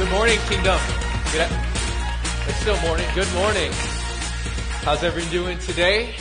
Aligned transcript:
Good 0.00 0.12
morning, 0.12 0.38
Kingdom. 0.48 0.80
Good, 1.30 1.46
it's 2.48 2.56
still 2.56 2.80
morning. 2.80 3.06
Good 3.14 3.30
morning. 3.34 3.70
How's 4.80 5.02
everyone 5.02 5.30
doing 5.30 5.58
today? 5.58 6.14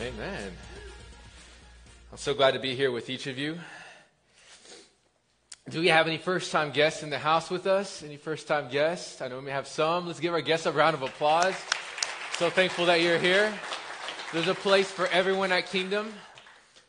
Amen. 0.00 0.52
I'm 2.10 2.16
so 2.16 2.32
glad 2.32 2.52
to 2.52 2.60
be 2.60 2.74
here 2.74 2.90
with 2.90 3.10
each 3.10 3.26
of 3.26 3.36
you. 3.36 3.58
Do 5.68 5.82
we 5.82 5.88
have 5.88 6.06
any 6.06 6.16
first 6.16 6.50
time 6.50 6.70
guests 6.70 7.02
in 7.02 7.10
the 7.10 7.18
house 7.18 7.50
with 7.50 7.66
us? 7.66 8.02
Any 8.02 8.16
first 8.16 8.48
time 8.48 8.70
guests? 8.70 9.20
I 9.20 9.28
know 9.28 9.40
we 9.40 9.50
have 9.50 9.68
some. 9.68 10.06
Let's 10.06 10.18
give 10.18 10.32
our 10.32 10.40
guests 10.40 10.64
a 10.64 10.72
round 10.72 10.94
of 10.94 11.02
applause. 11.02 11.54
So 12.38 12.48
thankful 12.48 12.86
that 12.86 13.02
you're 13.02 13.18
here. 13.18 13.52
There's 14.32 14.48
a 14.48 14.54
place 14.54 14.90
for 14.90 15.08
everyone 15.08 15.52
at 15.52 15.66
Kingdom. 15.66 16.10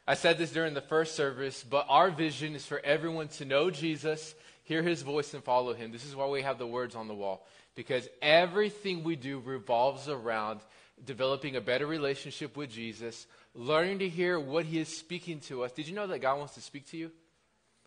I 0.07 0.13
said 0.13 0.37
this 0.37 0.53
during 0.53 0.75
the 0.75 0.81
first 0.81 1.13
service, 1.13 1.61
but 1.61 1.87
our 1.89 2.09
vision 2.09 2.55
is 2.55 2.65
for 2.65 2.79
everyone 2.85 3.27
to 3.27 3.43
know 3.43 3.69
Jesus, 3.69 4.33
hear 4.65 4.83
his 4.83 5.01
voice, 5.01 5.33
and 5.33 5.43
follow 5.43 5.73
him. 5.73 5.91
This 5.91 6.05
is 6.05 6.15
why 6.15 6.27
we 6.27 6.41
have 6.41 6.59
the 6.59 6.67
words 6.67 6.95
on 6.95 7.07
the 7.07 7.15
wall, 7.15 7.47
because 7.73 8.07
everything 8.21 9.03
we 9.03 9.15
do 9.15 9.39
revolves 9.39 10.09
around 10.09 10.59
developing 11.05 11.55
a 11.55 11.61
better 11.61 11.87
relationship 11.87 12.55
with 12.55 12.69
Jesus, 12.69 13.25
learning 13.53 13.99
to 13.99 14.09
hear 14.09 14.39
what 14.39 14.65
he 14.65 14.79
is 14.79 14.89
speaking 14.89 15.39
to 15.41 15.63
us. 15.63 15.71
Did 15.71 15.87
you 15.87 15.95
know 15.95 16.07
that 16.07 16.19
God 16.19 16.37
wants 16.37 16.55
to 16.55 16.61
speak 16.61 16.89
to 16.89 16.97
you? 16.97 17.11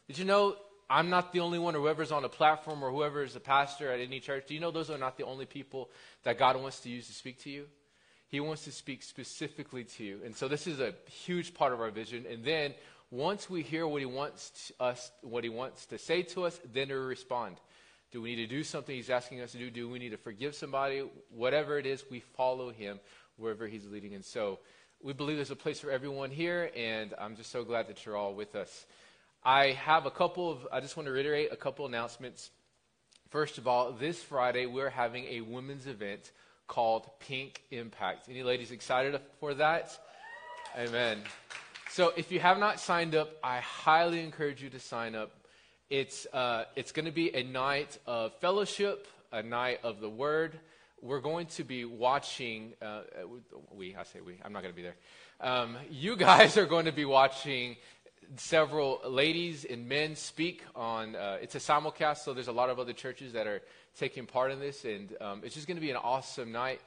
Did 0.06 0.19
you 0.19 0.25
know 0.25 0.56
I'm 0.91 1.11
not 1.11 1.33
the 1.33 1.41
only 1.41 1.59
one, 1.59 1.77
or 1.77 1.80
whoever's 1.80 2.12
on 2.12 2.25
a 2.25 2.30
platform, 2.30 2.83
or 2.83 2.91
whoever 2.91 3.23
is 3.23 3.37
a 3.37 3.41
pastor 3.41 3.92
at 3.92 4.01
any 4.01 4.20
church. 4.20 4.47
Do 4.47 4.55
you 4.55 4.61
know 4.61 4.70
those 4.70 4.91
are 4.91 4.97
not 4.97 5.19
the 5.19 5.25
only 5.25 5.45
people 5.45 5.91
that 6.23 6.39
God 6.39 6.56
wants 6.56 6.81
to 6.81 6.89
use 6.89 7.06
to 7.09 7.12
speak 7.12 7.42
to 7.42 7.51
you? 7.51 7.67
He 8.29 8.41
wants 8.41 8.65
to 8.65 8.73
speak 8.73 9.03
specifically 9.03 9.84
to 9.84 10.05
you. 10.05 10.20
And 10.25 10.34
so 10.34 10.48
this 10.48 10.67
is 10.67 10.81
a 10.81 10.95
huge 11.11 11.55
part 11.55 11.73
of 11.73 11.81
our 11.81 11.91
vision. 11.91 12.25
And 12.31 12.45
then 12.45 12.75
once 13.11 13.48
we 13.48 13.62
hear 13.62 13.87
what 13.87 14.01
he 14.01 14.07
wants 14.07 14.71
us, 14.79 15.11
what 15.23 15.45
he 15.45 15.51
wants 15.51 15.87
to 15.87 15.98
say 15.98 16.23
to 16.23 16.45
us, 16.45 16.61
then 16.73 16.89
we 16.89 16.95
respond. 16.95 17.57
Do 18.11 18.23
we 18.23 18.37
need 18.37 18.48
to 18.48 18.57
do 18.57 18.62
something 18.62 18.95
he's 18.95 19.11
asking 19.11 19.41
us 19.41 19.53
to 19.53 19.59
do? 19.59 19.71
Do 19.71 19.89
we 19.89 19.98
need 19.98 20.11
to 20.11 20.17
forgive 20.17 20.55
somebody? 20.55 21.03
Whatever 21.31 21.79
it 21.79 21.86
is, 21.86 22.05
we 22.11 22.20
follow 22.20 22.70
him 22.70 23.01
wherever 23.36 23.67
he's 23.67 23.86
leading. 23.86 24.14
And 24.14 24.25
so 24.25 24.59
we 25.03 25.12
believe 25.12 25.36
there's 25.36 25.51
a 25.51 25.56
place 25.56 25.81
for 25.81 25.91
everyone 25.91 26.31
here, 26.31 26.70
and 26.77 27.14
I'm 27.19 27.36
just 27.36 27.51
so 27.51 27.64
glad 27.64 27.89
that 27.89 28.05
you're 28.05 28.17
all 28.17 28.34
with 28.34 28.55
us. 28.56 28.86
I 29.45 29.73
have 29.73 30.06
a 30.06 30.11
couple 30.11 30.51
of, 30.51 30.67
I 30.73 30.81
just 30.81 30.97
want 30.97 31.06
to 31.06 31.12
reiterate 31.12 31.53
a 31.53 31.56
couple 31.56 31.86
announcements. 31.86 32.51
First 33.31 33.59
of 33.59 33.69
all, 33.69 33.92
this 33.92 34.23
Friday 34.23 34.67
we're 34.67 34.91
having 34.91 35.25
a 35.27 35.42
women's 35.42 35.86
event 35.86 36.33
called 36.67 37.09
Pink 37.20 37.62
Impact. 37.70 38.29
Any 38.29 38.42
ladies 38.42 38.73
excited 38.73 39.20
for 39.39 39.55
that? 39.55 39.98
Amen. 40.77 41.19
So 41.91 42.12
if 42.17 42.31
you 42.31 42.39
have 42.39 42.58
not 42.58 42.81
signed 42.81 43.14
up, 43.14 43.31
I 43.42 43.61
highly 43.61 44.20
encourage 44.20 44.62
you 44.62 44.69
to 44.70 44.78
sign 44.78 45.14
up. 45.14 45.31
It's, 45.89 46.27
uh, 46.34 46.64
it's 46.77 46.92
going 46.92 47.06
to 47.06 47.12
be 47.12 47.34
a 47.34 47.42
night 47.42 47.98
of 48.06 48.34
fellowship, 48.34 49.08
a 49.33 49.42
night 49.42 49.80
of 49.83 50.00
the 50.00 50.08
word. 50.08 50.61
We're 51.00 51.20
going 51.20 51.47
to 51.47 51.64
be 51.64 51.86
watching, 51.86 52.75
uh, 52.83 53.00
we, 53.75 53.97
I 53.97 54.03
say 54.03 54.20
we, 54.20 54.39
I'm 54.45 54.53
not 54.53 54.62
going 54.62 54.75
to 54.75 54.77
be 54.77 54.83
there. 54.83 54.97
Um, 55.41 55.77
you 55.91 56.14
guys 56.17 56.58
are 56.58 56.67
going 56.67 56.84
to 56.84 56.92
be 56.92 57.06
watching 57.06 57.77
several 58.36 59.00
ladies 59.06 59.64
and 59.64 59.89
men 59.89 60.14
speak 60.14 60.62
on. 60.77 61.17
Uh, 61.17 61.39
it's 61.41 61.55
a 61.55 61.58
simulcast, 61.58 62.19
so 62.19 62.34
there's 62.34 62.48
a 62.48 62.52
lot 62.52 62.69
of 62.69 62.78
other 62.78 62.92
churches 62.92 63.33
that 63.33 63.47
are 63.47 63.62
taking 63.98 64.27
part 64.27 64.52
in 64.52 64.61
this, 64.61 64.84
and 64.84 65.17
um, 65.23 65.41
it's 65.42 65.55
just 65.55 65.67
going 65.67 65.78
to 65.78 65.80
be 65.80 65.91
an 65.91 65.97
awesome 65.97 66.52
night. 66.52 66.83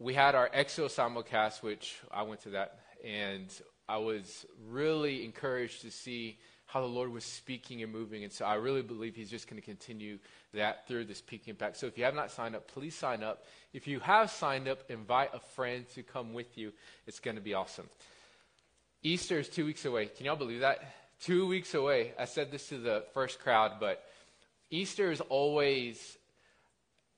We 0.00 0.12
had 0.12 0.34
our 0.34 0.48
XO 0.48 0.86
simulcast, 0.86 1.62
which 1.62 1.98
I 2.10 2.22
went 2.22 2.42
to 2.42 2.50
that, 2.50 2.80
and 3.04 3.48
I 3.88 3.98
was 3.98 4.46
really 4.68 5.24
encouraged 5.24 5.82
to 5.82 5.90
see 5.90 6.38
how 6.66 6.82
the 6.82 6.86
Lord 6.86 7.10
was 7.10 7.24
speaking 7.24 7.82
and 7.82 7.90
moving. 7.90 8.24
And 8.24 8.32
so 8.32 8.44
I 8.44 8.54
really 8.56 8.82
believe 8.82 9.16
He's 9.16 9.30
just 9.30 9.48
going 9.48 9.60
to 9.60 9.64
continue 9.64 10.18
that 10.52 10.86
through 10.86 11.06
this 11.06 11.22
Pink 11.22 11.48
Impact. 11.48 11.78
So 11.78 11.86
if 11.86 11.96
you 11.96 12.04
have 12.04 12.14
not 12.14 12.30
signed 12.30 12.54
up, 12.54 12.68
please 12.68 12.94
sign 12.94 13.22
up. 13.22 13.44
If 13.72 13.86
you 13.86 14.00
have 14.00 14.30
signed 14.30 14.68
up, 14.68 14.80
invite 14.90 15.30
a 15.32 15.40
friend 15.40 15.86
to 15.94 16.02
come 16.02 16.34
with 16.34 16.58
you. 16.58 16.72
It's 17.06 17.20
going 17.20 17.36
to 17.36 17.42
be 17.42 17.54
awesome. 17.54 17.88
Easter 19.02 19.38
is 19.38 19.48
two 19.48 19.64
weeks 19.64 19.86
away. 19.86 20.06
Can 20.06 20.26
y'all 20.26 20.36
believe 20.36 20.60
that? 20.60 20.80
Two 21.22 21.46
weeks 21.48 21.72
away. 21.72 22.12
I 22.18 22.26
said 22.26 22.50
this 22.50 22.68
to 22.68 22.76
the 22.76 23.04
first 23.14 23.40
crowd, 23.40 23.80
but 23.80 24.04
Easter 24.70 25.10
is 25.10 25.22
always, 25.22 26.17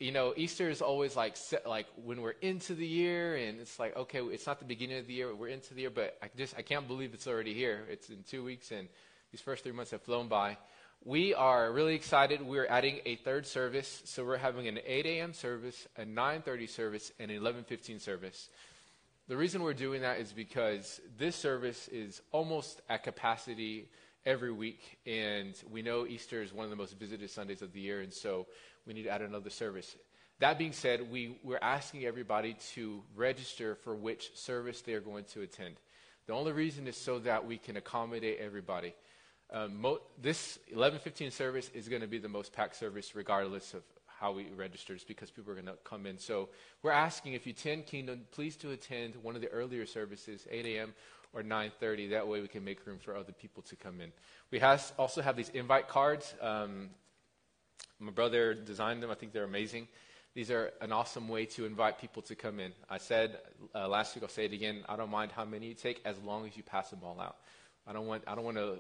you 0.01 0.13
know, 0.13 0.33
Easter 0.35 0.71
is 0.71 0.81
always 0.81 1.15
like 1.15 1.37
like 1.67 1.87
when 2.03 2.23
we're 2.23 2.35
into 2.41 2.75
the 2.75 2.87
year, 2.87 3.37
and 3.37 3.61
it's 3.61 3.79
like 3.79 3.95
okay, 3.97 4.21
it's 4.21 4.47
not 4.47 4.59
the 4.59 4.65
beginning 4.65 4.99
of 4.99 5.07
the 5.07 5.13
year, 5.13 5.35
we're 5.35 5.49
into 5.49 5.75
the 5.75 5.83
year, 5.83 5.91
but 5.91 6.17
I 6.23 6.31
just 6.37 6.57
I 6.57 6.63
can't 6.63 6.89
believe 6.89 7.13
it's 7.13 7.27
already 7.27 7.53
here. 7.53 7.85
It's 7.89 8.09
in 8.09 8.25
two 8.29 8.43
weeks, 8.43 8.73
and 8.73 8.89
these 9.31 9.43
first 9.43 9.63
three 9.63 9.73
months 9.73 9.91
have 9.91 10.03
flown 10.03 10.27
by. 10.27 10.57
We 11.05 11.35
are 11.35 11.71
really 11.71 11.95
excited. 11.95 12.43
We're 12.43 12.67
adding 12.67 13.01
a 13.05 13.17
third 13.17 13.47
service, 13.47 14.03
so 14.07 14.25
we're 14.25 14.37
having 14.37 14.69
an 14.69 14.81
8 14.85 15.07
a.m. 15.07 15.33
service, 15.35 15.87
a 15.97 16.05
9:30 16.05 16.69
service, 16.69 17.13
and 17.21 17.31
an 17.31 17.39
11:15 17.39 18.01
service. 18.01 18.49
The 19.29 19.37
reason 19.37 19.63
we're 19.63 19.75
doing 19.75 20.01
that 20.01 20.19
is 20.19 20.33
because 20.33 21.01
this 21.19 21.37
service 21.37 21.89
is 21.89 22.23
almost 22.33 22.81
at 22.89 23.05
capacity 23.05 23.91
every 24.31 24.53
week, 24.53 24.99
and 25.07 25.55
we 25.73 25.83
know 25.83 26.07
Easter 26.07 26.41
is 26.41 26.53
one 26.53 26.63
of 26.63 26.71
the 26.71 26.77
most 26.77 26.97
visited 26.97 27.29
Sundays 27.29 27.63
of 27.63 27.73
the 27.73 27.81
year, 27.81 28.01
and 28.01 28.13
so 28.15 28.47
we 28.87 28.95
need 28.95 29.03
to 29.03 29.09
add 29.09 29.23
another 29.23 29.51
service. 29.51 29.97
That 30.39 30.57
being 30.57 30.73
said, 30.73 31.11
we, 31.11 31.37
we're 31.43 31.59
asking 31.61 32.05
everybody 32.05 32.57
to 32.75 33.03
register 33.17 33.75
for 33.75 33.97
which 33.97 34.31
service 34.37 34.83
they 34.83 34.95
are 34.95 35.01
going 35.01 35.25
to 35.33 35.43
attend. 35.43 35.81
The 36.29 36.33
only 36.33 36.53
reason 36.53 36.87
is 36.87 36.97
so 36.97 37.19
that 37.19 37.45
we 37.45 37.59
can 37.59 37.77
accommodate 37.77 38.39
everybody. 38.39 38.95
Um, 39.53 39.81
mo- 39.81 40.01
this 40.23 40.61
11:15 40.73 41.33
service 41.33 41.69
is 41.75 41.89
going 41.89 42.03
to 42.03 42.07
be 42.07 42.19
the 42.19 42.29
most 42.29 42.53
packed 42.53 42.77
service, 42.77 43.17
regardless 43.17 43.75
of 43.75 43.83
how 44.07 44.31
we 44.31 44.47
register 44.57 44.95
is 44.95 45.03
because 45.03 45.33
people 45.33 45.51
are 45.51 45.57
going 45.57 45.67
to 45.67 45.79
come 45.83 46.07
in. 46.07 46.19
So 46.19 46.51
we're 46.83 46.93
asking 46.93 47.33
if 47.33 47.49
you 47.49 47.53
attend 47.53 47.87
Kingdom, 47.87 48.27
please 48.31 48.55
to 48.59 48.71
attend 48.71 49.17
one 49.17 49.35
of 49.35 49.41
the 49.41 49.49
earlier 49.49 49.87
services, 49.87 50.47
8 50.49 50.67
a.m. 50.67 50.95
or 51.33 51.43
9:30. 51.43 52.11
That 52.11 52.27
way 52.27 52.41
we 52.41 52.49
can 52.49 52.65
make 52.65 52.87
room 52.87 52.99
for 52.99 53.17
other 53.17 53.33
people 53.33 53.63
to 53.65 53.77
come 53.77 54.01
in. 54.01 54.13
We 54.51 54.59
has, 54.59 54.93
also 54.99 55.23
have 55.23 55.37
these 55.37 55.51
invite 55.51 55.89
cards. 55.89 56.35
Um, 56.41 56.91
my 57.99 58.11
brother 58.11 58.55
designed 58.55 59.03
them. 59.03 59.11
I 59.11 59.15
think 59.15 59.33
they're 59.33 59.45
amazing. 59.45 59.89
These 60.35 60.51
are 60.51 60.73
an 60.81 60.93
awesome 60.93 61.29
way 61.29 61.45
to 61.47 61.67
invite 61.67 61.99
people 61.99 62.23
to 62.23 62.37
come 62.37 62.61
in. 62.61 62.73
I 62.89 62.99
said 62.99 63.39
uh, 63.75 63.89
last 63.89 64.15
week, 64.15 64.23
I'll 64.23 64.31
say 64.31 64.45
it 64.45 64.53
again. 64.53 64.85
I 64.89 64.97
don't 64.97 65.11
mind 65.11 65.33
how 65.33 65.45
many 65.45 65.67
you 65.67 65.75
take 65.75 66.01
as 66.05 66.17
long 66.21 66.47
as 66.47 66.57
you 66.57 66.63
pass 66.63 66.91
them 66.91 67.01
all 67.03 67.21
out. 67.21 67.37
I 67.87 67.93
don't 67.93 68.07
want 68.07 68.25
I 68.27 68.35
don't 68.35 68.45
want 68.45 68.57
to 68.57 68.79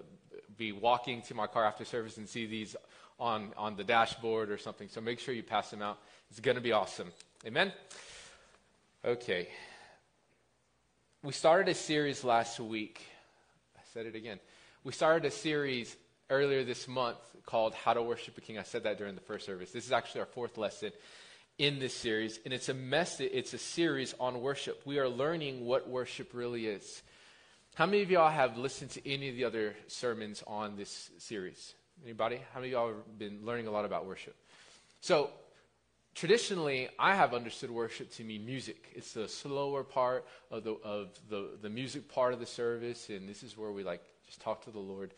be 0.57 0.73
walking 0.73 1.23
to 1.23 1.35
my 1.35 1.47
car 1.47 1.65
after 1.65 1.85
service 1.85 2.19
and 2.19 2.29
see 2.29 2.47
these 2.47 2.77
on, 3.19 3.53
on 3.57 3.77
the 3.77 3.85
dashboard 3.85 4.51
or 4.51 4.59
something. 4.59 4.89
So 4.89 5.01
make 5.01 5.21
sure 5.21 5.35
you 5.35 5.43
pass 5.43 5.71
them 5.71 5.83
out. 5.83 5.99
It's 6.31 6.41
going 6.41 6.57
to 6.57 6.63
be 6.63 6.73
awesome. 6.73 7.13
Amen? 7.47 7.73
Okay. 9.05 9.49
We 11.23 11.35
started 11.35 11.71
a 11.71 11.75
series 11.75 12.25
last 12.25 12.59
week. 12.59 13.03
I 13.77 13.83
said 13.93 14.07
it 14.07 14.15
again. 14.15 14.41
We 14.85 14.93
started 14.93 15.27
a 15.27 15.31
series 15.31 15.95
earlier 16.31 16.65
this 16.65 16.89
month 16.89 17.19
called 17.45 17.75
How 17.75 17.93
to 17.93 18.03
Worship 18.03 18.39
a 18.39 18.41
King. 18.41 18.57
I 18.57 18.63
said 18.63 18.85
that 18.85 18.97
during 18.97 19.17
the 19.17 19.21
first 19.21 19.45
service. 19.45 19.71
This 19.71 19.85
is 19.85 19.93
actually 19.93 20.23
our 20.23 20.27
fourth 20.29 20.57
lesson 20.57 20.93
in 21.59 21.79
this 21.79 21.93
series, 21.93 22.41
and 22.47 22.55
it's 22.55 22.71
a 22.71 22.75
message, 22.75 23.29
it's 23.35 23.53
a 23.53 23.59
series 23.59 24.15
on 24.19 24.41
worship. 24.41 24.81
We 24.87 24.99
are 24.99 25.11
learning 25.11 25.67
what 25.67 25.91
worship 25.91 26.31
really 26.33 26.67
is. 26.67 27.03
How 27.75 27.85
many 27.85 28.01
of 28.01 28.11
y'all 28.11 28.31
have 28.31 28.57
listened 28.57 28.93
to 28.93 29.07
any 29.07 29.29
of 29.29 29.37
the 29.37 29.45
other 29.45 29.77
sermons 29.89 30.43
on 30.47 30.77
this 30.77 31.11
series? 31.19 31.75
Anybody? 32.03 32.41
How 32.55 32.61
many 32.61 32.73
of 32.73 32.81
y'all 32.81 32.89
have 32.89 33.19
been 33.19 33.41
learning 33.45 33.67
a 33.67 33.71
lot 33.71 33.85
about 33.85 34.07
worship? 34.07 34.37
So, 35.03 35.29
traditionally, 36.21 36.87
I 36.99 37.15
have 37.15 37.33
understood 37.33 37.71
worship 37.71 38.13
to 38.17 38.25
mean 38.25 38.45
music. 38.45 38.93
It's 38.95 39.15
the 39.15 39.27
slower 39.27 39.83
part 39.83 40.27
of 40.51 40.65
the 40.65 40.73
of 40.85 41.09
the, 41.31 41.53
the 41.63 41.71
music 41.71 42.13
part 42.13 42.35
of 42.35 42.41
the 42.41 42.47
service, 42.47 43.09
and 43.09 43.27
this 43.27 43.43
is 43.43 43.57
where 43.57 43.73
we 43.73 43.83
like 43.83 44.03
just 44.27 44.39
talk 44.39 44.63
to 44.65 44.71
the 44.71 44.79
Lord. 44.79 45.15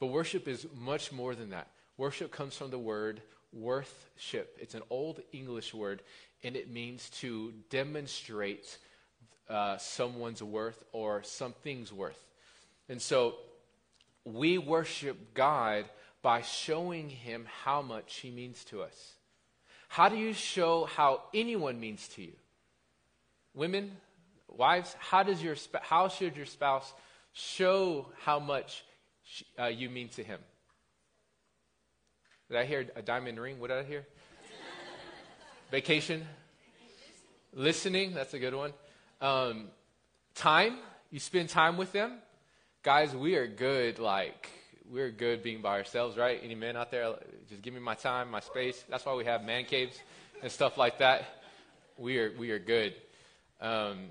But 0.00 0.06
worship 0.06 0.48
is 0.48 0.66
much 0.74 1.12
more 1.12 1.34
than 1.34 1.50
that. 1.50 1.68
Worship 1.98 2.32
comes 2.32 2.56
from 2.56 2.70
the 2.70 2.78
word 2.78 3.20
worthship. 3.52 4.56
It's 4.58 4.74
an 4.74 4.82
old 4.88 5.20
English 5.30 5.74
word, 5.74 6.00
and 6.42 6.56
it 6.56 6.70
means 6.70 7.10
to 7.20 7.52
demonstrate 7.68 8.78
uh, 9.50 9.76
someone's 9.76 10.42
worth 10.42 10.82
or 10.92 11.22
something's 11.22 11.92
worth. 11.92 12.18
And 12.88 13.00
so 13.02 13.34
we 14.24 14.56
worship 14.56 15.34
God 15.34 15.84
by 16.22 16.40
showing 16.40 17.10
him 17.10 17.46
how 17.62 17.82
much 17.82 18.16
he 18.16 18.30
means 18.30 18.64
to 18.64 18.80
us. 18.80 19.15
How 19.88 20.08
do 20.08 20.16
you 20.16 20.32
show 20.32 20.84
how 20.84 21.22
anyone 21.32 21.80
means 21.80 22.08
to 22.08 22.22
you? 22.22 22.32
Women, 23.54 23.92
wives, 24.48 24.94
how 24.98 25.22
does 25.22 25.42
your 25.42 25.56
how 25.82 26.08
should 26.08 26.36
your 26.36 26.46
spouse 26.46 26.92
show 27.32 28.06
how 28.22 28.38
much 28.38 28.84
uh, 29.58 29.66
you 29.66 29.88
mean 29.88 30.08
to 30.10 30.22
him? 30.22 30.40
Did 32.48 32.58
I 32.58 32.64
hear 32.64 32.86
a 32.94 33.02
diamond 33.02 33.40
ring? 33.40 33.58
What 33.58 33.68
did 33.68 33.78
I 33.78 33.82
hear? 33.84 34.06
Vacation, 35.70 36.26
listening. 37.52 38.14
That's 38.14 38.34
a 38.34 38.38
good 38.38 38.54
one. 38.54 38.72
Um, 39.20 39.68
time. 40.34 40.78
You 41.10 41.18
spend 41.18 41.48
time 41.48 41.76
with 41.76 41.92
them, 41.92 42.18
guys. 42.82 43.16
We 43.16 43.36
are 43.36 43.46
good. 43.46 43.98
Like 43.98 44.48
we're 44.90 45.10
good 45.10 45.42
being 45.42 45.62
by 45.62 45.78
ourselves, 45.78 46.16
right? 46.16 46.40
Any 46.42 46.54
men 46.54 46.76
out 46.76 46.90
there, 46.90 47.14
just 47.48 47.62
give 47.62 47.74
me 47.74 47.80
my 47.80 47.94
time, 47.94 48.30
my 48.30 48.40
space. 48.40 48.82
That's 48.88 49.04
why 49.04 49.14
we 49.14 49.24
have 49.24 49.44
man 49.44 49.64
caves 49.64 49.98
and 50.42 50.50
stuff 50.50 50.78
like 50.78 50.98
that. 50.98 51.24
We 51.98 52.18
are 52.18 52.32
we 52.38 52.50
are 52.50 52.58
good. 52.58 52.94
Um, 53.60 54.08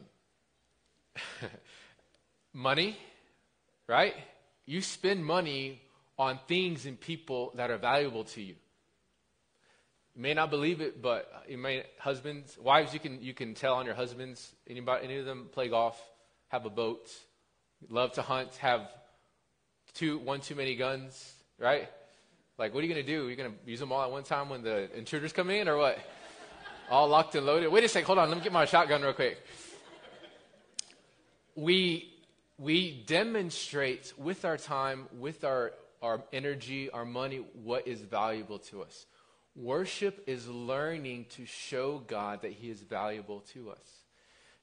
money, 2.54 2.98
right? 3.88 4.13
You 4.66 4.81
spend 4.81 5.24
money 5.24 5.81
on 6.18 6.39
things 6.48 6.86
and 6.86 7.00
people 7.00 7.51
that 7.56 7.69
are 7.69 7.77
valuable 7.77 8.24
to 8.24 8.42
you. 8.42 8.56
You 10.16 10.22
may 10.22 10.33
not 10.33 10.50
believe 10.50 10.81
it, 10.81 11.01
but 11.01 11.30
you 11.48 11.57
may 11.57 11.83
husbands, 12.00 12.57
wives, 12.57 12.94
you 12.94 13.00
can 13.00 13.22
you 13.22 13.33
can 13.33 13.54
tell 13.54 13.75
on 13.75 13.86
your 13.86 13.95
husbands. 13.95 14.54
Anybody, 14.68 15.06
any 15.06 15.18
of 15.18 15.25
them 15.25 15.50
play 15.51 15.68
golf, 15.69 16.01
have 16.48 16.66
a 16.66 16.69
boat, 16.69 17.10
love 17.89 18.13
to 18.13 18.22
hunt, 18.22 18.56
have 18.56 18.89
two 19.95 20.19
one 20.19 20.39
too 20.39 20.56
many 20.56 20.75
guns, 20.75 21.33
right? 21.57 21.89
Like, 22.57 22.74
what 22.74 22.83
are 22.83 22.88
you 22.88 22.94
going 22.94 23.06
to 23.06 23.12
do? 23.12 23.27
You're 23.27 23.36
going 23.36 23.51
to 23.51 23.57
use 23.69 23.80
them 23.80 23.92
all 23.92 24.03
at 24.03 24.12
one 24.12 24.24
time 24.24 24.47
when 24.50 24.62
the 24.62 24.95
intruders 24.95 25.33
come 25.33 25.50
in, 25.50 25.68
or 25.68 25.75
what? 25.77 26.00
all 26.89 27.07
locked 27.07 27.36
and 27.36 27.45
loaded. 27.45 27.71
Wait 27.71 27.83
a 27.83 27.88
sec, 27.88 28.03
hold 28.03 28.19
on. 28.19 28.30
Let 28.30 28.38
me 28.38 28.44
get 28.44 28.53
my 28.53 28.65
shotgun 28.65 29.01
real 29.01 29.13
quick. 29.13 29.44
We 31.56 32.12
we 32.57 33.03
demonstrate 33.06 34.13
with 34.18 34.45
our 34.45 34.57
time, 34.57 35.07
with 35.18 35.44
our 35.44 35.74
our 36.01 36.24
energy, 36.31 36.89
our 36.89 37.06
money, 37.06 37.38
what 37.63 37.88
is 37.88 38.01
valuable 38.01 38.59
to 38.59 38.83
us. 38.83 39.06
Worship 39.56 40.24
is 40.27 40.48
learning 40.48 41.27
to 41.31 41.45
show 41.45 42.03
God 42.06 42.41
that 42.41 42.51
He 42.51 42.69
is 42.69 42.81
valuable 42.81 43.39
to 43.53 43.71
us. 43.71 44.04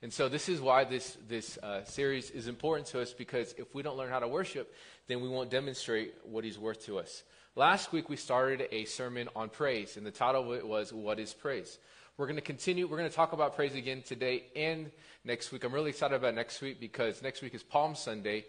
And 0.03 0.13
so, 0.13 0.29
this 0.29 0.49
is 0.49 0.61
why 0.61 0.83
this, 0.83 1.17
this 1.29 1.59
uh, 1.59 1.85
series 1.85 2.31
is 2.33 2.49
important 2.49 2.89
to 2.89 3.01
us 3.01 3.13
because 3.13 3.55
if 3.57 3.73
we 3.73 3.85
don't 3.85 3.97
learn 3.97 4.11
how 4.11 4.19
to 4.19 4.27
worship, 4.27 4.75
then 5.07 5.21
we 5.21 5.29
won't 5.29 5.49
demonstrate 5.49 6.15
what 6.25 6.43
He's 6.43 6.59
worth 6.59 6.85
to 6.87 6.99
us. 6.99 7.23
Last 7.55 7.93
week, 7.93 8.09
we 8.09 8.17
started 8.17 8.67
a 8.73 8.85
sermon 8.85 9.29
on 9.37 9.49
praise, 9.49 9.97
and 9.97 10.05
the 10.05 10.11
title 10.11 10.51
of 10.51 10.59
it 10.59 10.67
was 10.67 10.93
What 10.93 11.21
is 11.21 11.33
Praise? 11.33 11.79
We're 12.17 12.27
going 12.27 12.37
to 12.37 12.43
continue. 12.43 12.89
We're 12.89 12.99
going 12.99 13.09
to 13.09 13.15
talk 13.15 13.33
about 13.33 13.55
praise 13.55 13.77
again 13.77 14.03
today 14.03 14.45
and 14.57 14.91
next 15.25 15.53
week. 15.53 15.63
I'm 15.63 15.73
really 15.73 15.91
excited 15.91 16.17
about 16.17 16.35
next 16.35 16.61
week 16.61 16.81
because 16.81 17.23
next 17.23 17.41
week 17.41 17.55
is 17.55 17.63
Palm 17.63 17.95
Sunday. 17.95 18.45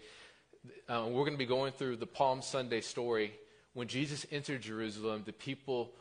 Uh, 0.88 1.04
we're 1.06 1.22
going 1.22 1.32
to 1.34 1.38
be 1.38 1.46
going 1.46 1.72
through 1.72 1.96
the 1.96 2.06
Palm 2.06 2.42
Sunday 2.42 2.80
story. 2.80 3.32
When 3.74 3.86
Jesus 3.86 4.26
entered 4.32 4.60
Jerusalem, 4.60 5.22
the 5.24 5.32
people 5.32 5.92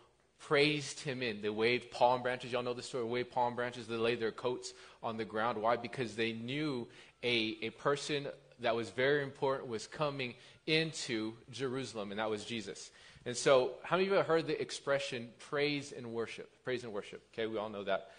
praised 0.48 1.00
him 1.00 1.22
in. 1.22 1.42
They 1.42 1.50
waved 1.50 1.92
palm 1.92 2.22
branches. 2.22 2.52
Y'all 2.52 2.64
know 2.64 2.74
the 2.74 2.82
story. 2.82 3.04
Waved 3.06 3.32
palm 3.32 3.56
branches. 3.56 3.88
They 3.88 3.96
laid 3.96 4.20
their 4.20 4.32
coats 4.32 4.74
on 5.02 5.18
the 5.18 5.26
ground. 5.26 5.62
Why? 5.62 5.78
Because 5.78 6.16
they 6.16 6.34
knew 6.34 6.88
a, 7.24 7.58
a 7.62 7.70
person 7.72 8.28
that 8.60 8.76
was 8.76 8.90
very 8.90 9.24
important 9.24 9.70
was 9.70 9.88
coming 9.88 10.34
into 10.68 11.34
Jerusalem, 11.52 12.12
and 12.12 12.20
that 12.20 12.30
was 12.30 12.46
Jesus. 12.46 12.92
And 13.26 13.36
so, 13.36 13.72
how 13.84 13.96
many 13.96 14.08
of 14.08 14.12
you 14.12 14.18
have 14.18 14.28
heard 14.28 14.48
the 14.48 14.60
expression 14.62 15.30
praise 15.40 15.94
and 15.94 16.14
worship? 16.14 16.50
Praise 16.64 16.84
and 16.84 16.92
worship. 16.92 17.22
Okay, 17.34 17.48
we 17.48 17.58
all 17.58 17.70
know 17.70 17.84
that. 17.86 18.10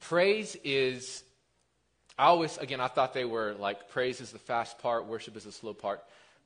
Praise 0.00 0.56
is, 0.64 1.22
I 2.18 2.24
always, 2.24 2.56
again, 2.58 2.80
I 2.80 2.88
thought 2.88 3.12
they 3.12 3.26
were 3.26 3.54
like 3.58 3.90
praise 3.90 4.20
is 4.20 4.32
the 4.32 4.38
fast 4.38 4.78
part, 4.78 5.06
worship 5.06 5.36
is 5.36 5.44
the 5.44 5.52
slow 5.52 5.74
part. 5.74 6.02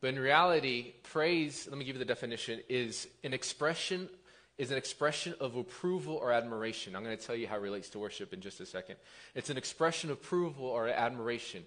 But 0.06 0.14
in 0.14 0.20
reality, 0.20 0.92
praise, 1.02 1.66
let 1.68 1.76
me 1.76 1.84
give 1.84 1.96
you 1.96 1.98
the 1.98 2.04
definition, 2.04 2.60
is 2.68 3.08
an 3.24 3.34
expression 3.34 4.08
is 4.56 4.70
an 4.70 4.78
expression 4.78 5.34
of 5.40 5.56
approval 5.56 6.14
or 6.14 6.30
admiration. 6.30 6.94
I'm 6.94 7.02
going 7.02 7.18
to 7.18 7.26
tell 7.26 7.34
you 7.34 7.48
how 7.48 7.56
it 7.56 7.60
relates 7.60 7.88
to 7.90 7.98
worship 7.98 8.32
in 8.32 8.40
just 8.40 8.60
a 8.60 8.66
second. 8.66 8.98
It's 9.34 9.50
an 9.50 9.56
expression 9.56 10.10
of 10.10 10.18
approval 10.18 10.66
or 10.66 10.86
admiration. 10.86 11.64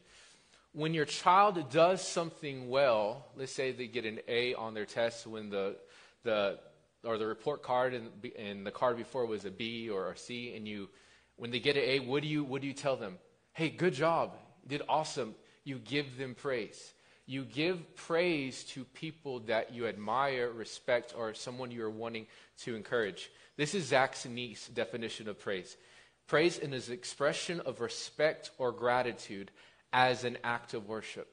When 0.71 0.93
your 0.93 1.03
child 1.03 1.69
does 1.69 2.01
something 2.01 2.69
well, 2.69 3.25
let's 3.35 3.51
say 3.51 3.73
they 3.73 3.87
get 3.87 4.05
an 4.05 4.19
A 4.29 4.53
on 4.53 4.73
their 4.73 4.85
test 4.85 5.27
when 5.27 5.49
the, 5.49 5.75
the 6.23 6.59
or 7.03 7.17
the 7.17 7.27
report 7.27 7.61
card 7.61 7.93
and, 7.93 8.07
and 8.37 8.65
the 8.65 8.71
card 8.71 8.95
before 8.95 9.25
was 9.25 9.43
a 9.43 9.51
B 9.51 9.89
or 9.89 10.13
a 10.13 10.17
C, 10.17 10.55
and 10.55 10.65
you, 10.65 10.87
when 11.35 11.51
they 11.51 11.59
get 11.59 11.75
an 11.75 11.83
A, 11.83 11.99
what 11.99 12.23
do 12.23 12.29
you, 12.29 12.45
what 12.45 12.61
do 12.61 12.67
you 12.69 12.73
tell 12.73 12.95
them? 12.95 13.17
Hey, 13.51 13.69
good 13.69 13.93
job. 13.93 14.31
You 14.63 14.69
did 14.77 14.83
awesome. 14.87 15.35
You 15.65 15.77
give 15.77 16.17
them 16.17 16.35
praise. 16.35 16.93
You 17.29 17.43
give 17.45 17.95
praise 17.95 18.63
to 18.69 18.83
people 18.83 19.41
that 19.41 19.71
you 19.71 19.85
admire, 19.85 20.49
respect, 20.49 21.13
or 21.15 21.35
someone 21.35 21.69
you 21.69 21.83
are 21.83 21.89
wanting 21.89 22.25
to 22.61 22.75
encourage. 22.75 23.29
This 23.55 23.75
is 23.75 23.85
Zach 23.85 24.15
Neese's 24.25 24.69
definition 24.69 25.29
of 25.29 25.37
praise. 25.37 25.77
Praise 26.25 26.57
is 26.57 26.87
an 26.87 26.93
expression 26.95 27.59
of 27.67 27.81
respect 27.81 28.49
or 28.57 28.71
gratitude 28.71 29.51
as 29.93 30.23
an 30.23 30.39
act 30.43 30.73
of 30.73 30.87
worship. 30.87 31.31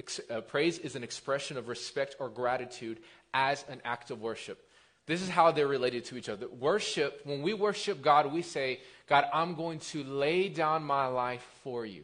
Ex- 0.00 0.18
uh, 0.28 0.40
praise 0.40 0.78
is 0.78 0.96
an 0.96 1.04
expression 1.04 1.56
of 1.56 1.68
respect 1.68 2.16
or 2.18 2.28
gratitude 2.28 2.98
as 3.32 3.64
an 3.68 3.80
act 3.84 4.10
of 4.10 4.20
worship. 4.20 4.68
This 5.06 5.22
is 5.22 5.28
how 5.28 5.52
they're 5.52 5.68
related 5.68 6.06
to 6.06 6.16
each 6.16 6.28
other. 6.28 6.48
Worship, 6.48 7.20
when 7.22 7.40
we 7.42 7.54
worship 7.54 8.02
God, 8.02 8.32
we 8.32 8.42
say, 8.42 8.80
God, 9.06 9.26
I'm 9.32 9.54
going 9.54 9.78
to 9.90 10.02
lay 10.02 10.48
down 10.48 10.82
my 10.82 11.06
life 11.06 11.46
for 11.62 11.86
you. 11.86 12.02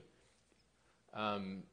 Um, 1.13 1.65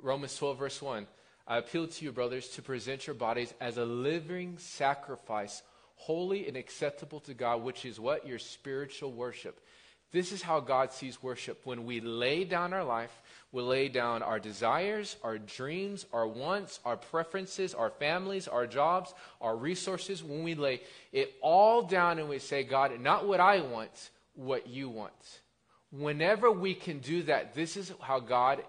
Romans 0.00 0.36
12, 0.36 0.58
verse 0.58 0.80
1. 0.82 1.06
I 1.46 1.58
appeal 1.58 1.86
to 1.86 2.04
you, 2.04 2.12
brothers, 2.12 2.48
to 2.50 2.62
present 2.62 3.06
your 3.06 3.14
bodies 3.14 3.52
as 3.60 3.76
a 3.76 3.84
living 3.84 4.58
sacrifice, 4.58 5.62
holy 5.96 6.46
and 6.48 6.56
acceptable 6.56 7.20
to 7.20 7.34
God, 7.34 7.62
which 7.62 7.84
is 7.84 7.98
what? 7.98 8.26
Your 8.26 8.38
spiritual 8.38 9.12
worship. 9.12 9.60
This 10.12 10.30
is 10.30 10.42
how 10.42 10.60
God 10.60 10.92
sees 10.92 11.22
worship. 11.22 11.62
When 11.64 11.84
we 11.84 12.00
lay 12.00 12.44
down 12.44 12.74
our 12.74 12.84
life, 12.84 13.10
we 13.50 13.62
lay 13.62 13.88
down 13.88 14.22
our 14.22 14.38
desires, 14.38 15.16
our 15.24 15.38
dreams, 15.38 16.06
our 16.12 16.26
wants, 16.26 16.80
our 16.84 16.98
preferences, 16.98 17.74
our 17.74 17.90
families, 17.90 18.46
our 18.46 18.66
jobs, 18.66 19.14
our 19.40 19.56
resources. 19.56 20.22
When 20.22 20.42
we 20.42 20.54
lay 20.54 20.82
it 21.12 21.32
all 21.40 21.82
down 21.82 22.18
and 22.18 22.28
we 22.28 22.38
say, 22.38 22.62
God, 22.62 22.98
not 23.00 23.26
what 23.26 23.40
I 23.40 23.62
want, 23.62 24.10
what 24.34 24.66
you 24.66 24.90
want. 24.90 25.12
Whenever 25.90 26.50
we 26.50 26.74
can 26.74 26.98
do 27.00 27.22
that, 27.24 27.54
this 27.54 27.76
is 27.76 27.92
how 28.00 28.20
God 28.20 28.62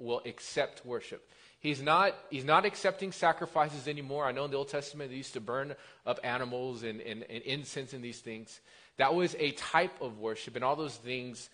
will 0.00 0.22
accept 0.24 0.84
worship. 0.84 1.28
He's 1.60 1.82
not, 1.82 2.14
he's 2.30 2.44
not 2.44 2.64
accepting 2.64 3.12
sacrifices 3.12 3.86
anymore. 3.86 4.24
I 4.24 4.32
know 4.32 4.46
in 4.46 4.50
the 4.50 4.56
Old 4.56 4.68
Testament 4.68 5.10
they 5.10 5.16
used 5.16 5.34
to 5.34 5.40
burn 5.40 5.74
up 6.06 6.18
animals 6.24 6.82
and, 6.82 7.00
and, 7.02 7.22
and 7.28 7.42
incense 7.42 7.92
and 7.92 8.02
these 8.02 8.20
things. 8.20 8.60
That 8.96 9.14
was 9.14 9.36
a 9.38 9.52
type 9.52 10.00
of 10.00 10.18
worship, 10.18 10.56
and 10.56 10.64
all 10.64 10.76
those 10.76 10.96
things 10.96 11.50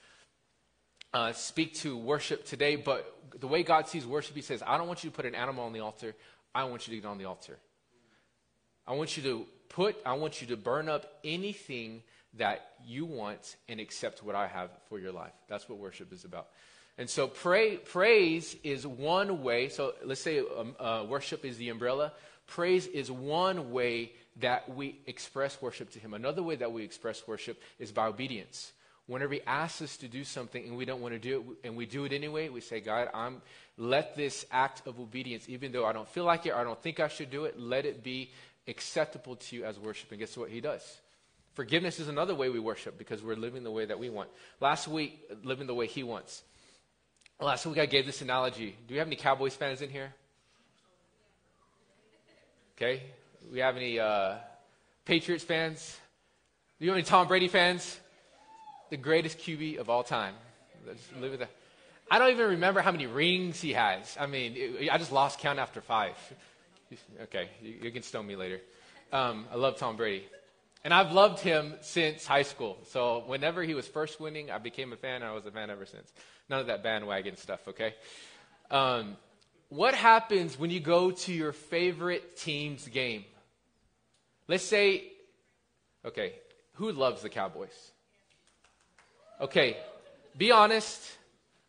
uh, 1.13 1.33
speak 1.33 1.75
to 1.77 1.97
worship 1.97 2.45
today. 2.45 2.77
But 2.77 3.13
the 3.41 3.49
way 3.49 3.65
God 3.65 3.89
sees 3.89 4.07
worship, 4.07 4.37
He 4.37 4.43
says, 4.43 4.63
I 4.65 4.79
don't 4.79 4.87
want 4.87 5.03
you 5.03 5.11
to 5.11 5.17
put 5.17 5.27
an 5.27 5.35
animal 5.35 5.65
on 5.65 5.73
the 5.73 5.81
altar. 5.81 6.15
I 6.55 6.65
want 6.65 6.87
you 6.87 6.95
to 6.95 7.01
get 7.01 7.09
on 7.09 7.19
the 7.19 7.25
altar. 7.25 7.59
I 8.87 8.95
want 8.95 9.17
you 9.17 9.23
to 9.25 9.47
put, 9.69 9.97
I 10.07 10.13
want 10.13 10.41
you 10.41 10.47
to 10.49 10.57
burn 10.57 10.89
up 10.89 11.07
anything 11.25 12.03
that 12.35 12.71
you 12.85 13.05
want 13.05 13.57
and 13.69 13.81
accept 13.81 14.23
what 14.23 14.35
I 14.37 14.47
have 14.47 14.71
for 14.89 14.99
your 14.99 15.13
life. 15.13 15.33
That's 15.49 15.69
what 15.69 15.79
worship 15.79 16.13
is 16.13 16.25
about. 16.25 16.49
And 16.99 17.11
so 17.11 17.29
pray, 17.29 17.77
praise 17.77 18.57
is 18.65 18.87
one 18.87 19.43
way. 19.43 19.69
So 19.69 19.95
let's 20.05 20.21
say 20.21 20.39
um, 20.39 20.75
uh, 20.81 21.05
worship 21.07 21.45
is 21.45 21.59
the 21.59 21.69
umbrella. 21.69 22.13
Praise 22.47 22.87
is 22.87 23.11
one 23.11 23.73
way 23.73 24.13
that 24.41 24.75
we 24.75 24.99
express 25.07 25.61
worship 25.61 25.91
to 25.91 25.99
Him. 25.99 26.15
Another 26.15 26.43
way 26.43 26.57
that 26.57 26.73
we 26.73 26.85
express 26.85 27.27
worship 27.27 27.61
is 27.79 27.93
by 27.93 28.07
obedience. 28.07 28.73
Whenever 29.07 29.35
He 29.35 29.43
asks 29.47 29.83
us 29.83 29.97
to 29.99 30.09
do 30.09 30.25
something 30.25 30.65
and 30.67 30.77
we 30.77 30.85
don't 30.85 31.01
want 31.01 31.15
to 31.15 31.19
do 31.19 31.57
it, 31.63 31.69
and 31.69 31.77
we 31.77 31.87
do 31.87 32.05
it 32.05 32.13
anyway, 32.13 32.49
we 32.49 32.61
say, 32.61 32.81
God, 32.81 33.09
I'm 33.13 33.43
let 33.79 34.17
this 34.17 34.47
act 34.51 34.87
of 34.87 34.99
obedience, 34.99 35.49
even 35.49 35.73
though 35.73 35.85
I 35.85 35.93
don't 35.93 36.09
feel 36.09 36.25
like 36.25 36.47
it 36.47 36.51
or 36.51 36.57
I 36.57 36.65
don't 36.65 36.81
think 36.83 36.99
I 36.99 37.09
should 37.09 37.31
do 37.31 37.45
it, 37.45 37.59
let 37.59 37.85
it 37.85 38.03
be 38.03 38.31
acceptable 38.67 39.37
to 39.37 39.57
you 39.57 39.65
as 39.65 39.79
worship. 39.79 40.11
And 40.11 40.19
guess 40.19 40.37
what 40.37 40.51
He 40.51 40.61
does? 40.61 40.83
Forgiveness 41.55 42.01
is 42.01 42.09
another 42.09 42.35
way 42.35 42.49
we 42.49 42.59
worship 42.59 42.99
because 42.99 43.23
we're 43.23 43.37
living 43.37 43.65
the 43.65 43.71
way 43.71 43.85
that 43.85 43.99
we 43.99 44.11
want. 44.11 44.29
Last 44.61 44.89
week, 44.89 45.21
living 45.43 45.67
the 45.67 45.75
way 45.75 45.87
He 45.87 46.03
wants. 46.03 46.43
Last 47.41 47.67
week 47.67 47.79
I 47.79 47.87
gave 47.87 48.07
this 48.07 48.23
analogy. 48.23 48.75
Do 48.89 48.95
we 48.95 48.99
have 48.99 49.07
any 49.07 49.17
Cowboys 49.17 49.55
fans 49.55 49.83
in 49.83 49.91
here? 49.91 50.13
Okay. 52.77 53.03
We 53.53 53.59
have 53.59 53.77
any 53.77 54.01
uh, 54.01 54.37
Patriots 55.05 55.45
fans? 55.45 55.99
Do 56.79 56.85
you 56.85 56.91
have 56.91 56.97
any 56.97 57.05
Tom 57.05 57.29
Brady 57.29 57.49
fans? 57.49 58.01
The 58.91 58.97
greatest 58.97 59.39
QB 59.39 59.79
of 59.79 59.91
all 59.91 60.03
time. 60.03 60.35
Let's 60.87 61.03
live 61.21 61.33
with 61.33 61.41
that. 61.41 61.51
I 62.11 62.19
don't 62.19 62.31
even 62.31 62.51
remember 62.51 62.81
how 62.81 62.93
many 62.93 63.07
rings 63.07 63.61
he 63.61 63.73
has. 63.73 64.17
I 64.19 64.27
mean, 64.27 64.55
it, 64.57 64.91
I 64.91 64.97
just 64.97 65.13
lost 65.13 65.39
count 65.39 65.59
after 65.59 65.81
five. 65.81 66.15
Okay, 67.23 67.49
you, 67.63 67.75
you 67.83 67.91
can 67.91 68.03
stone 68.03 68.27
me 68.27 68.37
later. 68.37 68.61
Um, 69.13 69.47
I 69.53 69.57
love 69.57 69.77
Tom 69.77 69.97
Brady. 69.97 70.25
And 70.85 70.95
I've 70.95 71.13
loved 71.13 71.41
him 71.41 71.75
since 71.81 72.25
high 72.25 72.43
school. 72.43 72.79
So 72.91 73.25
whenever 73.27 73.63
he 73.63 73.75
was 73.75 73.89
first 73.89 74.21
winning, 74.21 74.51
I 74.51 74.59
became 74.59 74.93
a 74.93 74.97
fan, 74.97 75.17
and 75.17 75.25
I 75.25 75.33
was 75.33 75.45
a 75.47 75.51
fan 75.51 75.69
ever 75.69 75.85
since. 75.85 76.13
None 76.49 76.61
of 76.61 76.67
that 76.69 76.83
bandwagon 76.83 77.37
stuff, 77.37 77.67
okay? 77.69 77.95
Um, 78.71 79.17
what 79.69 79.95
happens 79.95 80.59
when 80.59 80.71
you 80.71 80.81
go 80.81 81.11
to 81.11 81.33
your 81.33 81.53
favorite 81.53 82.37
team's 82.37 82.87
game? 82.87 83.25
Let's 84.49 84.65
say, 84.65 85.05
okay, 86.05 86.35
who 86.75 86.93
loves 86.93 87.23
the 87.23 87.29
Cowboys? 87.29 87.91
Okay, 89.41 89.77
be 90.37 90.53
honest, 90.53 91.03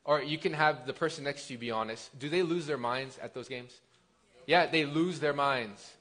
or 0.03 0.21
you 0.21 0.37
can 0.37 0.53
have 0.53 0.85
the 0.85 0.93
person 0.93 1.23
next 1.23 1.47
to 1.47 1.53
you 1.53 1.59
be 1.59 1.71
honest. 1.71 2.17
Do 2.19 2.29
they 2.29 2.43
lose 2.43 2.67
their 2.67 2.77
minds 2.77 3.17
at 3.21 3.33
those 3.33 3.47
games? 3.47 3.73
Yeah, 4.45 4.67
they 4.67 4.85
lose 4.85 5.19
their 5.19 5.33
minds. 5.33 5.91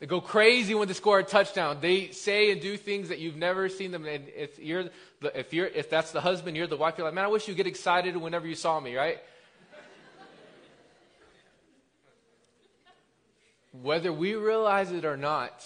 They 0.00 0.06
go 0.06 0.22
crazy 0.22 0.74
when 0.74 0.88
they 0.88 0.94
score 0.94 1.18
a 1.18 1.22
touchdown. 1.22 1.78
They 1.82 2.10
say 2.10 2.50
and 2.50 2.60
do 2.60 2.78
things 2.78 3.10
that 3.10 3.18
you've 3.18 3.36
never 3.36 3.68
seen 3.68 3.90
them. 3.90 4.06
And 4.06 4.28
if 4.34 4.58
you're, 4.58 4.84
the, 5.20 5.38
if 5.38 5.52
you're, 5.52 5.66
if 5.66 5.90
that's 5.90 6.10
the 6.10 6.22
husband, 6.22 6.56
you're 6.56 6.66
the 6.66 6.78
wife. 6.78 6.94
You're 6.96 7.06
like, 7.06 7.14
man, 7.14 7.26
I 7.26 7.28
wish 7.28 7.46
you 7.46 7.54
get 7.54 7.66
excited 7.66 8.16
whenever 8.16 8.46
you 8.46 8.54
saw 8.54 8.80
me, 8.80 8.96
right? 8.96 9.18
Whether 13.72 14.10
we 14.10 14.34
realize 14.34 14.90
it 14.90 15.04
or 15.04 15.18
not, 15.18 15.64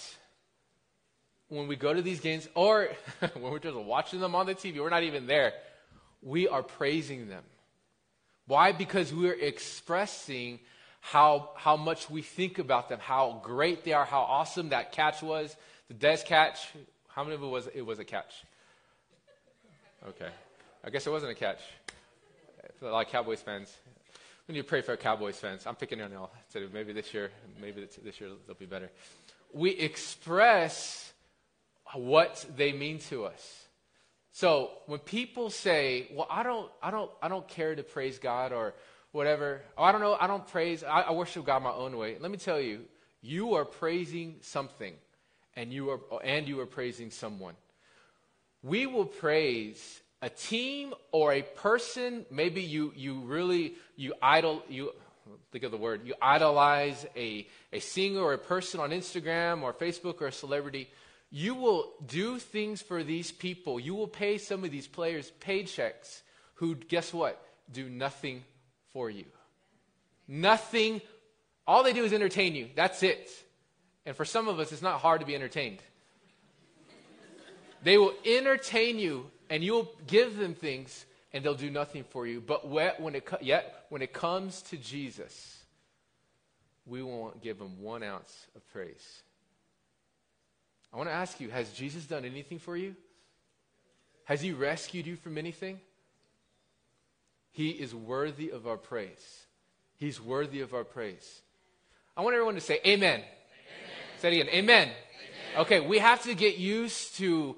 when 1.47 1.67
we 1.67 1.77
go 1.77 1.93
to 1.93 2.01
these 2.01 2.19
games, 2.19 2.47
or 2.55 2.89
when 3.33 3.53
we're 3.53 3.59
just 3.59 3.77
watching 3.77 4.19
them 4.19 4.35
on 4.35 4.47
the 4.47 4.53
TV, 4.53 4.79
we're 4.79 4.89
not 4.89 5.03
even 5.03 5.27
there. 5.27 5.53
We 6.21 6.49
are 6.49 6.61
praising 6.61 7.29
them. 7.29 7.43
Why? 8.47 8.73
Because 8.73 9.13
we're 9.13 9.33
expressing 9.33 10.59
how, 11.11 11.51
how 11.55 11.77
much 11.77 12.09
we 12.09 12.23
think 12.23 12.57
about 12.57 12.89
them, 12.89 12.97
how 12.99 13.39
great 13.43 13.83
they 13.83 13.93
are, 13.93 14.05
how 14.05 14.21
awesome 14.21 14.69
that 14.69 14.91
catch 14.91 15.21
was. 15.21 15.55
The 15.87 15.93
Dez 15.93 16.25
catch, 16.25 16.67
how 17.09 17.23
many 17.23 17.35
of 17.35 17.43
it 17.43 17.45
was 17.45 17.67
it 17.67 17.83
was 17.83 17.99
a 17.99 18.03
catch? 18.03 18.43
Okay. 20.07 20.29
I 20.83 20.89
guess 20.89 21.05
it 21.05 21.11
wasn't 21.11 21.31
a 21.31 21.35
catch. 21.35 21.59
For 22.79 22.87
A 22.87 22.91
lot 22.91 23.05
of 23.05 23.11
Cowboys 23.11 23.39
fans. 23.39 23.71
Need 24.47 24.57
to 24.57 24.63
pray 24.63 24.81
for 24.81 24.97
Cowboys 24.97 25.37
fans. 25.37 25.67
I'm 25.67 25.75
picking 25.75 26.01
on 26.01 26.11
y'all. 26.11 26.31
Maybe 26.73 26.91
this 26.91 27.13
year, 27.13 27.29
maybe 27.61 27.87
this 28.03 28.19
year 28.19 28.31
they'll 28.47 28.55
be 28.55 28.65
better. 28.65 28.89
We 29.53 29.71
express 29.71 31.13
what 31.93 32.45
they 32.55 32.71
mean 32.71 32.97
to 33.09 33.25
us. 33.25 33.65
So 34.31 34.71
when 34.87 34.99
people 34.99 35.49
say, 35.51 36.07
"Well, 36.11 36.27
I 36.29 36.43
don't, 36.43 36.71
I 36.81 36.91
don't, 36.91 37.11
I 37.21 37.27
don't 37.27 37.47
care 37.47 37.75
to 37.75 37.83
praise 37.83 38.19
God," 38.19 38.53
or 38.53 38.73
whatever. 39.15 39.61
Oh, 39.77 39.83
I 39.83 39.91
don't 39.91 40.01
know. 40.01 40.17
I 40.19 40.27
don't 40.27 40.45
praise. 40.45 40.83
I, 40.83 41.01
I 41.01 41.11
worship 41.13 41.45
God 41.45 41.63
my 41.63 41.71
own 41.71 41.97
way. 41.97 42.17
Let 42.19 42.29
me 42.29 42.37
tell 42.37 42.59
you, 42.59 42.81
you 43.21 43.55
are 43.55 43.65
praising 43.65 44.35
something, 44.41 44.93
and 45.55 45.71
you 45.71 45.89
are 45.89 45.99
and 46.23 46.47
you 46.47 46.59
are 46.59 46.65
praising 46.65 47.09
someone. 47.09 47.55
We 48.61 48.85
will 48.85 49.05
praise 49.05 50.01
a 50.21 50.29
team 50.29 50.93
or 51.11 51.31
a 51.31 51.41
person. 51.41 52.25
Maybe 52.29 52.61
you 52.61 52.91
you 52.95 53.21
really 53.21 53.75
you 53.95 54.13
idol 54.21 54.63
you 54.69 54.91
think 55.51 55.63
of 55.63 55.71
the 55.71 55.77
word 55.77 56.01
you 56.05 56.13
idolize 56.21 57.03
a 57.15 57.47
a 57.73 57.79
singer 57.79 58.19
or 58.19 58.33
a 58.33 58.37
person 58.37 58.79
on 58.79 58.91
Instagram 58.91 59.63
or 59.63 59.73
Facebook 59.73 60.21
or 60.21 60.27
a 60.27 60.31
celebrity. 60.31 60.89
You 61.31 61.55
will 61.55 61.93
do 62.05 62.37
things 62.37 62.81
for 62.81 63.03
these 63.03 63.31
people. 63.31 63.79
You 63.79 63.95
will 63.95 64.07
pay 64.07 64.37
some 64.37 64.63
of 64.63 64.71
these 64.71 64.87
players 64.87 65.31
paychecks 65.41 66.21
who, 66.55 66.75
guess 66.75 67.13
what, 67.13 67.41
do 67.71 67.89
nothing 67.89 68.43
for 68.95 69.09
you. 69.09 69.25
Nothing, 70.25 71.01
all 71.67 71.83
they 71.83 71.91
do 71.91 72.05
is 72.05 72.13
entertain 72.13 72.55
you. 72.55 72.69
That's 72.77 73.03
it. 73.03 73.29
And 74.05 74.15
for 74.15 74.23
some 74.23 74.47
of 74.47 74.57
us, 74.57 74.71
it's 74.71 74.81
not 74.81 75.01
hard 75.01 75.19
to 75.19 75.27
be 75.27 75.35
entertained. 75.35 75.79
They 77.83 77.97
will 77.97 78.13
entertain 78.25 78.97
you 78.97 79.29
and 79.49 79.61
you'll 79.61 79.91
give 80.07 80.37
them 80.37 80.55
things 80.55 81.05
and 81.33 81.43
they'll 81.43 81.55
do 81.55 81.69
nothing 81.69 82.05
for 82.09 82.25
you. 82.25 82.39
But 82.39 82.69
when 82.69 83.15
it, 83.15 83.27
yet, 83.41 83.85
when 83.89 84.01
it 84.01 84.13
comes 84.13 84.61
to 84.69 84.77
Jesus, 84.77 85.59
we 86.85 87.03
won't 87.03 87.41
give 87.41 87.59
him 87.59 87.81
one 87.81 88.01
ounce 88.01 88.47
of 88.55 88.65
praise. 88.69 89.23
I 90.93 90.95
want 90.95 91.09
to 91.09 91.13
ask 91.13 91.41
you 91.41 91.49
has 91.49 91.69
Jesus 91.73 92.05
done 92.05 92.23
anything 92.23 92.59
for 92.59 92.77
you? 92.77 92.95
Has 94.23 94.39
he 94.39 94.53
rescued 94.53 95.05
you 95.05 95.17
from 95.17 95.37
anything? 95.37 95.81
He 97.55 97.69
is 97.69 97.95
worthy 97.95 98.49
of 98.49 98.67
our 98.67 98.75
praise. 98.75 99.45
He's 99.95 100.19
worthy 100.19 100.59
of 100.59 100.73
our 100.73 100.83
praise. 100.83 101.41
I 102.17 102.21
want 102.21 102.33
everyone 102.33 102.55
to 102.55 102.61
say 102.61 102.81
amen. 102.85 103.21
amen. 103.21 103.25
Say 104.17 104.27
it 104.27 104.41
again. 104.41 104.53
Amen. 104.53 104.89
amen. 104.89 105.61
Okay, 105.61 105.79
we 105.79 105.99
have 105.99 106.21
to 106.23 106.35
get 106.35 106.57
used 106.57 107.15
to 107.15 107.55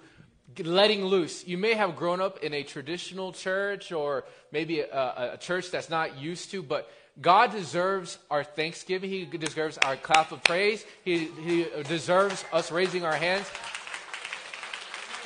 letting 0.63 1.04
loose. 1.04 1.48
You 1.48 1.58
may 1.58 1.74
have 1.74 1.96
grown 1.96 2.22
up 2.22 2.44
in 2.44 2.54
a 2.54 2.62
traditional 2.62 3.32
church 3.32 3.92
or 3.92 4.25
maybe 4.51 4.82
a, 4.82 5.32
a, 5.34 5.38
church 5.39 5.72
that's 5.72 5.89
not 5.89 6.20
used 6.20 6.51
to, 6.51 6.62
but 6.62 6.92
God 7.20 7.51
deserves 7.51 8.20
our 8.30 8.44
thanksgiving. 8.44 9.10
He 9.10 9.25
deserves 9.25 9.80
our 9.80 9.96
clap 9.96 10.32
of 10.32 10.44
praise. 10.44 10.86
He, 11.06 11.25
he 11.44 11.66
deserves 11.88 12.46
us 12.54 12.72
raising 12.72 13.04
our 13.04 13.16
hands. 13.16 13.48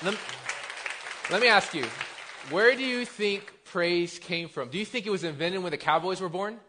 Let, 0.02 0.18
let 1.30 1.42
me 1.42 1.50
ask 1.50 1.74
you, 1.74 1.84
where 2.50 2.74
do 2.74 2.86
you 2.86 3.06
think 3.06 3.52
praise 3.72 4.20
came 4.20 4.50
from? 4.50 4.70
Do 4.70 4.78
you 4.78 4.86
think 4.86 5.06
it 5.06 5.10
was 5.10 5.24
invented 5.24 5.64
when 5.64 5.72
the 5.72 5.78
Cowboys 5.78 6.20
were 6.20 6.30
born? 6.30 6.60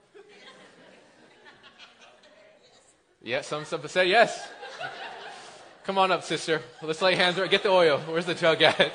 Yeah, 3.21 3.43
some 3.43 3.65
some 3.65 3.87
said 3.89 4.09
yes. 4.09 4.49
Come 5.85 5.99
on 5.99 6.13
up, 6.13 6.23
sister. 6.23 6.63
Let's 6.81 7.03
lay 7.03 7.17
hands 7.17 7.37
Get 7.37 7.63
the 7.63 7.71
oil. 7.71 7.99
Where's 8.07 8.27
the 8.27 8.35
jug 8.35 8.63
at? 8.63 8.93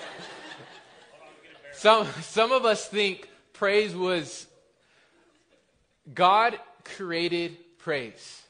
Some 1.73 2.07
some 2.21 2.51
of 2.51 2.65
us 2.65 2.87
think 2.87 3.29
praise 3.53 3.93
was 3.93 4.47
God 6.13 6.59
created 6.83 7.57
praise. 7.77 8.41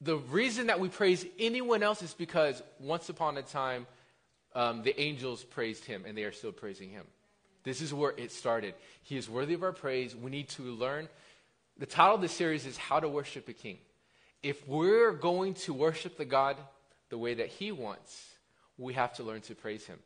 The 0.00 0.16
reason 0.16 0.66
that 0.66 0.80
we 0.80 0.88
praise 0.88 1.24
anyone 1.38 1.82
else 1.82 2.02
is 2.02 2.14
because 2.14 2.62
once 2.80 3.08
upon 3.08 3.36
a 3.36 3.42
time, 3.42 3.86
um, 4.54 4.82
the 4.82 4.98
angels 5.00 5.44
praised 5.44 5.84
him 5.84 6.04
and 6.06 6.16
they 6.16 6.24
are 6.24 6.32
still 6.32 6.52
praising 6.52 6.90
him. 6.90 7.04
This 7.64 7.80
is 7.80 7.94
where 7.94 8.12
it 8.16 8.32
started. 8.32 8.74
He 9.02 9.16
is 9.16 9.28
worthy 9.28 9.54
of 9.54 9.62
our 9.62 9.72
praise. 9.72 10.16
We 10.16 10.30
need 10.30 10.48
to 10.50 10.62
learn. 10.62 11.08
The 11.78 11.86
title 11.86 12.16
of 12.16 12.20
the 12.20 12.28
series 12.28 12.66
is 12.66 12.76
How 12.76 13.00
to 13.00 13.08
Worship 13.08 13.48
a 13.48 13.52
King. 13.52 13.78
If 14.42 14.66
we're 14.66 15.12
going 15.12 15.54
to 15.54 15.72
worship 15.72 16.16
the 16.16 16.24
God 16.24 16.56
the 17.08 17.18
way 17.18 17.34
that 17.34 17.48
He 17.48 17.70
wants, 17.70 18.34
we 18.76 18.94
have 18.94 19.14
to 19.14 19.22
learn 19.22 19.40
to 19.42 19.54
praise 19.54 19.86
Him. 19.86 19.98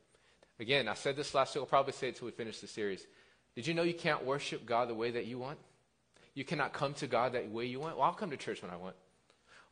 Again, 0.59 0.89
I 0.89 0.95
said 0.95 1.17
this 1.17 1.35
last 1.35 1.55
week. 1.55 1.63
I'll 1.63 1.67
probably 1.67 1.93
say 1.93 2.09
it 2.09 2.15
until 2.15 2.27
we 2.27 2.33
finish 2.33 2.61
the 2.61 2.67
series. 2.67 3.07
Did 3.55 3.67
you 3.67 3.75
know 3.75 3.83
you 3.83 3.95
can't 3.95 4.25
worship 4.25 4.67
God 4.67 4.89
the 4.89 4.95
way 4.95 5.11
that 5.11 5.27
you 5.27 5.39
want? 5.39 5.59
You 6.35 6.45
cannot 6.45 6.75
come 6.75 6.93
to 6.95 7.07
God 7.07 7.33
that 7.33 7.51
way 7.51 7.65
you 7.65 7.81
want. 7.81 7.97
Well, 7.97 8.07
I'll 8.07 8.13
come 8.13 8.31
to 8.31 8.37
church 8.37 8.61
when 8.61 8.71
I 8.71 8.77
want. 8.77 8.97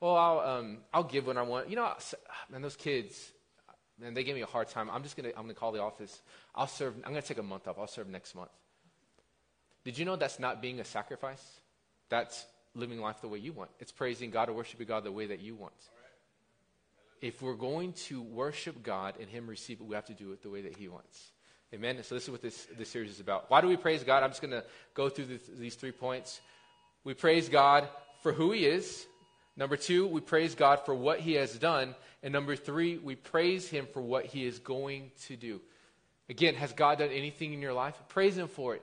Well, 0.01 0.17
I'll 0.17 0.41
um, 0.41 0.79
I'll 0.93 1.05
give 1.05 1.27
when 1.27 1.37
I 1.37 1.43
want. 1.43 1.69
You 1.69 1.77
know, 1.77 1.93
man, 2.51 2.63
those 2.63 2.77
kids, 2.77 3.33
and 4.03 4.17
they 4.17 4.25
gave 4.25 4.35
me 4.35 4.43
a 4.43 4.47
hard 4.47 4.69
time. 4.69 4.91
I'm 4.91 5.03
just 5.03 5.17
gonna 5.17 5.31
I'm 5.31 5.43
gonna 5.43 5.55
call 5.55 5.73
the 5.73 5.83
office. 5.83 6.23
I'll 6.55 6.67
serve. 6.67 6.95
I'm 7.05 7.13
gonna 7.13 7.23
take 7.23 7.39
a 7.39 7.43
month 7.43 7.69
off. 7.69 7.79
I'll 7.79 7.87
serve 7.87 8.09
next 8.09 8.35
month. 8.35 8.51
Did 9.85 9.99
you 9.99 10.05
know 10.05 10.17
that's 10.17 10.39
not 10.39 10.63
being 10.63 10.81
a 10.81 10.85
sacrifice? 10.85 11.43
That's 12.09 12.47
living 12.75 13.01
life 13.01 13.21
the 13.21 13.29
way 13.29 13.39
you 13.39 13.53
want. 13.53 13.71
It's 13.79 13.93
praising 13.93 14.31
God 14.31 14.49
or 14.49 14.55
worshiping 14.55 14.87
God 14.87 15.05
the 15.05 15.13
way 15.13 15.27
that 15.27 15.41
you 15.41 15.55
want. 15.55 15.75
If 17.21 17.41
we're 17.41 17.55
going 17.55 17.93
to 18.09 18.21
worship 18.21 18.83
God 18.83 19.15
and 19.21 19.29
Him 19.29 19.47
receive 19.47 19.81
it, 19.81 19.87
we 19.87 19.95
have 19.95 20.07
to 20.07 20.15
do 20.15 20.33
it 20.33 20.43
the 20.43 20.51
way 20.51 20.63
that 20.63 20.77
He 20.77 20.89
wants. 20.89 21.33
Amen. 21.73 22.03
So 22.03 22.15
this 22.15 22.25
is 22.25 22.31
what 22.31 22.43
this 22.43 22.67
this 22.77 22.89
series 22.89 23.11
is 23.11 23.21
about. 23.21 23.51
Why 23.51 23.61
do 23.61 23.69
we 23.69 23.77
praise 23.77 24.03
God? 24.03 24.23
I'm 24.23 24.31
just 24.31 24.43
gonna 24.43 24.65
go 24.95 25.09
through 25.09 25.27
this, 25.27 25.43
these 25.59 25.75
three 25.75 25.93
points. 25.93 26.41
We 27.05 27.15
praise 27.15 27.49
God 27.49 27.89
for 28.23 28.33
who 28.33 28.53
He 28.53 28.67
is. 28.67 29.07
Number 29.57 29.77
two, 29.77 30.07
we 30.07 30.21
praise 30.21 30.55
God 30.55 30.81
for 30.85 30.95
what 30.95 31.21
He 31.21 31.35
has 31.35 31.57
done. 31.57 31.95
And 32.23 32.33
number 32.33 32.57
three, 32.57 32.99
we 32.99 33.15
praise 33.15 33.69
Him 33.69 33.87
for 33.93 34.01
what 34.01 34.27
He 34.27 34.45
is 34.45 34.59
going 34.59 35.13
to 35.27 35.37
do. 35.37 35.61
Again, 36.29 36.55
has 36.55 36.73
God 36.73 36.99
done 36.99 37.11
anything 37.11 37.53
in 37.53 37.61
your 37.61 37.73
life? 37.73 37.95
Praise 38.09 38.37
Him 38.37 38.49
for 38.49 38.75
it. 38.75 38.83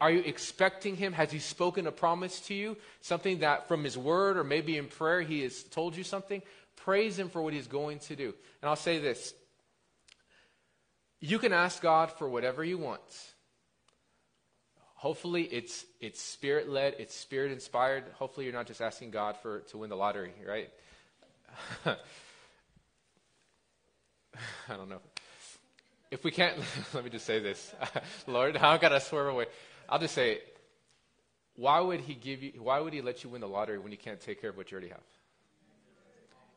Are 0.00 0.10
you 0.10 0.20
expecting 0.20 0.96
Him? 0.96 1.12
Has 1.12 1.30
He 1.30 1.38
spoken 1.38 1.86
a 1.86 1.92
promise 1.92 2.40
to 2.42 2.54
you? 2.54 2.76
Something 3.00 3.40
that 3.40 3.68
from 3.68 3.84
His 3.84 3.98
word 3.98 4.36
or 4.36 4.44
maybe 4.44 4.78
in 4.78 4.86
prayer 4.86 5.20
He 5.20 5.42
has 5.42 5.62
told 5.64 5.96
you 5.96 6.04
something? 6.04 6.42
Praise 6.76 7.18
Him 7.18 7.28
for 7.28 7.42
what 7.42 7.52
He's 7.52 7.66
going 7.66 7.98
to 8.00 8.16
do. 8.16 8.34
And 8.62 8.68
I'll 8.68 8.76
say 8.76 8.98
this 8.98 9.34
you 11.20 11.38
can 11.38 11.52
ask 11.52 11.82
God 11.82 12.12
for 12.12 12.28
whatever 12.28 12.64
you 12.64 12.78
want. 12.78 13.00
Hopefully, 14.96 15.42
it's, 15.42 15.84
it's 16.00 16.20
spirit 16.20 16.68
led, 16.70 16.94
it's 16.98 17.14
spirit 17.14 17.52
inspired. 17.52 18.04
Hopefully, 18.14 18.46
you're 18.46 18.54
not 18.54 18.66
just 18.66 18.80
asking 18.80 19.10
God 19.10 19.36
for, 19.36 19.60
to 19.60 19.78
win 19.78 19.90
the 19.90 19.96
lottery, 19.96 20.32
right? 20.46 20.70
I 21.86 21.96
don't 24.76 24.88
know. 24.88 25.00
If 26.10 26.24
we 26.24 26.30
can't, 26.30 26.56
let 26.94 27.04
me 27.04 27.10
just 27.10 27.26
say 27.26 27.40
this. 27.40 27.74
Lord, 28.26 28.56
I 28.56 28.78
got 28.78 28.88
to 28.88 29.00
swerve 29.00 29.28
away. 29.28 29.46
I'll 29.88 29.98
just 29.98 30.14
say, 30.14 30.38
why 31.56 31.80
would 31.80 32.00
he 32.00 32.14
give 32.14 32.42
you, 32.42 32.52
why 32.58 32.80
would 32.80 32.94
he 32.94 33.02
let 33.02 33.22
you 33.22 33.30
win 33.30 33.42
the 33.42 33.48
lottery 33.48 33.78
when 33.78 33.92
you 33.92 33.98
can't 33.98 34.20
take 34.20 34.40
care 34.40 34.50
of 34.50 34.56
what 34.56 34.70
you 34.70 34.76
already 34.76 34.90
have? 34.90 35.02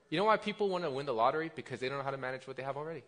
You 0.10 0.17
know 0.17 0.25
why 0.25 0.38
people 0.38 0.69
want 0.69 0.86
to 0.86 0.89
win 0.89 1.05
the 1.05 1.13
lottery? 1.13 1.51
Because 1.53 1.81
they 1.81 1.89
don't 1.89 1.98
know 1.98 2.05
how 2.05 2.12
to 2.12 2.17
manage 2.17 2.48
what 2.48 2.55
they 2.55 2.63
have 2.63 2.77
already. 2.77 3.03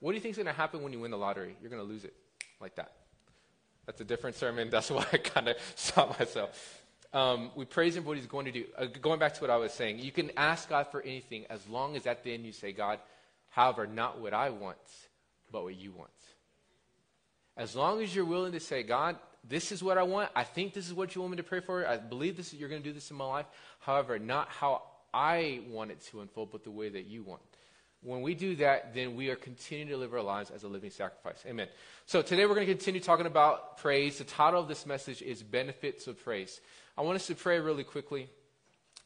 What 0.00 0.12
do 0.12 0.16
you 0.16 0.20
think 0.20 0.32
is 0.32 0.36
going 0.36 0.46
to 0.46 0.52
happen 0.52 0.82
when 0.82 0.92
you 0.92 1.00
win 1.00 1.10
the 1.10 1.16
lottery? 1.16 1.56
You're 1.60 1.70
going 1.70 1.82
to 1.82 1.88
lose 1.88 2.04
it 2.04 2.14
like 2.60 2.76
that. 2.76 2.92
That's 3.86 4.00
a 4.00 4.04
different 4.04 4.36
sermon. 4.36 4.68
That's 4.70 4.90
why 4.90 5.06
I 5.12 5.16
kind 5.18 5.48
of 5.48 5.56
stopped 5.74 6.18
myself. 6.18 6.82
Um, 7.12 7.50
we 7.54 7.64
praise 7.64 7.96
him 7.96 8.02
for 8.02 8.08
what 8.08 8.18
he's 8.18 8.26
going 8.26 8.46
to 8.46 8.52
do. 8.52 8.64
Uh, 8.76 8.86
going 9.00 9.18
back 9.18 9.34
to 9.34 9.40
what 9.40 9.48
I 9.48 9.56
was 9.56 9.72
saying, 9.72 10.00
you 10.00 10.12
can 10.12 10.30
ask 10.36 10.68
God 10.68 10.88
for 10.90 11.00
anything 11.00 11.46
as 11.48 11.66
long 11.68 11.96
as 11.96 12.06
at 12.06 12.22
the 12.24 12.34
end 12.34 12.44
you 12.44 12.52
say, 12.52 12.72
God, 12.72 12.98
However, 13.56 13.86
not 13.86 14.20
what 14.20 14.34
I 14.34 14.50
want, 14.50 14.76
but 15.50 15.62
what 15.62 15.74
you 15.74 15.90
want. 15.90 16.10
As 17.56 17.74
long 17.74 18.02
as 18.02 18.14
you're 18.14 18.26
willing 18.26 18.52
to 18.52 18.60
say, 18.60 18.82
God, 18.82 19.16
this 19.48 19.72
is 19.72 19.82
what 19.82 19.96
I 19.96 20.02
want. 20.02 20.28
I 20.36 20.44
think 20.44 20.74
this 20.74 20.86
is 20.86 20.92
what 20.92 21.14
you 21.14 21.22
want 21.22 21.30
me 21.30 21.36
to 21.38 21.42
pray 21.42 21.60
for. 21.60 21.86
I 21.86 21.96
believe 21.96 22.36
this 22.36 22.52
you're 22.52 22.68
going 22.68 22.82
to 22.82 22.86
do 22.86 22.92
this 22.92 23.10
in 23.10 23.16
my 23.16 23.24
life. 23.24 23.46
However, 23.80 24.18
not 24.18 24.50
how 24.50 24.82
I 25.14 25.60
want 25.70 25.90
it 25.90 26.02
to 26.10 26.20
unfold, 26.20 26.52
but 26.52 26.64
the 26.64 26.70
way 26.70 26.90
that 26.90 27.06
you 27.06 27.22
want. 27.22 27.40
When 28.02 28.22
we 28.22 28.34
do 28.34 28.56
that, 28.56 28.94
then 28.94 29.16
we 29.16 29.30
are 29.30 29.36
continuing 29.36 29.88
to 29.88 29.96
live 29.96 30.14
our 30.14 30.22
lives 30.22 30.50
as 30.50 30.62
a 30.62 30.68
living 30.68 30.90
sacrifice. 30.90 31.42
Amen. 31.46 31.68
So 32.06 32.22
today 32.22 32.46
we're 32.46 32.54
going 32.54 32.66
to 32.66 32.72
continue 32.72 33.00
talking 33.00 33.26
about 33.26 33.78
praise. 33.78 34.18
The 34.18 34.24
title 34.24 34.60
of 34.60 34.68
this 34.68 34.86
message 34.86 35.22
is 35.22 35.42
Benefits 35.42 36.06
of 36.06 36.22
Praise. 36.22 36.60
I 36.96 37.02
want 37.02 37.16
us 37.16 37.26
to 37.26 37.34
pray 37.34 37.58
really 37.58 37.84
quickly 37.84 38.28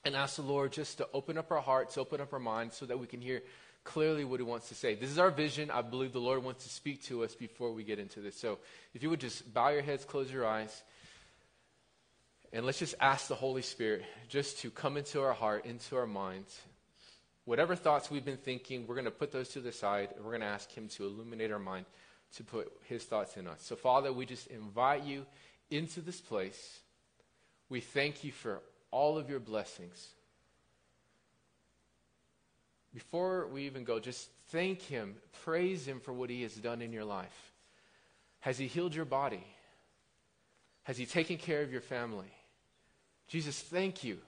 and 0.04 0.14
ask 0.14 0.36
the 0.36 0.42
Lord 0.42 0.72
just 0.72 0.98
to 0.98 1.08
open 1.14 1.38
up 1.38 1.50
our 1.50 1.60
hearts, 1.60 1.96
open 1.96 2.20
up 2.20 2.32
our 2.32 2.38
minds 2.38 2.76
so 2.76 2.86
that 2.86 2.98
we 2.98 3.06
can 3.06 3.20
hear 3.20 3.42
clearly 3.84 4.24
what 4.24 4.40
he 4.40 4.44
wants 4.44 4.68
to 4.68 4.74
say. 4.74 4.94
This 4.94 5.10
is 5.10 5.18
our 5.18 5.30
vision. 5.30 5.70
I 5.70 5.82
believe 5.82 6.12
the 6.12 6.18
Lord 6.18 6.44
wants 6.44 6.64
to 6.64 6.70
speak 6.70 7.02
to 7.04 7.24
us 7.24 7.34
before 7.34 7.72
we 7.72 7.84
get 7.84 7.98
into 7.98 8.20
this. 8.20 8.36
So 8.38 8.58
if 8.94 9.02
you 9.02 9.10
would 9.10 9.20
just 9.20 9.52
bow 9.52 9.70
your 9.70 9.82
heads, 9.82 10.04
close 10.04 10.30
your 10.30 10.46
eyes, 10.46 10.82
and 12.52 12.66
let's 12.66 12.78
just 12.78 12.94
ask 13.00 13.28
the 13.28 13.34
Holy 13.34 13.62
Spirit 13.62 14.04
just 14.28 14.58
to 14.60 14.70
come 14.70 14.96
into 14.96 15.22
our 15.22 15.32
heart, 15.32 15.64
into 15.66 15.96
our 15.96 16.06
minds. 16.06 16.60
Whatever 17.50 17.74
thoughts 17.74 18.12
we've 18.12 18.24
been 18.24 18.36
thinking, 18.36 18.86
we're 18.86 18.94
going 18.94 19.06
to 19.06 19.10
put 19.10 19.32
those 19.32 19.48
to 19.48 19.60
the 19.60 19.72
side, 19.72 20.10
and 20.14 20.24
we're 20.24 20.30
going 20.30 20.42
to 20.42 20.46
ask 20.46 20.70
him 20.70 20.86
to 20.86 21.04
illuminate 21.04 21.50
our 21.50 21.58
mind, 21.58 21.84
to 22.36 22.44
put 22.44 22.70
his 22.84 23.02
thoughts 23.02 23.36
in 23.36 23.48
us. 23.48 23.60
So, 23.60 23.74
Father, 23.74 24.12
we 24.12 24.24
just 24.24 24.46
invite 24.46 25.02
you 25.02 25.26
into 25.68 26.00
this 26.00 26.20
place. 26.20 26.78
We 27.68 27.80
thank 27.80 28.22
you 28.22 28.30
for 28.30 28.60
all 28.92 29.18
of 29.18 29.28
your 29.28 29.40
blessings. 29.40 30.10
Before 32.94 33.48
we 33.48 33.66
even 33.66 33.82
go, 33.82 33.98
just 33.98 34.28
thank 34.50 34.82
Him, 34.82 35.16
praise 35.42 35.88
Him 35.88 35.98
for 35.98 36.12
what 36.12 36.30
He 36.30 36.42
has 36.42 36.54
done 36.54 36.80
in 36.80 36.92
your 36.92 37.04
life. 37.04 37.52
Has 38.38 38.58
He 38.58 38.68
healed 38.68 38.94
your 38.94 39.06
body? 39.06 39.44
Has 40.84 40.96
He 40.96 41.04
taken 41.04 41.36
care 41.36 41.62
of 41.62 41.72
your 41.72 41.80
family? 41.80 42.30
Jesus, 43.26 43.58
thank 43.58 44.04
you. 44.04 44.18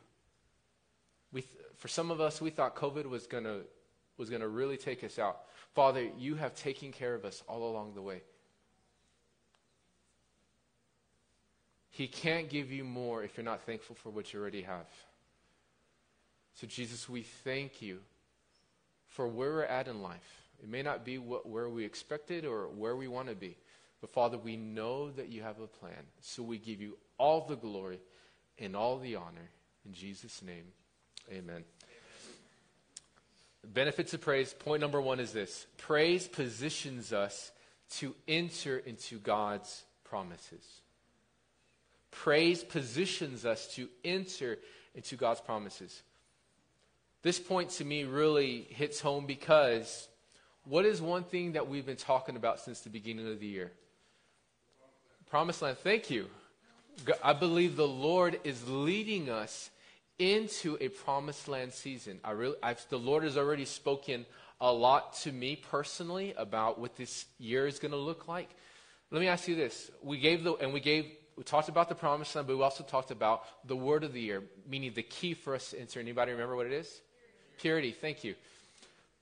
We, 1.33 1.45
for 1.83 1.89
some 1.89 2.13
of 2.13 2.21
us, 2.21 2.41
we 2.41 2.51
thought 2.51 2.77
COVID 2.77 3.07
was 3.07 3.27
going 3.27 3.43
to 3.43 3.63
was 4.17 4.31
going 4.31 4.41
to 4.41 4.47
really 4.47 4.77
take 4.77 5.03
us 5.03 5.19
out. 5.19 5.41
Father, 5.75 6.09
you 6.17 6.37
have 6.37 6.55
taken 6.55 6.93
care 6.93 7.13
of 7.13 7.25
us 7.25 7.43
all 7.49 7.69
along 7.69 7.95
the 7.95 8.03
way. 8.03 8.23
He 11.91 12.07
can't 12.07 12.49
give 12.49 12.71
you 12.71 12.85
more 12.85 13.25
if 13.25 13.37
you're 13.37 13.43
not 13.43 13.63
thankful 13.67 13.97
for 13.97 14.11
what 14.11 14.33
you 14.33 14.39
already 14.39 14.63
have. 14.63 14.87
So, 16.55 16.69
Jesus, 16.69 17.09
we 17.09 17.23
thank 17.23 17.83
you 17.83 17.99
for 19.09 19.27
where 19.27 19.51
we're 19.51 19.65
at 19.65 19.89
in 19.89 20.03
life. 20.03 20.45
It 20.63 20.69
may 20.69 20.83
not 20.83 21.05
be 21.05 21.19
what, 21.19 21.49
where 21.49 21.69
we 21.69 21.85
expected 21.85 22.45
or 22.45 22.69
where 22.69 22.95
we 22.95 23.09
want 23.09 23.29
to 23.29 23.35
be. 23.35 23.57
But 24.01 24.11
Father, 24.11 24.39
we 24.39 24.57
know 24.57 25.11
that 25.11 25.31
you 25.31 25.43
have 25.43 25.59
a 25.59 25.67
plan. 25.67 26.05
So 26.21 26.45
we 26.45 26.59
give 26.59 26.81
you 26.81 26.97
all 27.19 27.45
the 27.45 27.57
glory 27.57 27.99
and 28.57 28.77
all 28.77 29.01
the 29.01 29.17
honor. 29.17 29.51
In 29.85 29.93
Jesus' 29.93 30.43
name, 30.43 30.67
amen. 31.29 31.65
Benefits 33.65 34.13
of 34.13 34.21
praise. 34.21 34.53
Point 34.53 34.81
number 34.81 35.01
one 35.01 35.21
is 35.21 35.33
this 35.33 35.67
praise 35.79 36.27
positions 36.27 37.13
us 37.13 37.53
to 37.99 38.15
enter 38.27 38.79
into 38.79 39.19
God's 39.19 39.85
promises. 40.05 40.65
Praise 42.11 42.63
positions 42.63 43.47
us 43.47 43.67
to 43.75 43.89
enter 44.05 44.59
into 44.95 45.17
God's 45.17 45.41
promises. 45.41 46.03
This 47.23 47.39
point 47.39 47.71
to 47.71 47.85
me 47.85 48.05
really 48.05 48.67
hits 48.71 49.01
home 49.01 49.27
because 49.27 50.09
what 50.65 50.85
is 50.85 51.01
one 51.01 51.25
thing 51.25 51.53
that 51.53 51.69
we've 51.69 51.87
been 51.87 51.97
talking 51.97 52.37
about 52.37 52.61
since 52.61 52.81
the 52.81 52.91
beginning 52.91 53.29
of 53.29 53.41
the 53.41 53.47
year? 53.47 53.73
Promised 55.31 55.63
land. 55.63 55.79
Thank 55.79 56.11
you. 56.11 56.29
I 57.23 57.33
believe 57.33 57.77
the 57.77 57.89
Lord 57.89 58.39
is 58.45 58.69
leading 58.69 59.31
us 59.31 59.71
into 60.19 60.77
a 60.81 60.89
promised 60.89 61.49
land 61.49 61.73
season. 61.73 62.21
I 62.25 62.33
really, 62.33 62.57
I've, 62.63 62.85
the 62.89 62.99
Lord 62.99 63.25
has 63.25 63.37
already 63.37 63.65
spoken 63.65 64.27
a 64.61 64.73
lot 64.73 65.15
to 65.23 65.33
me 65.33 65.57
personally 65.57 66.35
about 66.37 66.79
what 66.79 66.97
this 66.97 67.27
year 67.39 67.67
is 67.67 67.79
going 67.79 67.93
to 67.93 67.99
look 67.99 68.29
like. 68.29 68.49
Let 69.11 69.21
me 69.21 69.29
ask 69.29 69.49
you 69.49 69.57
this: 69.57 69.91
We 70.03 70.19
gave 70.19 70.45
the 70.45 70.55
and 70.55 70.73
we 70.73 70.81
gave 70.81 71.07
we 71.37 71.45
talked 71.45 71.69
about 71.69 71.89
the 71.89 71.95
promised 71.95 72.35
land, 72.35 72.47
but 72.47 72.57
we 72.57 72.63
also 72.63 72.85
talked 72.85 73.11
about 73.11 73.45
the 73.67 73.77
word 73.77 74.05
of 74.05 74.13
the 74.13 74.21
year, 74.21 74.43
meaning 74.69 74.93
the 74.95 75.03
key 75.03 75.35
for 75.35 75.55
us 75.55 75.71
to 75.71 75.81
enter. 75.81 76.01
Anybody 76.01 76.33
remember 76.33 76.57
what 76.57 76.67
it 76.67 76.73
is? 76.73 77.01
Purity, 77.59 77.93
thank 77.93 78.25
you. 78.25 78.35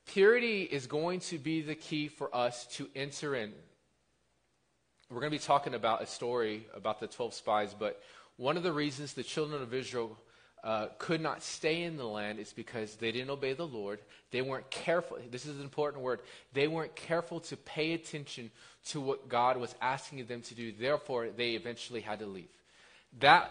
Purity 0.06 0.62
is 0.62 0.86
going 0.86 1.20
to 1.20 1.38
be 1.38 1.62
the 1.62 1.74
key 1.74 2.08
for 2.08 2.34
us 2.34 2.66
to 2.76 2.88
enter 2.96 3.34
in. 3.34 3.52
We're 5.08 5.20
going 5.20 5.32
to 5.32 5.38
be 5.38 5.42
talking 5.42 5.74
about 5.74 6.02
a 6.02 6.06
story 6.06 6.66
about 6.74 7.00
the 7.00 7.06
12 7.06 7.34
spies, 7.34 7.74
but 7.78 8.00
one 8.36 8.56
of 8.56 8.62
the 8.62 8.72
reasons 8.72 9.12
the 9.12 9.22
children 9.22 9.62
of 9.62 9.74
Israel 9.74 10.16
uh, 10.62 10.88
could 10.98 11.20
not 11.20 11.42
stay 11.42 11.82
in 11.82 11.96
the 11.96 12.04
land 12.04 12.38
is 12.38 12.52
because 12.52 12.96
they 12.96 13.12
didn't 13.12 13.30
obey 13.30 13.54
the 13.54 13.66
Lord. 13.66 14.00
They 14.30 14.42
weren't 14.42 14.70
careful. 14.70 15.18
This 15.30 15.46
is 15.46 15.56
an 15.56 15.62
important 15.62 16.02
word. 16.02 16.20
They 16.52 16.68
weren't 16.68 16.94
careful 16.94 17.40
to 17.40 17.56
pay 17.56 17.92
attention 17.92 18.50
to 18.88 19.00
what 19.00 19.28
God 19.28 19.56
was 19.56 19.74
asking 19.80 20.26
them 20.26 20.42
to 20.42 20.54
do. 20.54 20.72
Therefore, 20.72 21.28
they 21.34 21.52
eventually 21.52 22.00
had 22.00 22.18
to 22.18 22.26
leave. 22.26 22.48
That 23.20 23.50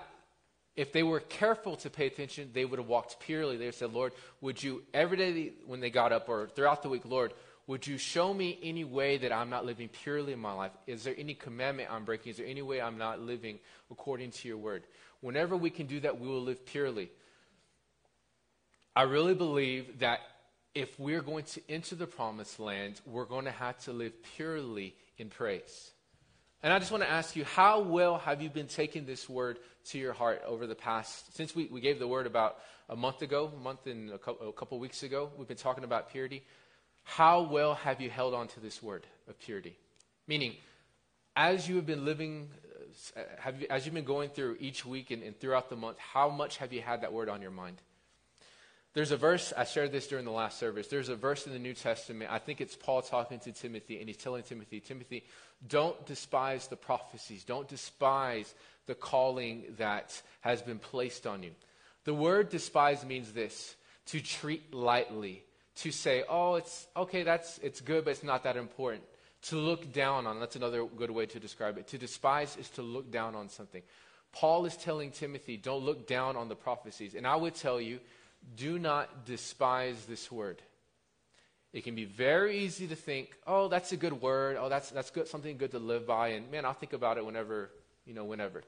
if 0.76 0.94
they 0.94 1.04
were 1.04 1.20
careful 1.20 1.76
to 1.78 1.90
pay 1.90 2.06
attention, 2.08 2.52
they 2.54 2.64
would 2.64 2.80
have 2.80 2.88
walked 2.88 3.20
purely. 3.20 3.58
They 3.58 3.72
said, 3.72 3.92
Lord, 3.92 4.14
would 4.40 4.62
you, 4.62 4.84
every 4.94 5.18
day 5.18 5.52
when 5.66 5.80
they 5.80 5.90
got 5.90 6.14
up 6.14 6.30
or 6.30 6.48
throughout 6.48 6.84
the 6.84 6.90
week, 6.90 7.04
Lord, 7.06 7.34
would 7.70 7.86
you 7.86 8.00
show 8.00 8.34
me 8.34 8.58
any 8.64 8.84
way 8.84 9.20
that 9.20 9.32
I'm 9.32 9.52
not 9.52 9.64
living 9.64 9.90
purely 9.90 10.34
in 10.34 10.40
my 10.40 10.54
life? 10.54 10.72
Is 10.88 11.04
there 11.04 11.14
any 11.16 11.36
commandment 11.36 11.92
I'm 11.92 12.04
breaking? 12.04 12.32
Is 12.32 12.38
there 12.38 12.48
any 12.48 12.64
way 12.64 12.82
I'm 12.82 12.98
not 12.98 13.22
living 13.22 13.60
according 13.92 14.32
to 14.32 14.48
your 14.48 14.58
word? 14.58 14.88
Whenever 15.22 15.56
we 15.56 15.70
can 15.70 15.86
do 15.86 16.00
that, 16.00 16.20
we 16.20 16.28
will 16.28 16.42
live 16.42 16.66
purely. 16.66 17.12
I 18.96 19.04
really 19.04 19.36
believe 19.36 20.00
that 20.00 20.22
if 20.74 21.00
we're 21.00 21.22
going 21.22 21.44
to 21.44 21.62
enter 21.70 21.96
the 21.96 22.08
promised 22.08 22.60
land, 22.60 23.02
we're 23.06 23.26
going 23.26 23.46
to 23.46 23.52
have 23.52 23.78
to 23.84 23.94
live 23.94 24.14
purely 24.36 24.96
in 25.20 25.30
praise. 25.30 25.92
And 26.64 26.74
I 26.74 26.80
just 26.80 26.90
want 26.90 27.04
to 27.04 27.10
ask 27.12 27.36
you, 27.36 27.46
how 27.46 27.82
well 27.82 28.18
have 28.18 28.42
you 28.42 28.50
been 28.50 28.68
taking 28.68 29.06
this 29.06 29.30
word 29.30 29.60
to 29.90 30.00
your 30.00 30.14
heart 30.14 30.42
over 30.44 30.66
the 30.66 30.74
past, 30.74 31.38
since 31.38 31.56
we, 31.56 31.68
we 31.68 31.82
gave 31.82 32.00
the 32.00 32.08
word 32.08 32.26
about 32.26 32.58
a 32.90 32.96
month 32.96 33.22
ago, 33.22 33.52
a 33.56 33.64
month 33.64 33.86
and 33.86 34.10
a 34.10 34.18
couple, 34.18 34.50
a 34.50 34.54
couple 34.54 34.80
weeks 34.80 35.04
ago, 35.04 35.30
we've 35.38 35.48
been 35.48 35.56
talking 35.56 35.84
about 35.84 36.10
purity. 36.10 36.42
How 37.16 37.42
well 37.42 37.74
have 37.74 38.02
you 38.02 38.10
held 38.12 38.36
on 38.36 38.48
to 38.50 38.60
this 38.60 38.84
word 38.84 39.08
of 39.28 39.40
purity? 39.40 39.76
Meaning, 40.28 40.54
as 41.36 41.68
you 41.68 41.78
have 41.78 41.88
been 41.88 42.06
living, 42.06 42.50
uh, 43.18 43.22
have 43.40 43.60
you, 43.60 43.68
as 43.68 43.84
you've 43.84 43.96
been 43.96 44.06
going 44.06 44.30
through 44.30 44.58
each 44.60 44.86
week 44.86 45.10
and, 45.10 45.24
and 45.24 45.38
throughout 45.40 45.72
the 45.72 45.76
month, 45.76 45.98
how 45.98 46.30
much 46.30 46.58
have 46.58 46.72
you 46.72 46.82
had 46.82 47.02
that 47.02 47.12
word 47.12 47.28
on 47.28 47.42
your 47.42 47.50
mind? 47.50 47.82
There's 48.94 49.10
a 49.10 49.18
verse, 49.18 49.52
I 49.58 49.64
shared 49.64 49.92
this 49.92 50.06
during 50.06 50.24
the 50.24 50.32
last 50.32 50.60
service. 50.60 50.88
There's 50.88 51.10
a 51.10 51.16
verse 51.16 51.48
in 51.48 51.54
the 51.54 51.58
New 51.58 51.74
Testament. 51.74 52.32
I 52.32 52.38
think 52.38 52.62
it's 52.62 52.76
Paul 52.76 53.02
talking 53.02 53.40
to 53.40 53.52
Timothy, 53.52 54.00
and 54.00 54.08
he's 54.08 54.18
telling 54.18 54.44
Timothy, 54.44 54.80
Timothy, 54.80 55.24
don't 55.68 56.06
despise 56.06 56.68
the 56.68 56.76
prophecies. 56.76 57.44
Don't 57.44 57.68
despise 57.68 58.54
the 58.86 58.96
calling 58.96 59.64
that 59.80 60.22
has 60.42 60.62
been 60.62 60.80
placed 60.80 61.26
on 61.26 61.42
you. 61.42 61.52
The 62.04 62.14
word 62.14 62.50
despise 62.50 63.04
means 63.04 63.32
this 63.34 63.76
to 64.08 64.22
treat 64.22 64.74
lightly, 64.74 65.44
to 65.80 65.92
say, 65.92 66.24
oh, 66.28 66.56
it's 66.56 66.88
okay, 66.96 67.24
that's 67.24 67.58
it's 67.60 67.82
good, 67.82 68.06
but 68.06 68.12
it's 68.12 68.24
not 68.24 68.44
that 68.44 68.58
important. 68.58 69.04
To 69.44 69.56
look 69.56 69.94
down 69.94 70.28
on, 70.28 70.40
that's 70.40 70.58
another 70.58 70.86
good 70.86 71.12
way 71.12 71.26
to 71.28 71.40
describe 71.40 71.78
it. 71.78 71.88
To 71.88 71.98
despise 71.98 72.58
is 72.58 72.70
to 72.72 72.82
look 72.82 73.10
down 73.10 73.36
on 73.36 73.48
something. 73.48 73.82
Paul 74.34 74.66
is 74.66 74.76
telling 74.76 75.12
Timothy, 75.12 75.56
don't 75.56 75.84
look 75.84 76.06
down 76.06 76.36
on 76.36 76.50
the 76.50 76.56
prophecies. 76.56 77.16
And 77.16 77.26
I 77.26 77.36
would 77.36 77.56
tell 77.56 77.80
you, 77.80 78.00
do 78.58 78.78
not 78.78 79.26
despise 79.26 80.06
this 80.06 80.30
word. 80.30 80.62
It 81.72 81.84
can 81.84 81.96
be 81.96 82.06
very 82.06 82.60
easy 82.60 82.88
to 82.88 82.96
think, 82.96 83.30
oh, 83.48 83.70
that's 83.70 83.92
a 83.92 83.98
good 83.98 84.22
word. 84.22 84.58
Oh, 84.60 84.70
that's, 84.70 84.90
that's 84.90 85.12
good, 85.12 85.28
something 85.28 85.58
good 85.58 85.72
to 85.72 85.80
live 85.80 86.06
by. 86.06 86.30
And 86.30 86.52
man, 86.52 86.66
I'll 86.66 86.74
think 86.74 86.94
about 86.94 87.18
it 87.18 87.26
whenever, 87.26 87.72
you 88.06 88.14
know, 88.14 88.26
whenever. 88.26 88.64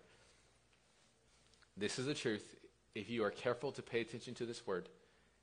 This 1.75 1.99
is 1.99 2.05
the 2.05 2.13
truth. 2.13 2.55
If 2.95 3.09
you 3.09 3.23
are 3.23 3.31
careful 3.31 3.71
to 3.73 3.81
pay 3.81 4.01
attention 4.01 4.33
to 4.35 4.45
this 4.45 4.65
word 4.65 4.87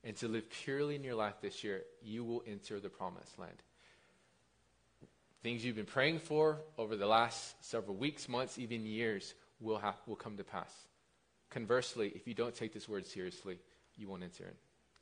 and 0.04 0.16
to 0.16 0.28
live 0.28 0.48
purely 0.50 0.94
in 0.94 1.04
your 1.04 1.14
life 1.14 1.34
this 1.40 1.64
year, 1.64 1.82
you 2.02 2.24
will 2.24 2.42
enter 2.46 2.80
the 2.80 2.88
promised 2.88 3.38
land. 3.38 3.62
Things 5.42 5.64
you've 5.64 5.76
been 5.76 5.86
praying 5.86 6.20
for 6.20 6.58
over 6.76 6.96
the 6.96 7.06
last 7.06 7.64
several 7.64 7.96
weeks, 7.96 8.28
months, 8.28 8.58
even 8.58 8.84
years 8.84 9.34
will, 9.60 9.78
have, 9.78 9.96
will 10.06 10.16
come 10.16 10.36
to 10.36 10.44
pass. 10.44 10.72
Conversely, 11.50 12.12
if 12.14 12.26
you 12.26 12.34
don't 12.34 12.54
take 12.54 12.72
this 12.74 12.88
word 12.88 13.06
seriously, 13.06 13.58
you 13.96 14.08
won't 14.08 14.22
enter 14.22 14.44
in. 14.44 14.54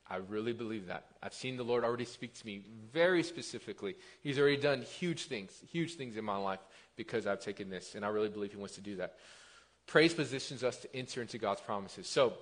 I 0.09 0.17
really 0.17 0.53
believe 0.53 0.87
that. 0.87 1.05
I've 1.21 1.33
seen 1.33 1.57
the 1.57 1.63
Lord 1.63 1.83
already 1.83 2.05
speak 2.05 2.33
to 2.35 2.45
me 2.45 2.63
very 2.93 3.23
specifically. 3.23 3.95
He's 4.21 4.39
already 4.39 4.57
done 4.57 4.81
huge 4.81 5.25
things, 5.25 5.51
huge 5.69 5.95
things 5.95 6.15
in 6.15 6.23
my 6.23 6.37
life 6.37 6.61
because 6.95 7.27
I've 7.27 7.41
taken 7.41 7.69
this, 7.69 7.95
and 7.95 8.05
I 8.05 8.09
really 8.09 8.29
believe 8.29 8.51
He 8.51 8.57
wants 8.57 8.75
to 8.75 8.81
do 8.81 8.95
that. 8.97 9.15
Praise 9.85 10.13
positions 10.13 10.63
us 10.63 10.77
to 10.77 10.95
enter 10.95 11.21
into 11.21 11.37
God's 11.37 11.61
promises. 11.61 12.07
So, 12.07 12.33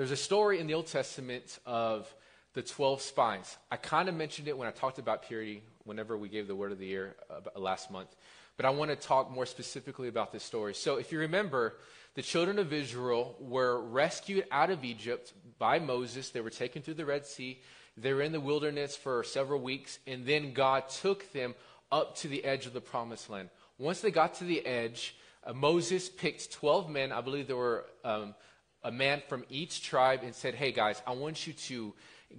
there's 0.00 0.12
a 0.12 0.16
story 0.16 0.58
in 0.60 0.66
the 0.66 0.72
Old 0.72 0.86
Testament 0.86 1.58
of 1.66 2.10
the 2.54 2.62
12 2.62 3.02
spies. 3.02 3.58
I 3.70 3.76
kind 3.76 4.08
of 4.08 4.14
mentioned 4.14 4.48
it 4.48 4.56
when 4.56 4.66
I 4.66 4.70
talked 4.70 4.98
about 4.98 5.24
purity 5.24 5.62
whenever 5.84 6.16
we 6.16 6.30
gave 6.30 6.48
the 6.48 6.54
word 6.54 6.72
of 6.72 6.78
the 6.78 6.86
year 6.86 7.16
uh, 7.28 7.60
last 7.60 7.90
month. 7.90 8.08
but 8.56 8.64
I 8.64 8.70
want 8.70 8.90
to 8.92 8.96
talk 8.96 9.30
more 9.30 9.44
specifically 9.44 10.08
about 10.08 10.32
this 10.32 10.42
story. 10.42 10.72
So, 10.72 10.96
if 10.96 11.12
you 11.12 11.18
remember, 11.18 11.74
the 12.14 12.22
children 12.22 12.58
of 12.58 12.72
Israel 12.72 13.36
were 13.40 13.78
rescued 13.78 14.46
out 14.50 14.70
of 14.70 14.86
Egypt 14.86 15.34
by 15.58 15.78
Moses. 15.78 16.30
They 16.30 16.40
were 16.40 16.48
taken 16.48 16.80
through 16.80 16.94
the 16.94 17.04
Red 17.04 17.26
Sea. 17.26 17.60
They 17.94 18.14
were 18.14 18.22
in 18.22 18.32
the 18.32 18.40
wilderness 18.40 18.96
for 18.96 19.22
several 19.22 19.60
weeks, 19.60 19.98
and 20.06 20.24
then 20.24 20.54
God 20.54 20.88
took 20.88 21.30
them 21.32 21.54
up 21.92 22.16
to 22.20 22.28
the 22.28 22.42
edge 22.42 22.64
of 22.64 22.72
the 22.72 22.80
promised 22.80 23.28
land. 23.28 23.50
Once 23.76 24.00
they 24.00 24.10
got 24.10 24.32
to 24.36 24.44
the 24.44 24.64
edge, 24.64 25.14
uh, 25.44 25.52
Moses 25.52 26.08
picked 26.08 26.50
12 26.52 26.88
men. 26.88 27.12
I 27.12 27.20
believe 27.20 27.48
there 27.48 27.56
were 27.56 27.84
um, 28.02 28.34
a 28.82 28.90
man 28.90 29.22
from 29.28 29.44
each 29.48 29.82
tribe 29.82 30.20
and 30.22 30.34
said, 30.34 30.54
Hey, 30.54 30.72
guys, 30.72 31.02
I 31.06 31.12
want 31.12 31.46
you 31.46 31.52
to 31.52 31.94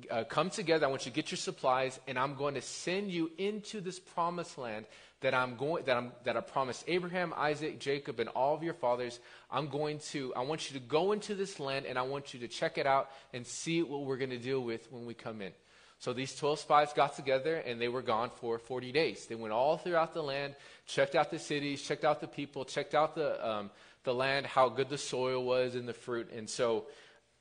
uh, 0.10 0.24
come 0.24 0.50
together. 0.50 0.86
I 0.86 0.90
want 0.90 1.06
you 1.06 1.12
to 1.12 1.16
get 1.16 1.32
your 1.32 1.38
supplies, 1.38 2.00
and 2.08 2.18
I'm 2.18 2.36
going 2.36 2.56
to 2.56 2.62
send 2.62 3.12
you 3.12 3.30
into 3.38 3.82
this 3.82 4.00
promised 4.00 4.58
land 4.58 4.86
that 5.22 5.34
I'm 5.34 5.56
going 5.56 5.86
that 5.86 5.98
I'm 5.98 6.12
that 6.24 6.36
I 6.36 6.42
promised 6.42 6.84
Abraham, 6.88 7.34
Isaac, 7.38 7.80
Jacob, 7.80 8.20
and 8.20 8.30
all 8.30 8.56
of 8.56 8.64
your 8.64 8.74
fathers. 8.74 9.20
I'm 9.52 9.68
going 9.68 10.00
to 10.12 10.34
I 10.36 10.42
want 10.42 10.72
you 10.72 10.80
to 10.80 10.86
go 10.86 11.12
into 11.12 11.36
this 11.36 11.60
land 11.60 11.86
and 11.86 11.98
I 11.98 12.04
want 12.04 12.34
you 12.34 12.40
to 12.42 12.48
check 12.48 12.78
it 12.78 12.88
out 12.88 13.12
and 13.34 13.46
see 13.46 13.84
what 13.84 14.06
we're 14.06 14.18
going 14.18 14.32
to 14.32 14.40
deal 14.40 14.62
with 14.62 14.92
when 14.92 15.06
we 15.06 15.14
come 15.14 15.42
in. 15.42 15.52
So 16.00 16.14
these 16.14 16.36
12 16.36 16.58
spies 16.58 16.94
got 16.94 17.16
together 17.16 17.58
and 17.58 17.80
they 17.80 17.88
were 17.88 18.02
gone 18.02 18.32
for 18.38 18.58
40 18.58 18.92
days. 18.92 19.28
They 19.28 19.36
went 19.36 19.54
all 19.54 19.78
throughout 19.78 20.16
the 20.16 20.24
land, 20.24 20.56
checked 20.88 21.14
out 21.14 21.30
the 21.30 21.38
cities, 21.38 21.84
checked 21.84 22.04
out 22.04 22.22
the 22.22 22.28
people, 22.28 22.66
checked 22.66 22.96
out 22.96 23.14
the 23.14 23.48
um, 23.48 23.70
the 24.04 24.14
land, 24.14 24.46
how 24.46 24.70
good 24.70 24.90
the 24.90 24.98
soil 24.98 25.44
was 25.44 25.76
and 25.76 25.88
the 25.88 25.94
fruit. 25.94 26.32
And 26.32 26.50
so 26.50 26.86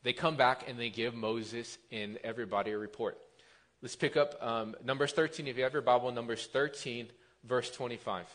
they 0.03 0.13
come 0.13 0.37
back 0.37 0.65
and 0.69 0.79
they 0.79 0.91
give 0.91 1.15
Moses 1.15 1.79
and 1.91 2.19
everybody 2.25 2.73
a 2.73 2.79
report. 2.79 3.19
Let's 3.83 3.97
pick 3.97 4.17
up 4.17 4.35
um, 4.43 4.75
Numbers 4.85 5.13
13. 5.13 5.47
If 5.47 5.57
you 5.57 5.65
have 5.65 5.73
your 5.73 5.83
Bible, 5.83 6.13
Numbers 6.13 6.47
13 6.53 7.09
verse 7.45 7.71
25. 7.71 8.27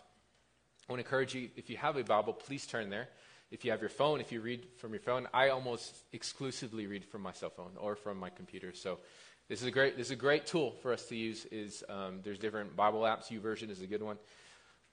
I 0.88 0.92
want 0.92 1.00
to 1.00 1.06
encourage 1.06 1.34
you, 1.34 1.50
if 1.56 1.70
you 1.70 1.78
have 1.78 1.98
a 1.98 2.04
Bible, 2.04 2.34
please 2.34 2.66
turn 2.66 2.90
there. 2.90 3.10
If 3.52 3.64
you 3.64 3.72
have 3.72 3.80
your 3.80 3.90
phone, 3.90 4.22
if 4.22 4.32
you 4.32 4.42
read 4.42 4.68
from 4.78 4.92
your 4.92 5.02
phone, 5.02 5.28
I 5.34 5.50
almost 5.50 5.96
exclusively 6.14 6.88
read 6.88 7.06
from 7.06 7.22
my 7.22 7.32
cell 7.32 7.50
phone 7.50 7.72
or 7.78 7.96
from 7.96 8.18
my 8.18 8.30
computer. 8.30 8.74
So 8.74 9.00
this 9.48 9.62
is 9.62 9.68
a 9.68 9.72
great, 9.72 9.98
this 9.98 10.08
is 10.08 10.12
a 10.12 10.16
great 10.16 10.46
tool 10.46 10.76
for 10.82 10.92
us 10.92 11.06
to 11.08 11.16
use. 11.16 11.46
Is 11.46 11.84
um, 11.90 12.22
There's 12.24 12.40
different 12.40 12.76
Bible 12.76 13.02
apps. 13.02 13.30
YouVersion 13.30 13.70
is 13.70 13.82
a 13.82 13.88
good 13.88 14.02
one. 14.02 14.18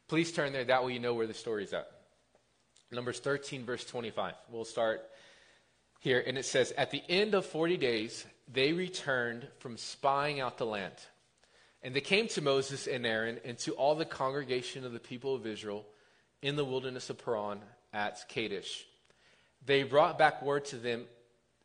Please 0.09 0.33
turn 0.33 0.53
there. 0.53 0.65
That 0.65 0.85
way 0.85 0.93
you 0.93 1.01
know 1.01 1.15
where 1.15 1.27
the 1.27 1.35
story 1.35 1.65
is 1.65 1.73
at. 1.73 1.91
Numbers 2.93 3.21
13, 3.21 3.65
verse 3.65 3.85
25. 3.85 4.35
We'll 4.51 4.65
start 4.65 5.09
here. 6.01 6.23
And 6.27 6.37
it 6.37 6.45
says, 6.45 6.73
At 6.77 6.91
the 6.91 7.03
end 7.09 7.35
of 7.35 7.47
40 7.47 7.79
days, 7.79 8.27
they 8.53 8.73
returned 8.73 9.47
from 9.59 9.77
spying 9.77 10.41
out 10.41 10.59
the 10.59 10.67
land. 10.67 10.95
And 11.83 11.95
they 11.95 12.01
came 12.01 12.29
to 12.29 12.43
Moses 12.43 12.87
and 12.87 13.07
Aaron 13.07 13.41
and 13.45 13.59
to 13.61 13.73
all 13.73 13.95
the 13.95 14.05
congregation 14.05 14.85
of 14.85 14.93
the 14.93 15.01
people 15.01 15.35
of 15.35 15.47
Israel 15.47 15.87
in 16.43 16.57
the 16.57 16.65
wilderness 16.65 17.11
of 17.11 17.25
Paran 17.25 17.61
at 17.93 18.29
Kadesh. 18.29 18.85
They 19.65 19.83
brought 19.85 20.19
back 20.19 20.43
word 20.43 20.65
to 20.67 20.77
them 20.77 21.05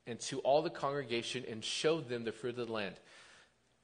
and 0.06 0.20
to 0.22 0.40
all 0.40 0.62
the 0.62 0.70
congregation 0.70 1.44
and 1.50 1.64
showed 1.64 2.08
them 2.08 2.24
the 2.24 2.32
fruit 2.32 2.58
of 2.58 2.68
the 2.68 2.74
land. 2.74 2.96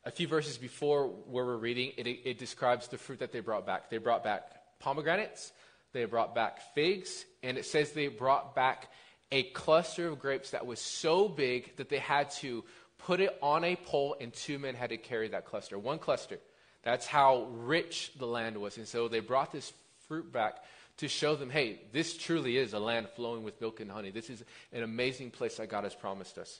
A 0.06 0.12
few 0.12 0.28
verses 0.28 0.58
before 0.58 1.08
where 1.08 1.46
we're 1.46 1.58
reading, 1.58 1.92
it, 1.98 2.08
it 2.08 2.38
describes 2.38 2.88
the 2.88 2.98
fruit 2.98 3.20
that 3.20 3.32
they 3.32 3.40
brought 3.40 3.66
back. 3.66 3.90
They 3.90 3.98
brought 3.98 4.24
back 4.24 4.44
pomegranates, 4.80 5.52
they 5.94 6.06
brought 6.06 6.36
back 6.36 6.74
figs, 6.74 7.26
and 7.42 7.58
it 7.58 7.66
says 7.66 7.92
they 7.92 8.08
brought 8.08 8.56
back 8.56 8.90
a 9.32 9.44
cluster 9.44 10.08
of 10.08 10.20
grapes 10.20 10.52
that 10.52 10.66
was 10.66 10.80
so 10.80 11.28
big 11.28 11.76
that 11.78 11.90
they 11.90 11.98
had 11.98 12.30
to 12.32 12.64
put 13.00 13.20
it 13.20 13.38
on 13.42 13.64
a 13.64 13.76
pole, 13.76 14.16
and 14.20 14.34
two 14.34 14.60
men 14.60 14.76
had 14.76 14.90
to 14.90 14.98
carry 14.98 15.30
that 15.30 15.46
cluster. 15.46 15.78
One 15.78 16.00
cluster. 16.00 16.40
That's 16.84 17.06
how 17.06 17.48
rich 17.52 18.12
the 18.18 18.28
land 18.28 18.58
was. 18.58 18.78
And 18.78 18.88
so 18.88 19.08
they 19.08 19.22
brought 19.22 19.52
this 19.52 19.72
fruit 20.08 20.32
back 20.32 20.64
to 20.98 21.08
show 21.08 21.36
them 21.36 21.50
hey, 21.50 21.80
this 21.92 22.18
truly 22.18 22.58
is 22.58 22.74
a 22.74 22.80
land 22.80 23.08
flowing 23.16 23.44
with 23.44 23.60
milk 23.60 23.80
and 23.80 23.90
honey. 23.90 24.12
This 24.12 24.30
is 24.30 24.44
an 24.72 24.84
amazing 24.84 25.32
place 25.32 25.58
that 25.58 25.70
God 25.70 25.86
has 25.86 25.96
promised 25.96 26.38
us. 26.38 26.60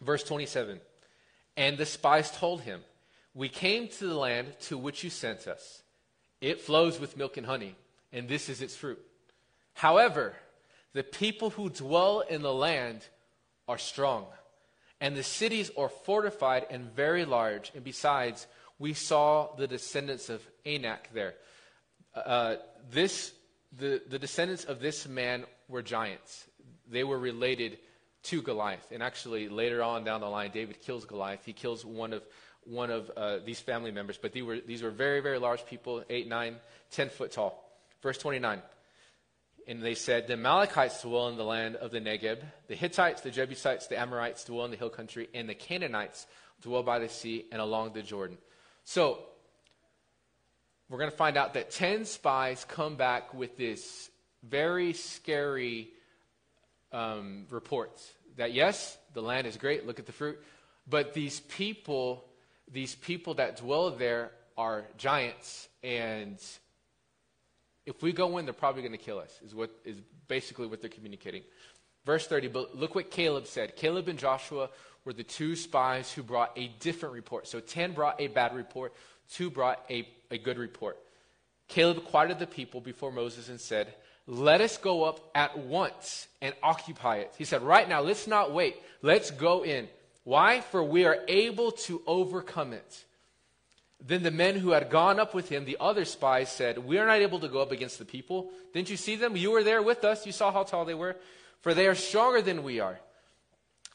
Verse 0.00 0.22
27 0.24 0.80
And 1.56 1.78
the 1.78 1.86
spies 1.86 2.30
told 2.30 2.60
him, 2.62 2.80
We 3.34 3.48
came 3.48 3.88
to 3.88 4.06
the 4.06 4.14
land 4.14 4.54
to 4.62 4.76
which 4.76 5.04
you 5.04 5.10
sent 5.10 5.46
us. 5.46 5.82
It 6.40 6.60
flows 6.60 7.00
with 7.00 7.16
milk 7.16 7.36
and 7.36 7.46
honey, 7.46 7.76
and 8.14 8.28
this 8.28 8.48
is 8.48 8.62
its 8.62 8.74
fruit. 8.74 9.00
However, 9.74 10.34
the 10.94 11.02
people 11.02 11.50
who 11.50 11.68
dwell 11.68 12.20
in 12.20 12.40
the 12.40 12.54
land 12.54 13.04
are 13.68 13.78
strong 13.78 14.26
and 15.00 15.16
the 15.16 15.22
cities 15.22 15.70
are 15.76 15.88
fortified 15.88 16.66
and 16.70 16.90
very 16.94 17.24
large. 17.24 17.72
And 17.74 17.84
besides, 17.84 18.46
we 18.78 18.94
saw 18.94 19.54
the 19.56 19.66
descendants 19.66 20.30
of 20.30 20.40
Anak 20.64 21.12
there. 21.12 21.34
Uh, 22.14 22.56
this, 22.90 23.32
the, 23.76 24.00
the 24.08 24.18
descendants 24.18 24.64
of 24.64 24.80
this 24.80 25.06
man 25.08 25.44
were 25.68 25.82
giants. 25.82 26.46
They 26.88 27.04
were 27.04 27.18
related 27.18 27.78
to 28.24 28.40
Goliath. 28.40 28.86
And 28.92 29.02
actually, 29.02 29.48
later 29.48 29.82
on 29.82 30.04
down 30.04 30.20
the 30.20 30.28
line, 30.28 30.52
David 30.52 30.80
kills 30.80 31.04
Goliath. 31.04 31.44
He 31.44 31.52
kills 31.52 31.84
one 31.84 32.12
of, 32.12 32.22
one 32.64 32.90
of 32.90 33.10
uh, 33.16 33.38
these 33.44 33.60
family 33.60 33.90
members. 33.90 34.16
But 34.16 34.32
these 34.32 34.44
were, 34.44 34.60
these 34.60 34.82
were 34.82 34.90
very, 34.90 35.20
very 35.20 35.38
large 35.38 35.66
people, 35.66 36.04
8, 36.08 36.28
9, 36.28 36.56
10 36.92 37.08
foot 37.10 37.32
tall. 37.32 37.63
Verse 38.04 38.18
29. 38.18 38.60
And 39.66 39.82
they 39.82 39.94
said, 39.94 40.26
The 40.26 40.34
Amalekites 40.34 41.00
dwell 41.00 41.28
in 41.28 41.38
the 41.38 41.42
land 41.42 41.76
of 41.76 41.90
the 41.90 42.00
Negeb, 42.00 42.42
the 42.68 42.74
Hittites, 42.74 43.22
the 43.22 43.30
Jebusites, 43.30 43.86
the 43.86 43.98
Amorites 43.98 44.44
dwell 44.44 44.66
in 44.66 44.70
the 44.70 44.76
hill 44.76 44.90
country, 44.90 45.26
and 45.32 45.48
the 45.48 45.54
Canaanites 45.54 46.26
dwell 46.60 46.82
by 46.82 46.98
the 46.98 47.08
sea 47.08 47.46
and 47.50 47.62
along 47.62 47.94
the 47.94 48.02
Jordan. 48.02 48.36
So, 48.84 49.20
we're 50.90 50.98
going 50.98 51.10
to 51.10 51.16
find 51.16 51.38
out 51.38 51.54
that 51.54 51.70
10 51.70 52.04
spies 52.04 52.66
come 52.68 52.96
back 52.96 53.32
with 53.32 53.56
this 53.56 54.10
very 54.42 54.92
scary 54.92 55.88
um, 56.92 57.46
reports 57.48 58.06
that 58.36 58.52
yes, 58.52 58.98
the 59.14 59.22
land 59.22 59.46
is 59.46 59.56
great, 59.56 59.86
look 59.86 59.98
at 59.98 60.04
the 60.04 60.12
fruit, 60.12 60.38
but 60.86 61.14
these 61.14 61.40
people, 61.40 62.26
these 62.70 62.94
people 62.94 63.32
that 63.34 63.56
dwell 63.56 63.90
there 63.92 64.30
are 64.58 64.84
giants 64.98 65.68
and 65.82 66.38
if 67.86 68.02
we 68.02 68.12
go 68.12 68.38
in, 68.38 68.46
they're 68.46 68.54
probably 68.54 68.82
going 68.82 68.92
to 68.92 68.98
kill 68.98 69.18
us, 69.18 69.38
is, 69.44 69.54
what, 69.54 69.70
is 69.84 69.96
basically 70.28 70.66
what 70.66 70.80
they're 70.80 70.90
communicating. 70.90 71.42
Verse 72.04 72.26
30, 72.26 72.48
but 72.48 72.76
look 72.76 72.94
what 72.94 73.10
Caleb 73.10 73.46
said. 73.46 73.76
Caleb 73.76 74.08
and 74.08 74.18
Joshua 74.18 74.70
were 75.04 75.12
the 75.12 75.22
two 75.22 75.56
spies 75.56 76.12
who 76.12 76.22
brought 76.22 76.52
a 76.56 76.68
different 76.80 77.14
report. 77.14 77.46
So 77.46 77.60
10 77.60 77.92
brought 77.92 78.20
a 78.20 78.28
bad 78.28 78.54
report, 78.54 78.94
2 79.32 79.50
brought 79.50 79.84
a, 79.90 80.08
a 80.30 80.38
good 80.38 80.58
report. 80.58 80.98
Caleb 81.68 82.04
quieted 82.04 82.38
the 82.38 82.46
people 82.46 82.80
before 82.80 83.12
Moses 83.12 83.48
and 83.48 83.60
said, 83.60 83.94
Let 84.26 84.60
us 84.60 84.76
go 84.76 85.04
up 85.04 85.30
at 85.34 85.58
once 85.58 86.28
and 86.42 86.54
occupy 86.62 87.16
it. 87.16 87.34
He 87.38 87.44
said, 87.44 87.62
Right 87.62 87.88
now, 87.88 88.00
let's 88.00 88.26
not 88.26 88.52
wait. 88.52 88.76
Let's 89.02 89.30
go 89.30 89.64
in. 89.64 89.88
Why? 90.24 90.60
For 90.60 90.82
we 90.82 91.04
are 91.04 91.18
able 91.28 91.72
to 91.72 92.02
overcome 92.06 92.72
it. 92.72 93.04
Then 94.06 94.22
the 94.22 94.30
men 94.30 94.56
who 94.56 94.72
had 94.72 94.90
gone 94.90 95.18
up 95.18 95.34
with 95.34 95.48
him, 95.48 95.64
the 95.64 95.78
other 95.80 96.04
spies, 96.04 96.50
said, 96.50 96.76
We 96.76 96.98
are 96.98 97.06
not 97.06 97.20
able 97.20 97.40
to 97.40 97.48
go 97.48 97.62
up 97.62 97.72
against 97.72 97.98
the 97.98 98.04
people. 98.04 98.50
Didn't 98.74 98.90
you 98.90 98.98
see 98.98 99.16
them? 99.16 99.34
You 99.34 99.50
were 99.50 99.64
there 99.64 99.82
with 99.82 100.04
us. 100.04 100.26
You 100.26 100.32
saw 100.32 100.52
how 100.52 100.62
tall 100.62 100.84
they 100.84 100.94
were. 100.94 101.16
For 101.62 101.72
they 101.72 101.86
are 101.86 101.94
stronger 101.94 102.42
than 102.42 102.62
we 102.62 102.80
are. 102.80 103.00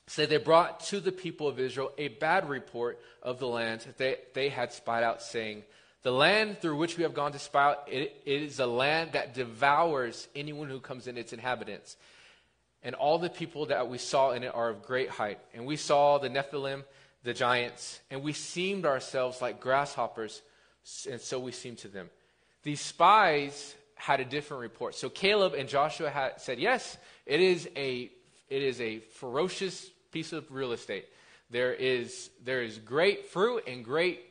So 0.08 0.26
they 0.26 0.38
brought 0.38 0.80
to 0.88 1.00
the 1.00 1.12
people 1.12 1.48
of 1.48 1.60
Israel 1.60 1.92
a 2.00 2.08
bad 2.08 2.50
report 2.50 3.00
of 3.22 3.38
the 3.38 3.48
land 3.48 3.82
that 3.82 4.00
they, 4.00 4.16
they 4.34 4.50
had 4.50 4.74
spied 4.74 5.04
out, 5.04 5.22
saying, 5.22 5.62
The 6.02 6.12
land 6.12 6.58
through 6.60 6.78
which 6.78 6.98
we 6.98 7.04
have 7.04 7.14
gone 7.14 7.34
to 7.34 7.40
spy 7.40 7.66
out, 7.66 7.88
it, 7.88 8.20
it 8.26 8.42
is 8.42 8.60
a 8.60 8.66
land 8.66 9.12
that 9.12 9.36
devours 9.36 10.28
anyone 10.36 10.68
who 10.70 10.80
comes 10.80 11.06
in 11.06 11.16
its 11.16 11.34
inhabitants. 11.34 11.96
And 12.82 12.96
all 12.96 13.20
the 13.20 13.30
people 13.30 13.68
that 13.68 13.88
we 13.88 14.00
saw 14.00 14.32
in 14.32 14.44
it 14.44 14.56
are 14.56 14.70
of 14.70 14.82
great 14.82 15.10
height. 15.10 15.38
And 15.54 15.68
we 15.68 15.76
saw 15.76 16.18
the 16.18 16.30
Nephilim 16.30 16.86
the 17.24 17.34
giants, 17.34 18.00
and 18.10 18.24
we 18.24 18.34
seemed 18.34 18.86
ourselves 18.86 19.42
like 19.42 19.60
grasshoppers, 19.60 20.42
and 21.10 21.20
so 21.20 21.40
we 21.40 21.52
seemed 21.52 21.80
to 21.80 21.88
them. 21.88 22.10
These 22.64 22.82
spies 22.82 23.76
had 23.96 24.22
a 24.22 24.26
different 24.26 24.62
report. 24.62 24.96
So 24.96 25.10
Caleb 25.10 25.54
and 25.54 25.68
Joshua 25.68 26.10
had 26.10 26.40
said, 26.40 26.60
Yes, 26.60 26.98
it 27.26 27.42
is 27.42 27.70
a, 27.76 28.10
it 28.50 28.64
is 28.64 28.80
a 28.80 29.00
ferocious 29.00 29.90
piece 30.12 30.34
of 30.34 30.50
real 30.52 30.72
estate. 30.72 31.06
There 31.50 31.74
is, 31.74 32.30
there 32.44 32.62
is 32.62 32.78
great 32.78 33.26
fruit 33.26 33.64
and 33.68 33.84
great 33.84 34.22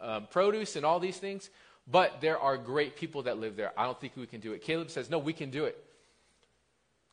um, 0.00 0.26
produce 0.30 0.76
and 0.76 0.86
all 0.86 0.98
these 0.98 1.18
things, 1.18 1.50
but 1.86 2.20
there 2.20 2.38
are 2.38 2.56
great 2.56 2.96
people 2.96 3.24
that 3.24 3.38
live 3.38 3.56
there. 3.56 3.72
I 3.76 3.84
don't 3.84 4.00
think 4.00 4.16
we 4.16 4.26
can 4.26 4.40
do 4.40 4.52
it. 4.52 4.62
Caleb 4.62 4.90
says, 4.90 5.10
No, 5.10 5.18
we 5.18 5.32
can 5.32 5.50
do 5.50 5.66
it. 5.66 5.76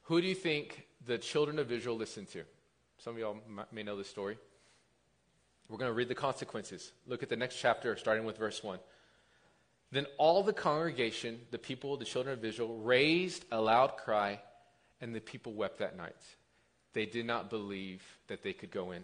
Who 0.04 0.22
do 0.22 0.28
you 0.28 0.36
think 0.36 0.88
the 1.06 1.18
children 1.18 1.60
of 1.60 1.72
Israel 1.72 1.98
listened 1.98 2.30
to? 2.30 2.44
Some 3.00 3.14
of 3.14 3.20
y'all 3.20 3.38
may 3.72 3.84
know 3.84 3.98
this 3.98 4.10
story. 4.10 4.38
We're 5.70 5.78
going 5.78 5.92
to 5.92 5.96
read 5.96 6.08
the 6.08 6.16
consequences. 6.16 6.92
Look 7.06 7.22
at 7.22 7.30
the 7.30 7.36
next 7.36 7.60
chapter, 7.60 7.96
starting 7.96 8.26
with 8.26 8.38
verse 8.38 8.64
1. 8.64 8.80
Then 9.92 10.08
all 10.18 10.44
the 10.44 10.54
congregation, 10.54 11.40
the 11.52 11.60
people, 11.60 11.96
the 11.96 12.06
children 12.06 12.38
of 12.38 12.44
Israel, 12.44 12.78
raised 12.80 13.46
a 13.52 13.62
loud 13.62 13.98
cry, 13.98 14.42
and 15.00 15.14
the 15.14 15.20
people 15.20 15.54
wept 15.54 15.80
that 15.80 15.96
night. 15.96 16.16
They 16.94 17.06
did 17.06 17.26
not 17.26 17.50
believe 17.50 18.04
that 18.28 18.44
they 18.44 18.54
could 18.54 18.72
go 18.72 18.92
in. 18.92 19.04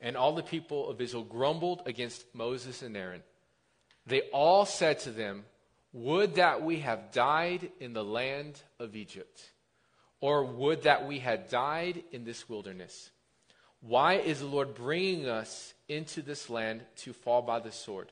And 0.00 0.16
all 0.16 0.34
the 0.34 0.42
people 0.42 0.90
of 0.90 1.00
Israel 1.00 1.24
grumbled 1.24 1.82
against 1.86 2.26
Moses 2.34 2.82
and 2.82 2.96
Aaron. 2.96 3.22
They 4.06 4.22
all 4.32 4.66
said 4.66 5.00
to 5.00 5.10
them, 5.10 5.44
Would 5.92 6.34
that 6.34 6.62
we 6.62 6.80
have 6.80 7.12
died 7.12 7.70
in 7.80 7.94
the 7.94 8.04
land 8.04 8.60
of 8.78 8.94
Egypt, 8.94 9.40
or 10.20 10.44
would 10.44 10.82
that 10.82 11.06
we 11.06 11.18
had 11.18 11.48
died 11.48 12.02
in 12.12 12.24
this 12.24 12.48
wilderness. 12.48 13.10
Why 13.86 14.14
is 14.14 14.40
the 14.40 14.46
Lord 14.46 14.74
bringing 14.74 15.28
us 15.28 15.72
into 15.88 16.20
this 16.20 16.50
land 16.50 16.82
to 16.96 17.12
fall 17.12 17.42
by 17.42 17.60
the 17.60 17.70
sword? 17.70 18.10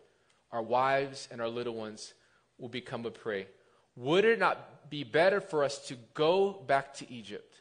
Our 0.53 0.63
wives 0.63 1.27
and 1.33 1.41
our 1.41 1.49
little 1.49 1.75
ones 1.75 2.15
will 2.59 2.69
become 2.69 3.05
a 3.07 3.11
prey. 3.11 3.49
Would 3.97 4.25
it 4.25 4.39
not 4.39 4.89
be 4.89 5.03
better 5.03 5.41
for 5.41 5.65
us 5.65 5.79
to 5.89 5.97
go 6.15 6.53
back 6.53 6.95
to 6.95 7.13
Egypt? 7.13 7.61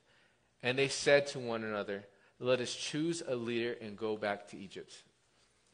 And 0.61 0.77
they 0.77 0.89
said 0.89 1.25
to 1.27 1.39
one 1.39 1.63
another, 1.63 2.03
Let 2.39 2.59
us 2.59 2.73
choose 2.73 3.23
a 3.27 3.35
leader 3.35 3.75
and 3.81 3.97
go 3.97 4.15
back 4.15 4.47
to 4.49 4.57
Egypt. 4.57 4.93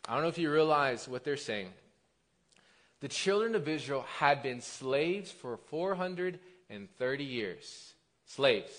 I 0.08 0.13
don't 0.13 0.23
know 0.23 0.30
if 0.30 0.38
you 0.38 0.49
realize 0.49 1.10
what 1.10 1.25
they're 1.25 1.36
saying. 1.36 1.69
The 3.02 3.10
children 3.10 3.54
of 3.54 3.67
Israel 3.67 4.06
had 4.17 4.41
been 4.41 4.62
slaves 4.62 5.30
for 5.30 5.58
430 5.58 7.23
years. 7.23 7.93
Slaves. 8.25 8.71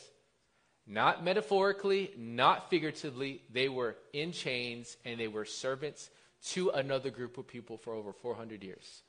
Not 0.90 1.22
metaphorically, 1.22 2.10
not 2.18 2.68
figuratively. 2.68 3.42
They 3.52 3.68
were 3.68 3.94
in 4.12 4.32
chains 4.32 4.96
and 5.04 5.20
they 5.20 5.28
were 5.28 5.44
servants 5.44 6.10
to 6.48 6.70
another 6.70 7.10
group 7.10 7.38
of 7.38 7.46
people 7.46 7.76
for 7.76 7.94
over 7.94 8.12
400 8.12 8.64
years. 8.64 9.02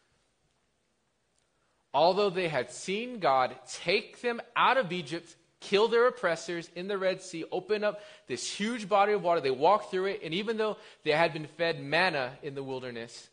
Although 1.91 2.29
they 2.29 2.49
had 2.49 2.69
seen 2.69 3.17
God 3.17 3.55
take 3.67 4.21
them 4.21 4.41
out 4.55 4.77
of 4.77 4.91
Egypt, 4.91 5.35
kill 5.59 5.87
their 5.87 6.05
oppressors 6.05 6.69
in 6.75 6.87
the 6.87 6.99
Red 6.99 7.23
Sea, 7.23 7.45
open 7.51 7.83
up 7.83 8.01
this 8.27 8.47
huge 8.47 8.87
body 8.87 9.13
of 9.13 9.23
water, 9.23 9.41
they 9.41 9.49
walked 9.49 9.89
through 9.89 10.05
it, 10.05 10.21
and 10.23 10.35
even 10.35 10.57
though 10.57 10.77
they 11.03 11.11
had 11.11 11.33
been 11.33 11.47
fed 11.47 11.81
manna 11.81 12.33
in 12.43 12.53
the 12.53 12.63
wilderness, 12.63 13.27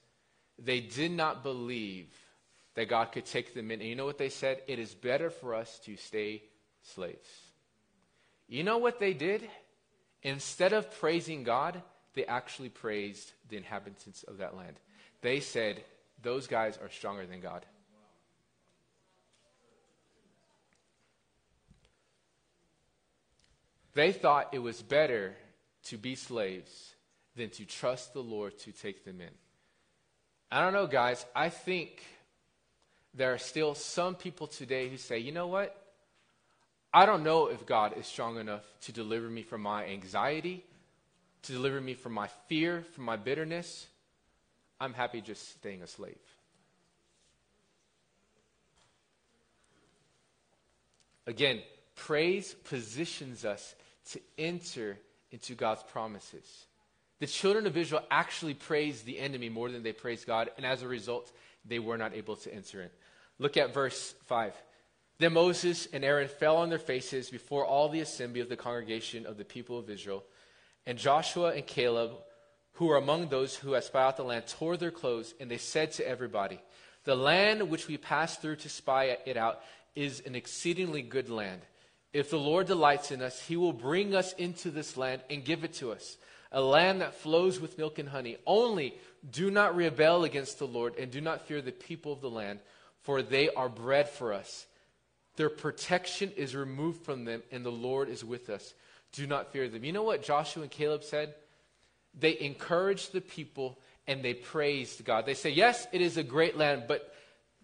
they 0.58 0.80
did 0.80 1.12
not 1.12 1.42
believe 1.42 2.08
that 2.76 2.88
God 2.88 3.12
could 3.12 3.26
take 3.26 3.52
them 3.52 3.70
in. 3.70 3.80
And 3.80 3.88
you 3.90 3.94
know 3.94 4.06
what 4.06 4.18
they 4.18 4.30
said? 4.30 4.62
It 4.66 4.78
is 4.78 4.94
better 4.94 5.28
for 5.28 5.54
us 5.54 5.78
to 5.80 5.96
stay 5.98 6.42
slaves. 6.82 7.47
You 8.48 8.64
know 8.64 8.78
what 8.78 8.98
they 8.98 9.12
did? 9.12 9.48
Instead 10.22 10.72
of 10.72 10.90
praising 10.98 11.44
God, 11.44 11.82
they 12.14 12.24
actually 12.24 12.70
praised 12.70 13.32
the 13.48 13.56
inhabitants 13.56 14.24
of 14.24 14.38
that 14.38 14.56
land. 14.56 14.76
They 15.20 15.40
said, 15.40 15.84
Those 16.22 16.46
guys 16.46 16.78
are 16.82 16.90
stronger 16.90 17.26
than 17.26 17.40
God. 17.40 17.64
They 23.94 24.12
thought 24.12 24.50
it 24.52 24.60
was 24.60 24.80
better 24.80 25.34
to 25.86 25.96
be 25.96 26.14
slaves 26.14 26.94
than 27.34 27.50
to 27.50 27.64
trust 27.64 28.14
the 28.14 28.22
Lord 28.22 28.58
to 28.60 28.72
take 28.72 29.04
them 29.04 29.20
in. 29.20 29.30
I 30.50 30.60
don't 30.60 30.72
know, 30.72 30.86
guys. 30.86 31.26
I 31.34 31.48
think 31.48 32.02
there 33.12 33.34
are 33.34 33.38
still 33.38 33.74
some 33.74 34.14
people 34.14 34.46
today 34.46 34.88
who 34.88 34.96
say, 34.96 35.18
you 35.18 35.32
know 35.32 35.48
what? 35.48 35.87
I 36.98 37.06
don't 37.06 37.22
know 37.22 37.46
if 37.46 37.64
God 37.64 37.96
is 37.96 38.08
strong 38.08 38.38
enough 38.38 38.64
to 38.80 38.92
deliver 38.92 39.30
me 39.30 39.44
from 39.44 39.60
my 39.60 39.84
anxiety, 39.84 40.64
to 41.42 41.52
deliver 41.52 41.80
me 41.80 41.94
from 41.94 42.12
my 42.12 42.26
fear, 42.48 42.82
from 42.92 43.04
my 43.04 43.14
bitterness. 43.14 43.86
I'm 44.80 44.94
happy 44.94 45.20
just 45.20 45.48
staying 45.48 45.82
a 45.82 45.86
slave. 45.86 46.18
Again, 51.24 51.62
praise 51.94 52.54
positions 52.64 53.44
us 53.44 53.76
to 54.10 54.20
enter 54.36 54.98
into 55.30 55.54
God's 55.54 55.84
promises. 55.84 56.66
The 57.20 57.28
children 57.28 57.68
of 57.68 57.76
Israel 57.76 58.02
actually 58.10 58.54
praised 58.54 59.04
the 59.04 59.20
enemy 59.20 59.50
more 59.50 59.70
than 59.70 59.84
they 59.84 59.92
praised 59.92 60.26
God, 60.26 60.50
and 60.56 60.66
as 60.66 60.82
a 60.82 60.88
result, 60.88 61.30
they 61.64 61.78
were 61.78 61.96
not 61.96 62.12
able 62.12 62.34
to 62.34 62.52
enter 62.52 62.82
in. 62.82 62.90
Look 63.38 63.56
at 63.56 63.72
verse 63.72 64.16
5. 64.26 64.52
Then 65.18 65.32
Moses 65.32 65.88
and 65.92 66.04
Aaron 66.04 66.28
fell 66.28 66.58
on 66.58 66.68
their 66.68 66.78
faces 66.78 67.30
before 67.30 67.64
all 67.64 67.88
the 67.88 68.00
assembly 68.00 68.40
of 68.40 68.48
the 68.48 68.56
congregation 68.56 69.26
of 69.26 69.36
the 69.36 69.44
people 69.44 69.78
of 69.78 69.90
Israel. 69.90 70.24
And 70.86 70.96
Joshua 70.96 71.50
and 71.50 71.66
Caleb, 71.66 72.12
who 72.74 72.86
were 72.86 72.96
among 72.96 73.28
those 73.28 73.56
who 73.56 73.72
had 73.72 73.84
spied 73.84 74.06
out 74.06 74.16
the 74.16 74.22
land, 74.22 74.46
tore 74.46 74.76
their 74.76 74.92
clothes, 74.92 75.34
and 75.40 75.50
they 75.50 75.58
said 75.58 75.92
to 75.92 76.08
everybody, 76.08 76.60
The 77.04 77.16
land 77.16 77.68
which 77.68 77.88
we 77.88 77.96
passed 77.96 78.40
through 78.40 78.56
to 78.56 78.68
spy 78.68 79.18
it 79.26 79.36
out 79.36 79.60
is 79.96 80.22
an 80.24 80.36
exceedingly 80.36 81.02
good 81.02 81.28
land. 81.28 81.62
If 82.12 82.30
the 82.30 82.38
Lord 82.38 82.68
delights 82.68 83.10
in 83.10 83.20
us, 83.20 83.42
he 83.42 83.56
will 83.56 83.72
bring 83.72 84.14
us 84.14 84.32
into 84.34 84.70
this 84.70 84.96
land 84.96 85.22
and 85.28 85.44
give 85.44 85.64
it 85.64 85.74
to 85.74 85.92
us 85.92 86.16
a 86.50 86.60
land 86.60 87.00
that 87.00 87.14
flows 87.14 87.60
with 87.60 87.76
milk 87.78 87.98
and 87.98 88.08
honey. 88.08 88.36
Only 88.46 88.94
do 89.30 89.50
not 89.50 89.76
rebel 89.76 90.24
against 90.24 90.58
the 90.58 90.66
Lord 90.66 90.96
and 90.96 91.10
do 91.10 91.20
not 91.20 91.46
fear 91.46 91.60
the 91.60 91.72
people 91.72 92.12
of 92.12 92.20
the 92.20 92.30
land, 92.30 92.60
for 93.02 93.22
they 93.22 93.50
are 93.50 93.68
bread 93.68 94.08
for 94.08 94.32
us. 94.32 94.66
Their 95.38 95.48
protection 95.48 96.32
is 96.36 96.56
removed 96.56 97.04
from 97.04 97.24
them, 97.24 97.44
and 97.52 97.64
the 97.64 97.70
Lord 97.70 98.08
is 98.08 98.24
with 98.24 98.50
us. 98.50 98.74
Do 99.12 99.24
not 99.24 99.52
fear 99.52 99.68
them. 99.68 99.84
You 99.84 99.92
know 99.92 100.02
what 100.02 100.24
Joshua 100.24 100.64
and 100.64 100.70
Caleb 100.70 101.04
said? 101.04 101.32
They 102.18 102.36
encouraged 102.40 103.12
the 103.12 103.20
people 103.20 103.78
and 104.08 104.24
they 104.24 104.34
praised 104.34 105.04
God. 105.04 105.26
They 105.26 105.34
say, 105.34 105.50
Yes, 105.50 105.86
it 105.92 106.00
is 106.00 106.16
a 106.16 106.24
great 106.24 106.56
land, 106.56 106.86
but 106.88 107.14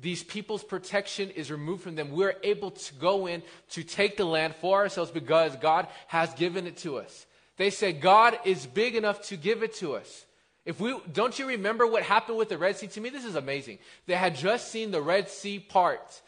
these 0.00 0.22
people's 0.22 0.62
protection 0.62 1.30
is 1.30 1.50
removed 1.50 1.82
from 1.82 1.96
them. 1.96 2.12
We're 2.12 2.36
able 2.44 2.70
to 2.70 2.94
go 2.94 3.26
in 3.26 3.42
to 3.70 3.82
take 3.82 4.16
the 4.16 4.24
land 4.24 4.54
for 4.54 4.78
ourselves 4.78 5.10
because 5.10 5.56
God 5.56 5.88
has 6.06 6.32
given 6.34 6.68
it 6.68 6.76
to 6.78 6.98
us. 6.98 7.26
They 7.56 7.70
said, 7.70 8.00
God 8.00 8.38
is 8.44 8.66
big 8.66 8.94
enough 8.94 9.20
to 9.22 9.36
give 9.36 9.64
it 9.64 9.74
to 9.76 9.96
us. 9.96 10.26
If 10.64 10.78
we 10.78 10.96
don't 11.12 11.36
you 11.40 11.48
remember 11.48 11.88
what 11.88 12.04
happened 12.04 12.38
with 12.38 12.50
the 12.50 12.58
Red 12.58 12.76
Sea? 12.76 12.86
To 12.86 13.00
me, 13.00 13.10
this 13.10 13.24
is 13.24 13.34
amazing. 13.34 13.78
They 14.06 14.14
had 14.14 14.36
just 14.36 14.70
seen 14.70 14.92
the 14.92 15.02
Red 15.02 15.28
Sea 15.28 15.58
part. 15.58 16.22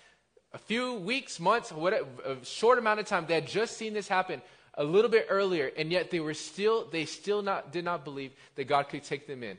A 0.57 0.59
few 0.59 0.95
weeks, 0.95 1.39
months, 1.39 1.71
whatever, 1.71 2.07
a 2.25 2.43
short 2.43 2.79
amount 2.79 2.99
of 2.99 3.05
time, 3.05 3.27
they 3.29 3.35
had 3.35 3.47
just 3.47 3.77
seen 3.77 3.93
this 3.93 4.09
happen 4.09 4.41
a 4.73 4.85
little 4.85 5.11
bit 5.11 5.27
earlier, 5.29 5.71
and 5.77 5.93
yet 5.93 6.11
they 6.11 6.19
were 6.19 6.33
still, 6.33 6.89
they 6.91 7.05
still 7.05 7.43
not 7.43 7.73
did 7.73 7.85
not 7.85 8.05
believe 8.05 8.33
that 8.55 8.65
God 8.65 8.85
could 8.85 9.05
take 9.05 9.27
them 9.27 9.43
in. 9.43 9.59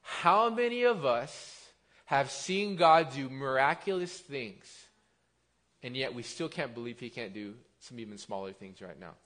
How 0.00 0.48
many 0.48 0.84
of 0.84 1.04
us 1.04 1.66
have 2.06 2.30
seen 2.30 2.76
God 2.76 3.12
do 3.12 3.28
miraculous 3.28 4.10
things, 4.16 4.64
and 5.82 5.94
yet 5.94 6.14
we 6.14 6.22
still 6.22 6.48
can't 6.48 6.72
believe 6.72 6.98
He 6.98 7.10
can't 7.10 7.34
do 7.34 7.52
some 7.80 8.00
even 8.00 8.16
smaller 8.16 8.54
things 8.54 8.80
right 8.80 8.98
now? 8.98 9.16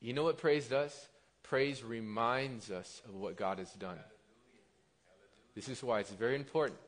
You 0.00 0.14
know 0.14 0.24
what 0.24 0.38
praise 0.38 0.66
does? 0.66 0.98
Praise 1.42 1.84
reminds 1.84 2.70
us 2.70 3.02
of 3.06 3.14
what 3.14 3.36
God 3.36 3.58
has 3.58 3.70
done. 3.72 3.98
This 5.54 5.68
is 5.68 5.82
why 5.82 6.00
it's 6.00 6.10
very 6.10 6.36
important 6.36 6.78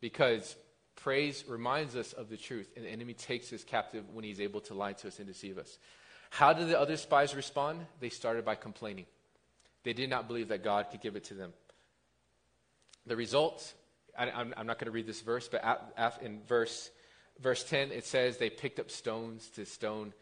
because 0.00 0.56
praise 0.96 1.44
reminds 1.46 1.96
us 1.96 2.12
of 2.12 2.28
the 2.28 2.36
truth, 2.36 2.68
and 2.76 2.84
the 2.84 2.90
enemy 2.90 3.14
takes 3.14 3.52
us 3.52 3.64
captive 3.64 4.04
when 4.12 4.24
he's 4.24 4.40
able 4.40 4.60
to 4.62 4.74
lie 4.74 4.94
to 4.94 5.08
us 5.08 5.18
and 5.18 5.26
deceive 5.26 5.58
us. 5.58 5.78
How 6.30 6.52
did 6.52 6.68
the 6.68 6.78
other 6.78 6.96
spies 6.96 7.34
respond? 7.34 7.86
They 8.00 8.08
started 8.08 8.44
by 8.44 8.56
complaining. 8.56 9.06
They 9.84 9.92
did 9.92 10.10
not 10.10 10.26
believe 10.26 10.48
that 10.48 10.64
God 10.64 10.86
could 10.90 11.00
give 11.00 11.16
it 11.16 11.24
to 11.24 11.34
them. 11.34 11.52
The 13.06 13.16
result, 13.16 13.72
I, 14.18 14.28
am 14.28 14.50
not 14.66 14.78
going 14.78 14.86
to 14.86 14.90
read 14.90 15.06
this 15.06 15.20
verse, 15.20 15.48
but 15.48 15.62
in 16.20 16.40
verse, 16.48 16.90
verse 17.40 17.62
10, 17.62 17.92
it 17.92 18.04
says 18.04 18.36
they 18.36 18.50
picked 18.50 18.80
up 18.80 18.90
stones 18.90 19.48
to 19.50 19.64
stone 19.64 20.12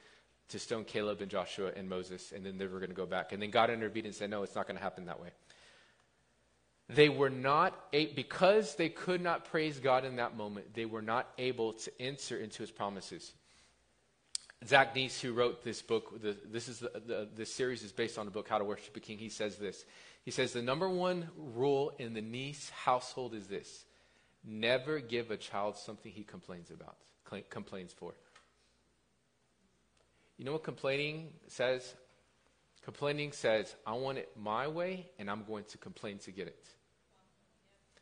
to 0.51 0.59
stone 0.59 0.85
Caleb 0.85 1.23
and 1.23 1.31
Joshua 1.31 1.71
and 1.75 1.89
Moses, 1.89 2.33
and 2.33 2.45
then 2.45 2.59
they 2.59 2.67
were 2.67 2.79
going 2.79 2.91
to 2.91 2.95
go 2.95 3.07
back. 3.07 3.33
And 3.33 3.41
then 3.41 3.51
God 3.51 3.71
intervened 3.71 4.07
and 4.07 4.15
said, 4.15 4.31
No, 4.31 4.43
it's 4.43 4.55
not 4.55 4.67
going 4.67 4.77
to 4.77 4.83
happen 4.83 5.07
that 5.07 5.21
way. 5.21 5.31
They 6.89 7.09
were 7.09 7.31
not, 7.31 7.79
a- 7.93 8.13
because 8.13 8.75
they 8.75 8.91
could 8.91 9.23
not 9.23 9.47
praise 9.47 9.79
God 9.81 10.05
in 10.05 10.17
that 10.17 10.37
moment, 10.37 10.75
they 10.75 10.85
were 10.85 11.03
not 11.03 11.29
able 11.39 11.73
to 11.73 11.93
enter 12.01 12.37
into 12.37 12.59
his 12.59 12.71
promises. 12.71 13.33
Zach 14.67 14.95
Neese, 14.95 15.21
who 15.21 15.33
wrote 15.33 15.63
this 15.63 15.83
book, 15.83 16.23
the, 16.23 16.37
this 16.51 16.69
is 16.69 16.79
the, 16.79 16.91
the, 17.07 17.29
the 17.35 17.47
series 17.47 17.83
is 17.83 17.93
based 17.93 18.19
on 18.19 18.25
the 18.25 18.31
book 18.31 18.49
How 18.49 18.59
to 18.59 18.65
Worship 18.65 18.97
a 18.97 19.01
King. 19.01 19.19
He 19.19 19.29
says 19.29 19.57
this. 19.57 19.85
He 20.25 20.31
says 20.31 20.53
the 20.53 20.63
number 20.63 20.89
one 20.89 21.29
rule 21.37 21.93
in 21.99 22.15
the 22.15 22.23
Neese 22.23 22.71
household 22.71 23.35
is 23.35 23.47
this: 23.47 23.85
never 24.43 25.01
give 25.01 25.31
a 25.31 25.37
child 25.37 25.77
something 25.77 26.11
he 26.11 26.25
complains 26.25 26.71
about, 26.71 26.97
complains 27.51 27.93
for. 27.93 28.15
You 30.39 30.45
know 30.47 30.53
what 30.53 30.65
complaining 30.65 31.33
says? 31.49 31.95
Complaining 32.85 33.33
says, 33.33 33.75
I 33.87 33.95
want 33.95 34.19
it 34.19 34.31
my 34.37 34.69
way, 34.69 35.07
and 35.19 35.31
I'm 35.31 35.45
going 35.45 35.65
to 35.71 35.79
complain 35.79 36.19
to 36.19 36.31
get 36.31 36.49
it. 36.49 36.69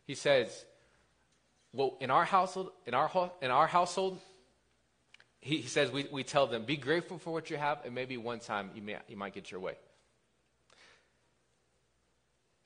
He 0.07 0.17
says, 0.17 0.65
well, 1.73 1.97
in 2.01 2.11
our 2.11 2.25
household, 2.25 2.73
in 2.87 2.93
our, 2.93 3.31
in 3.41 3.51
our 3.51 3.69
household, 3.69 4.21
he, 5.41 5.63
says 5.63 5.91
we, 5.91 6.07
we 6.11 6.25
tell 6.25 6.49
them, 6.49 6.65
be 6.65 6.77
grateful 6.77 7.19
for 7.19 7.33
what 7.33 7.49
you 7.49 7.57
have, 7.57 7.79
and 7.85 7.95
maybe 7.95 8.17
one 8.17 8.41
time 8.41 8.71
you, 8.75 8.83
may, 8.83 8.97
you 9.09 9.17
might 9.17 9.35
get 9.35 9.51
your 9.51 9.61
way. 9.61 9.75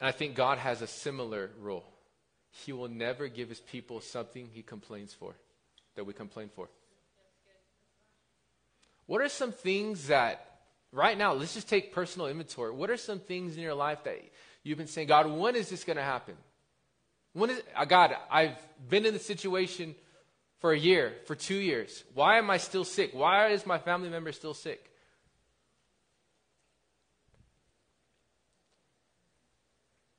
And 0.01 0.09
I 0.09 0.13
think 0.13 0.35
God 0.35 0.59
has 0.59 0.83
a 0.83 0.87
similar 0.87 1.51
rule. 1.61 1.85
He 2.51 2.73
will 2.73 2.89
never 2.89 3.29
give 3.29 3.51
his 3.51 3.61
people 3.61 4.01
something 4.01 4.49
he 4.53 4.63
complains 4.63 5.13
for, 5.13 5.35
that 5.95 6.05
we 6.05 6.15
complain 6.15 6.49
for. 6.55 6.69
What 9.05 9.21
are 9.21 9.29
some 9.29 9.53
things 9.53 10.09
that, 10.09 10.56
right 10.97 11.17
now, 11.17 11.35
let's 11.35 11.55
just 11.55 11.69
take 11.69 11.93
personal 11.93 12.27
inventory. 12.29 12.73
What 12.73 12.91
are 12.91 12.97
some 12.97 13.21
things 13.21 13.57
in 13.57 13.63
your 13.63 13.75
life 13.75 14.05
that 14.05 14.19
you've 14.63 14.79
been 14.79 14.87
saying, 14.87 15.09
God, 15.09 15.31
when 15.31 15.55
is 15.55 15.69
this 15.69 15.85
going 15.85 15.99
to 15.99 16.03
happen? 16.03 16.35
When 17.35 17.51
is, 17.51 17.63
uh, 17.77 17.85
God, 17.85 18.17
I've 18.31 18.57
been 18.89 19.05
in 19.05 19.13
the 19.13 19.21
situation 19.21 19.95
for 20.59 20.73
a 20.73 20.79
year, 20.79 21.13
for 21.27 21.35
two 21.35 21.57
years. 21.57 22.03
Why 22.15 22.39
am 22.39 22.51
I 22.51 22.57
still 22.57 22.85
sick? 22.85 23.11
Why 23.13 23.49
is 23.49 23.67
my 23.67 23.79
family 23.79 24.09
member 24.09 24.33
still 24.33 24.55
sick? 24.55 24.91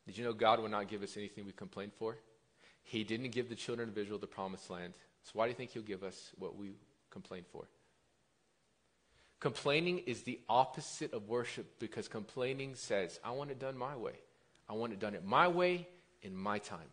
Did 0.06 0.18
you 0.18 0.24
know 0.24 0.34
God 0.34 0.62
will 0.62 0.70
not 0.70 0.88
give 0.88 1.04
us 1.04 1.18
anything 1.18 1.46
we 1.46 1.52
complain 1.52 1.92
for? 1.98 2.18
He 2.84 3.04
didn't 3.04 3.32
give 3.32 3.50
the 3.50 3.56
children 3.56 3.90
of 3.90 3.98
Israel 3.98 4.20
the 4.20 4.28
promised 4.28 4.70
land. 4.70 4.94
So 5.24 5.32
why 5.34 5.46
do 5.46 5.50
you 5.50 5.56
think 5.56 5.72
He'll 5.72 5.82
give 5.82 6.04
us 6.04 6.32
what 6.38 6.56
we 6.56 6.76
complain 7.10 7.44
for? 7.52 7.68
Complaining 9.40 10.00
is 10.00 10.24
the 10.24 10.40
opposite 10.50 11.14
of 11.14 11.28
worship 11.28 11.80
because 11.80 12.08
complaining 12.08 12.74
says, 12.76 13.20
I 13.24 13.32
want 13.32 13.52
it 13.52 13.60
done 13.60 13.78
my 13.78 13.96
way. 13.96 14.14
I 14.68 14.74
want 14.74 14.94
it 14.94 15.00
done 15.00 15.14
it 15.14 15.24
my 15.24 15.48
way 15.48 15.88
in 16.24 16.36
my 16.36 16.58
time. 16.58 16.90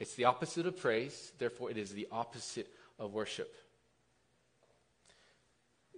It's 0.00 0.16
the 0.16 0.24
opposite 0.24 0.66
of 0.66 0.76
praise, 0.76 1.32
therefore, 1.38 1.70
it 1.70 1.78
is 1.78 1.92
the 1.92 2.08
opposite 2.10 2.68
of 2.98 3.12
worship. 3.12 3.54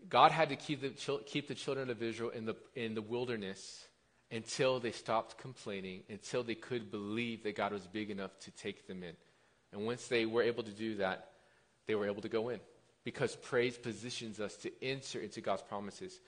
God 0.09 0.33
had 0.33 0.51
to 0.51 0.57
keep 0.57 0.83
the, 0.83 1.19
keep 1.25 1.49
the 1.49 1.55
children 1.55 1.89
of 1.89 2.03
Israel 2.03 2.31
in 2.31 2.45
the, 2.45 2.55
in 2.75 2.95
the 2.95 3.03
wilderness 3.03 3.89
until 4.31 4.79
they 4.79 4.93
stopped 4.93 5.39
complaining, 5.39 6.03
until 6.11 6.43
they 6.43 6.55
could 6.55 6.91
believe 6.91 7.43
that 7.45 7.57
God 7.57 7.73
was 7.73 7.87
big 7.87 8.11
enough 8.11 8.39
to 8.41 8.51
take 8.51 8.87
them 8.87 9.03
in. 9.03 9.15
And 9.73 9.87
once 9.87 10.09
they 10.09 10.27
were 10.27 10.43
able 10.43 10.63
to 10.63 10.71
do 10.71 10.97
that, 10.97 11.31
they 11.87 11.95
were 11.95 12.07
able 12.07 12.23
to 12.23 12.29
go 12.29 12.51
in 12.51 12.61
because 13.07 13.37
praise 13.37 13.79
positions 13.79 14.41
us 14.41 14.57
to 14.57 14.73
enter 14.83 15.21
into 15.21 15.41
God's 15.41 15.63
promises. 15.63 16.19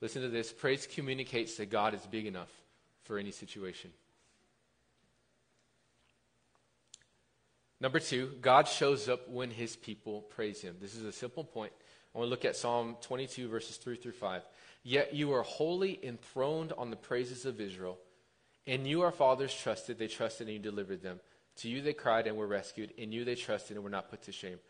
Listen 0.00 0.22
to 0.22 0.28
this 0.28 0.52
praise 0.52 0.86
communicates 0.86 1.56
that 1.56 1.68
God 1.68 1.94
is 1.94 2.06
big 2.06 2.26
enough 2.26 2.48
for 3.02 3.18
any 3.18 3.32
situation. 3.32 3.90
Number 7.80 7.98
two, 7.98 8.34
God 8.40 8.68
shows 8.68 9.08
up 9.08 9.28
when 9.28 9.50
his 9.50 9.74
people 9.74 10.20
praise 10.20 10.60
him. 10.60 10.76
This 10.80 10.94
is 10.94 11.04
a 11.04 11.10
simple 11.10 11.42
point. 11.42 11.72
I 12.14 12.18
want 12.18 12.26
to 12.26 12.30
look 12.30 12.44
at 12.44 12.54
Psalm 12.54 12.96
22, 13.00 13.48
verses 13.48 13.76
3 13.76 13.96
through 13.96 14.12
5. 14.12 14.42
Yet 14.84 15.12
you 15.12 15.32
are 15.32 15.42
holy 15.42 15.98
enthroned 16.04 16.72
on 16.78 16.90
the 16.90 16.96
praises 16.96 17.46
of 17.46 17.60
Israel. 17.60 17.98
and 18.64 18.86
you 18.86 19.00
our 19.00 19.10
fathers 19.10 19.52
trusted, 19.52 19.98
they 19.98 20.06
trusted, 20.06 20.46
and 20.46 20.54
you 20.54 20.62
delivered 20.62 21.02
them. 21.02 21.18
To 21.56 21.68
you 21.68 21.82
they 21.82 21.94
cried 21.94 22.28
and 22.28 22.36
were 22.36 22.46
rescued. 22.46 22.92
In 22.92 23.10
you 23.10 23.24
they 23.24 23.34
trusted 23.34 23.76
and 23.76 23.82
were 23.82 23.90
not 23.90 24.08
put 24.08 24.22
to 24.22 24.32
shame. 24.32 24.60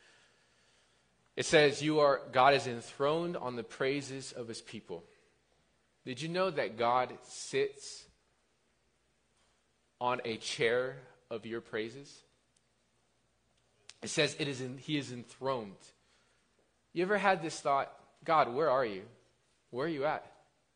It 1.36 1.46
says, 1.46 1.82
You 1.82 2.00
are 2.00 2.20
God 2.32 2.54
is 2.54 2.66
enthroned 2.66 3.36
on 3.36 3.56
the 3.56 3.62
praises 3.62 4.32
of 4.32 4.48
his 4.48 4.60
people. 4.60 5.04
Did 6.04 6.20
you 6.20 6.28
know 6.28 6.50
that 6.50 6.78
God 6.78 7.12
sits 7.24 8.04
on 10.00 10.20
a 10.24 10.36
chair 10.38 10.96
of 11.30 11.46
your 11.46 11.60
praises? 11.60 12.22
It 14.02 14.08
says 14.08 14.34
it 14.38 14.48
is 14.48 14.60
in, 14.60 14.78
he 14.78 14.96
is 14.96 15.12
enthroned. 15.12 15.76
You 16.92 17.02
ever 17.02 17.18
had 17.18 17.42
this 17.42 17.60
thought, 17.60 17.92
God, 18.24 18.52
where 18.52 18.70
are 18.70 18.84
you? 18.84 19.02
Where 19.70 19.86
are 19.86 19.90
you 19.90 20.06
at? 20.06 20.24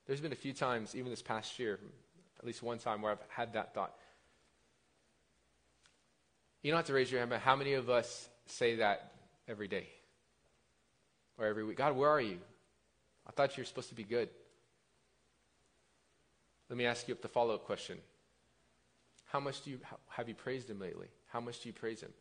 There's 0.07 0.21
been 0.21 0.33
a 0.33 0.37
few 0.37 0.53
times, 0.53 0.95
even 0.95 1.11
this 1.11 1.23
past 1.23 1.59
year, 1.59 1.81
at 2.39 2.47
least 2.47 2.63
one 2.63 2.79
time, 2.79 3.01
where 3.01 3.13
I've 3.13 3.19
had 3.29 3.55
that 3.55 3.75
thought. 3.75 3.95
You 6.63 6.71
don't 6.71 6.79
have 6.79 6.87
to 6.87 6.93
raise 6.93 7.11
your 7.11 7.21
hand, 7.21 7.31
but 7.31 7.41
how 7.41 7.57
many 7.57 7.73
of 7.73 7.89
us 7.89 8.29
say 8.47 8.77
that 8.77 9.13
every 9.49 9.69
day 9.69 9.89
or 11.39 11.47
every 11.47 11.65
week? 11.65 11.77
God, 11.77 11.97
where 11.97 12.11
are 12.11 12.21
you? 12.21 12.39
I 13.27 13.33
thought 13.33 13.57
you 13.57 13.63
were 13.63 13.67
supposed 13.67 13.89
to 13.89 13.95
be 13.95 14.05
good. 14.05 14.29
Let 16.69 16.79
me 16.79 16.87
ask 16.87 17.09
you 17.09 17.15
up 17.15 17.23
the 17.23 17.29
follow 17.29 17.55
up 17.55 17.65
question 17.65 17.99
How 19.27 19.41
much 19.41 19.63
do 19.63 19.71
you 19.71 19.79
have 20.09 20.29
you 20.29 20.35
praised 20.35 20.69
him 20.69 20.81
lately? 20.81 21.09
How 21.29 21.41
much 21.41 21.61
do 21.61 21.69
you 21.69 21.73
praise 21.73 22.01
him? 22.01 22.13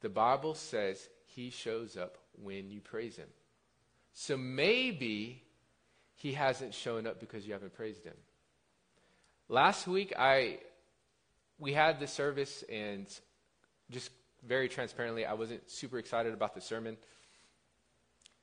The 0.00 0.08
Bible 0.08 0.54
says 0.54 1.08
he 1.26 1.50
shows 1.50 1.96
up 1.96 2.18
when 2.42 2.70
you 2.70 2.80
praise 2.80 3.16
him. 3.16 3.28
So 4.12 4.36
maybe 4.36 5.42
he 6.14 6.32
hasn't 6.32 6.74
shown 6.74 7.06
up 7.06 7.20
because 7.20 7.46
you 7.46 7.52
haven't 7.52 7.74
praised 7.74 8.04
him. 8.04 8.14
Last 9.48 9.86
week 9.86 10.12
I 10.18 10.58
we 11.58 11.72
had 11.72 12.00
the 12.00 12.06
service 12.06 12.64
and 12.70 13.06
just 13.90 14.10
very 14.46 14.68
transparently 14.68 15.24
I 15.24 15.34
wasn't 15.34 15.68
super 15.70 15.98
excited 15.98 16.32
about 16.32 16.54
the 16.54 16.60
sermon. 16.60 16.96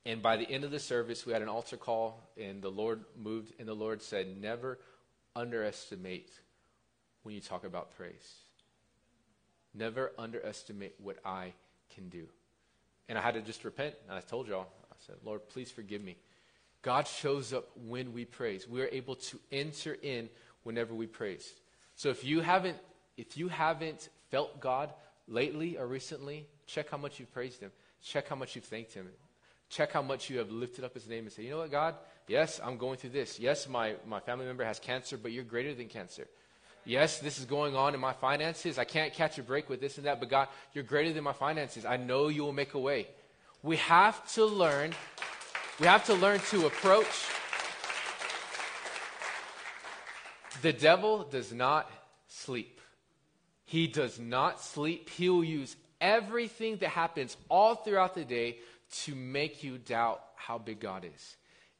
And 0.06 0.22
by 0.22 0.36
the 0.36 0.48
end 0.48 0.62
of 0.62 0.70
the 0.70 0.78
service 0.78 1.26
we 1.26 1.32
had 1.32 1.42
an 1.42 1.48
altar 1.48 1.76
call 1.76 2.30
and 2.40 2.62
the 2.62 2.70
Lord 2.70 3.04
moved 3.20 3.52
and 3.58 3.66
the 3.66 3.74
Lord 3.74 4.00
said 4.00 4.40
never 4.40 4.78
underestimate 5.34 6.30
when 7.24 7.34
you 7.34 7.40
talk 7.40 7.64
about 7.64 7.96
praise. 7.96 8.34
Never 9.74 10.12
underestimate 10.16 10.94
what 10.98 11.16
I 11.24 11.52
can 11.92 12.08
do. 12.08 12.28
And 13.08 13.18
I 13.18 13.20
had 13.20 13.34
to 13.34 13.42
just 13.42 13.64
repent. 13.64 13.96
And 14.08 14.16
I 14.16 14.20
told 14.20 14.46
y'all, 14.46 14.68
I 14.90 14.94
said, 15.06 15.16
Lord, 15.24 15.48
please 15.48 15.72
forgive 15.72 16.02
me. 16.02 16.16
God 16.82 17.08
shows 17.08 17.52
up 17.52 17.68
when 17.74 18.12
we 18.12 18.24
praise. 18.24 18.68
We 18.68 18.82
are 18.82 18.88
able 18.92 19.16
to 19.16 19.40
enter 19.50 19.96
in 20.00 20.28
whenever 20.62 20.94
we 20.94 21.08
praise. 21.08 21.52
So 21.96 22.10
if 22.10 22.24
you 22.24 22.40
haven't, 22.40 22.76
if 23.16 23.36
you 23.36 23.48
haven't 23.48 24.08
felt 24.30 24.60
God 24.60 24.92
lately 25.26 25.76
or 25.76 25.86
recently, 25.88 26.46
check 26.66 26.90
how 26.90 26.96
much 26.96 27.18
you've 27.18 27.32
praised 27.32 27.60
Him. 27.60 27.72
Check 28.04 28.28
how 28.28 28.36
much 28.36 28.54
you've 28.54 28.64
thanked 28.64 28.94
Him. 28.94 29.08
Check 29.68 29.92
how 29.92 30.02
much 30.02 30.30
you 30.30 30.38
have 30.38 30.50
lifted 30.50 30.84
up 30.84 30.94
His 30.94 31.08
name 31.08 31.24
and 31.24 31.32
say, 31.32 31.42
you 31.42 31.50
know 31.50 31.58
what, 31.58 31.70
God? 31.70 31.94
Yes, 32.28 32.60
I'm 32.62 32.76
going 32.76 32.96
through 32.98 33.10
this. 33.10 33.38
Yes, 33.38 33.68
my, 33.68 33.94
my 34.06 34.20
family 34.20 34.46
member 34.46 34.64
has 34.64 34.78
cancer, 34.78 35.16
but 35.16 35.32
you're 35.32 35.44
greater 35.44 35.74
than 35.74 35.88
cancer. 35.88 36.26
Yes, 36.84 37.18
this 37.18 37.38
is 37.38 37.44
going 37.44 37.74
on 37.74 37.94
in 37.94 38.00
my 38.00 38.12
finances. 38.12 38.78
I 38.78 38.84
can't 38.84 39.12
catch 39.12 39.38
a 39.38 39.42
break 39.42 39.68
with 39.68 39.80
this 39.80 39.96
and 39.98 40.06
that, 40.06 40.20
but 40.20 40.28
God, 40.28 40.48
you're 40.72 40.84
greater 40.84 41.12
than 41.12 41.24
my 41.24 41.32
finances. 41.32 41.84
I 41.84 41.96
know 41.96 42.28
you 42.28 42.42
will 42.42 42.52
make 42.52 42.74
a 42.74 42.78
way. 42.78 43.08
We 43.62 43.76
have 43.76 44.32
to 44.34 44.44
learn 44.44 44.92
we 45.78 45.86
have 45.86 46.06
to 46.06 46.14
learn 46.14 46.40
to 46.50 46.66
approach. 46.66 47.26
The 50.62 50.72
devil 50.72 51.24
does 51.24 51.52
not 51.52 51.90
sleep. 52.28 52.80
He 53.66 53.86
does 53.86 54.18
not 54.18 54.62
sleep. 54.62 55.10
He 55.10 55.28
will 55.28 55.44
use 55.44 55.76
everything 56.00 56.78
that 56.78 56.88
happens 56.88 57.36
all 57.50 57.74
throughout 57.74 58.14
the 58.14 58.24
day 58.24 58.56
to 59.04 59.14
make 59.14 59.62
you 59.62 59.78
doubt 59.78 60.22
how 60.34 60.58
big 60.58 60.80
God 60.80 61.04
is. 61.04 61.36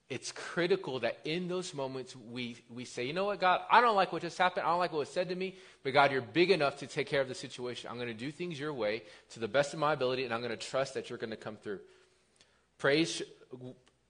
It's 0.08 0.30
critical 0.30 1.00
that 1.00 1.18
in 1.24 1.48
those 1.48 1.74
moments 1.74 2.14
we, 2.14 2.56
we 2.72 2.84
say, 2.84 3.04
you 3.04 3.12
know 3.12 3.24
what, 3.24 3.40
God, 3.40 3.62
I 3.70 3.80
don't 3.80 3.96
like 3.96 4.12
what 4.12 4.22
just 4.22 4.38
happened. 4.38 4.64
I 4.64 4.68
don't 4.68 4.78
like 4.78 4.92
what 4.92 5.00
was 5.00 5.08
said 5.08 5.28
to 5.30 5.34
me, 5.34 5.56
but 5.82 5.92
God, 5.92 6.12
you're 6.12 6.20
big 6.20 6.52
enough 6.52 6.78
to 6.78 6.86
take 6.86 7.08
care 7.08 7.20
of 7.20 7.28
the 7.28 7.34
situation. 7.34 7.90
I'm 7.90 7.96
going 7.96 8.08
to 8.08 8.14
do 8.14 8.30
things 8.30 8.58
your 8.58 8.72
way 8.72 9.02
to 9.30 9.40
the 9.40 9.48
best 9.48 9.74
of 9.74 9.80
my 9.80 9.92
ability, 9.94 10.24
and 10.24 10.32
I'm 10.32 10.40
going 10.40 10.52
to 10.52 10.56
trust 10.56 10.94
that 10.94 11.10
you're 11.10 11.18
going 11.18 11.30
to 11.30 11.36
come 11.36 11.56
through. 11.56 11.80
Praise, 12.78 13.22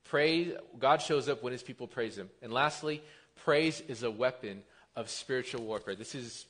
Praise, 0.09 0.53
God 0.79 1.03
shows 1.03 1.29
up 1.29 1.43
when 1.43 1.53
his 1.53 1.63
people 1.63 1.87
praise 1.87 2.17
him. 2.17 2.31
And 2.41 2.53
lastly, 2.53 3.03
praise 3.45 3.81
is 3.89 4.05
a 4.05 4.11
weapon 4.11 4.63
of 4.95 5.11
spiritual 5.11 5.65
warfare. 5.65 5.97
This 5.97 6.15
is 6.15 6.47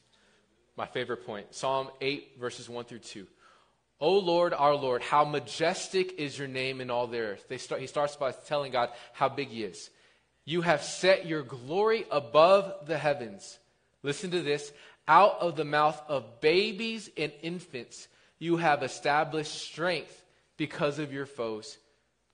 my 0.77 0.87
favorite 0.87 1.25
point. 1.25 1.55
Psalm 1.55 1.89
8, 2.01 2.33
verses 2.39 2.69
1 2.69 2.85
through 2.85 2.99
2. 2.99 3.27
O 4.01 4.19
Lord, 4.19 4.53
our 4.53 4.75
Lord, 4.75 5.03
how 5.03 5.25
majestic 5.25 6.19
is 6.19 6.39
your 6.39 6.49
name 6.49 6.81
in 6.81 6.91
all 6.91 7.07
the 7.07 7.19
earth. 7.19 7.47
Start, 7.61 7.81
he 7.81 7.87
starts 7.87 8.17
by 8.17 8.33
telling 8.33 8.73
God 8.73 8.91
how 9.13 9.29
big 9.29 9.49
he 9.49 9.65
is. 9.65 9.91
You 10.45 10.63
have 10.63 10.83
set 10.83 11.27
your 11.27 11.43
glory 11.43 12.05
above 12.11 12.87
the 12.87 12.99
heavens. 12.99 13.59
Listen 14.03 14.31
to 14.31 14.43
this. 14.43 14.73
Out 15.09 15.39
of 15.41 15.57
the 15.57 15.65
mouth 15.65 16.01
of 16.09 16.41
babies 16.41 17.09
and 17.17 17.33
infants, 17.43 18.09
you 18.39 18.57
have 18.59 18.83
established 18.83 19.55
strength 19.55 20.25
because 20.57 20.99
of 20.99 21.13
your 21.13 21.27
foes 21.27 21.79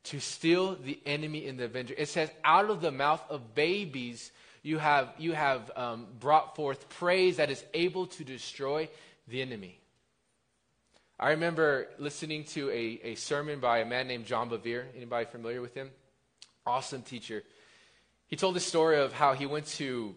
to 0.05 0.21
steal 0.21 0.75
the 0.75 0.99
enemy 1.07 1.47
and 1.47 1.59
the 1.59 1.65
avenger. 1.65 1.95
It 1.97 2.09
says, 2.09 2.31
out 2.45 2.71
of 2.71 2.81
the 2.81 2.91
mouth 2.91 3.23
of 3.31 3.55
babies, 3.55 4.33
you 4.63 4.79
have, 4.79 5.13
you 5.19 5.33
have 5.33 5.71
um, 5.77 6.07
brought 6.19 6.57
forth 6.57 6.89
praise 6.89 7.37
that 7.37 7.51
is 7.51 7.65
able 7.73 8.07
to 8.09 8.25
destroy 8.25 8.89
the 9.29 9.43
enemy. 9.43 9.79
I 11.23 11.31
remember 11.31 11.87
listening 12.01 12.43
to 12.47 12.69
a, 12.71 13.01
a 13.05 13.15
sermon 13.15 13.61
by 13.61 13.79
a 13.79 13.85
man 13.85 14.09
named 14.09 14.27
John 14.27 14.51
Bevere. 14.51 14.87
Anybody 14.97 15.25
familiar 15.25 15.61
with 15.61 15.73
him? 15.73 15.89
Awesome 16.67 17.03
teacher. 17.03 17.45
He 18.27 18.35
told 18.35 18.57
the 18.57 18.61
story 18.61 18.99
of 18.99 19.13
how 19.13 19.33
he 19.33 19.47
went 19.47 19.67
to 19.79 20.17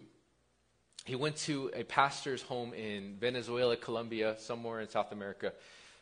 he 1.04 1.14
went 1.14 1.36
to 1.36 1.70
a 1.74 1.84
pastor's 1.84 2.42
home 2.42 2.74
in 2.74 3.18
Venezuela, 3.20 3.76
Colombia, 3.76 4.34
somewhere 4.40 4.80
in 4.80 4.88
South 4.88 5.12
America. 5.12 5.52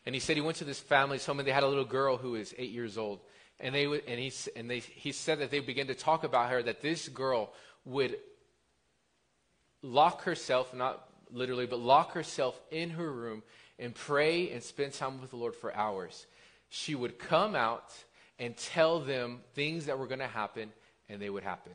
And 0.07 0.14
he 0.14 0.22
said 0.22 0.36
he 0.36 0.40
went 0.40 0.57
to 0.57 0.64
this 0.64 0.80
family's 0.80 1.26
home 1.26 1.38
and 1.38 1.46
they 1.46 1.52
had 1.52 1.64
a 1.64 1.68
little 1.68 1.84
girl 1.84 2.16
who 2.16 2.30
was 2.30 2.55
eight 2.57 2.70
years 2.70 2.96
old. 2.96 3.20
And, 3.61 3.74
they 3.74 3.84
and, 3.84 4.18
he, 4.18 4.32
and 4.57 4.70
they, 4.70 4.78
he 4.78 5.12
said 5.12 5.40
that 5.40 5.50
they 5.50 5.61
began 5.61 5.88
to 5.88 5.94
talk 5.94 6.24
about 6.24 6.48
her, 6.48 6.62
that 6.62 6.80
this 6.80 7.11
girl 7.11 7.52
would 7.84 8.16
lock 9.82 10.22
herself, 10.22 10.72
not 10.72 11.07
literally, 11.30 11.66
but 11.66 11.78
lock 11.78 12.12
herself 12.12 12.59
in 12.70 12.88
her 12.88 13.12
room 13.12 13.42
and 13.79 13.95
pray 13.95 14.51
and 14.51 14.62
spend 14.62 14.93
time 14.93 15.20
with 15.20 15.31
the 15.31 15.37
Lord 15.37 15.55
for 15.55 15.75
hours. 15.75 16.27
She 16.68 16.95
would 16.95 17.18
come 17.18 17.55
out 17.55 17.93
and 18.39 18.57
tell 18.57 19.01
them 19.01 19.41
things 19.55 19.87
that 19.87 19.99
were 19.99 20.07
going 20.07 20.20
to 20.20 20.27
happen, 20.27 20.72
and 21.09 21.20
they 21.20 21.31
would 21.31 21.43
happen. 21.43 21.72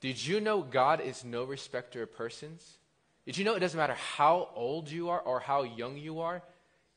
Did 0.00 0.24
you 0.24 0.40
know 0.40 0.62
God 0.62 1.00
is 1.00 1.24
no 1.24 1.44
respecter 1.44 2.02
of 2.02 2.14
persons? 2.14 2.78
Did 3.26 3.36
you 3.36 3.44
know 3.44 3.54
it 3.54 3.60
doesn't 3.60 3.78
matter 3.78 3.94
how 3.94 4.48
old 4.54 4.90
you 4.90 5.08
are 5.08 5.20
or 5.20 5.40
how 5.40 5.62
young 5.62 5.96
you 5.96 6.20
are? 6.20 6.42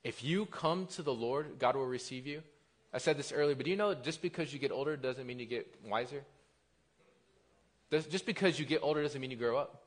If 0.04 0.24
you 0.24 0.46
come 0.46 0.88
to 0.88 1.02
the 1.02 1.14
Lord, 1.14 1.60
God 1.60 1.76
will 1.76 1.86
receive 1.86 2.26
you. 2.28 2.42
I 2.94 2.98
said 2.98 3.18
this 3.18 3.32
earlier, 3.32 3.56
but 3.56 3.66
do 3.66 3.72
you 3.72 3.78
know 3.78 3.94
just 3.94 4.22
because 4.22 4.52
you 4.52 4.60
get 4.60 4.72
older 4.72 4.98
doesn't 4.98 5.26
mean 5.26 5.40
you 5.40 5.46
get 5.46 5.74
wiser? 5.86 6.24
Just 7.92 8.26
because 8.26 8.60
you 8.60 8.66
get 8.66 8.82
older 8.84 9.02
doesn't 9.02 9.20
mean 9.20 9.32
you 9.32 9.38
grow 9.38 9.58
up. 9.58 9.81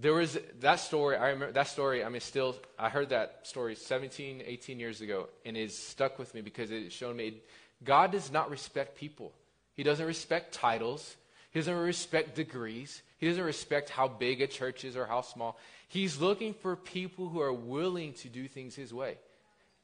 There 0.00 0.14
was 0.14 0.38
that 0.60 0.80
story, 0.80 1.16
I 1.16 1.28
remember 1.28 1.52
that 1.52 1.68
story, 1.68 2.02
I 2.02 2.08
mean, 2.08 2.20
still, 2.20 2.56
I 2.78 2.88
heard 2.88 3.10
that 3.10 3.40
story 3.42 3.74
17, 3.74 4.42
18 4.44 4.80
years 4.80 5.00
ago, 5.00 5.28
and 5.44 5.56
it 5.56 5.70
stuck 5.70 6.18
with 6.18 6.34
me 6.34 6.40
because 6.40 6.70
it 6.70 6.92
showed 6.92 7.14
me 7.14 7.42
God 7.84 8.12
does 8.12 8.32
not 8.32 8.50
respect 8.50 8.96
people. 8.96 9.32
He 9.74 9.82
doesn't 9.82 10.06
respect 10.06 10.54
titles. 10.54 11.16
He 11.50 11.58
doesn't 11.58 11.76
respect 11.76 12.34
degrees. 12.34 13.02
He 13.18 13.28
doesn't 13.28 13.44
respect 13.44 13.90
how 13.90 14.08
big 14.08 14.40
a 14.40 14.46
church 14.46 14.84
is 14.84 14.96
or 14.96 15.06
how 15.06 15.20
small. 15.20 15.58
He's 15.88 16.20
looking 16.20 16.54
for 16.54 16.74
people 16.76 17.28
who 17.28 17.40
are 17.40 17.52
willing 17.52 18.14
to 18.14 18.28
do 18.28 18.48
things 18.48 18.74
His 18.74 18.94
way, 18.94 19.18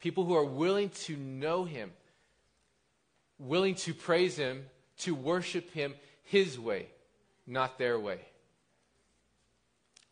people 0.01 0.25
who 0.25 0.35
are 0.35 0.45
willing 0.45 0.89
to 1.05 1.17
know 1.17 1.65
Him, 1.65 1.93
willing 3.39 3.75
to 3.77 3.93
praise 3.93 4.37
Him, 4.37 4.65
to 5.01 5.15
worship 5.15 5.71
Him 5.73 5.95
His 6.25 6.59
way, 6.59 6.87
not 7.47 7.79
their 7.79 8.01
way. 8.01 8.21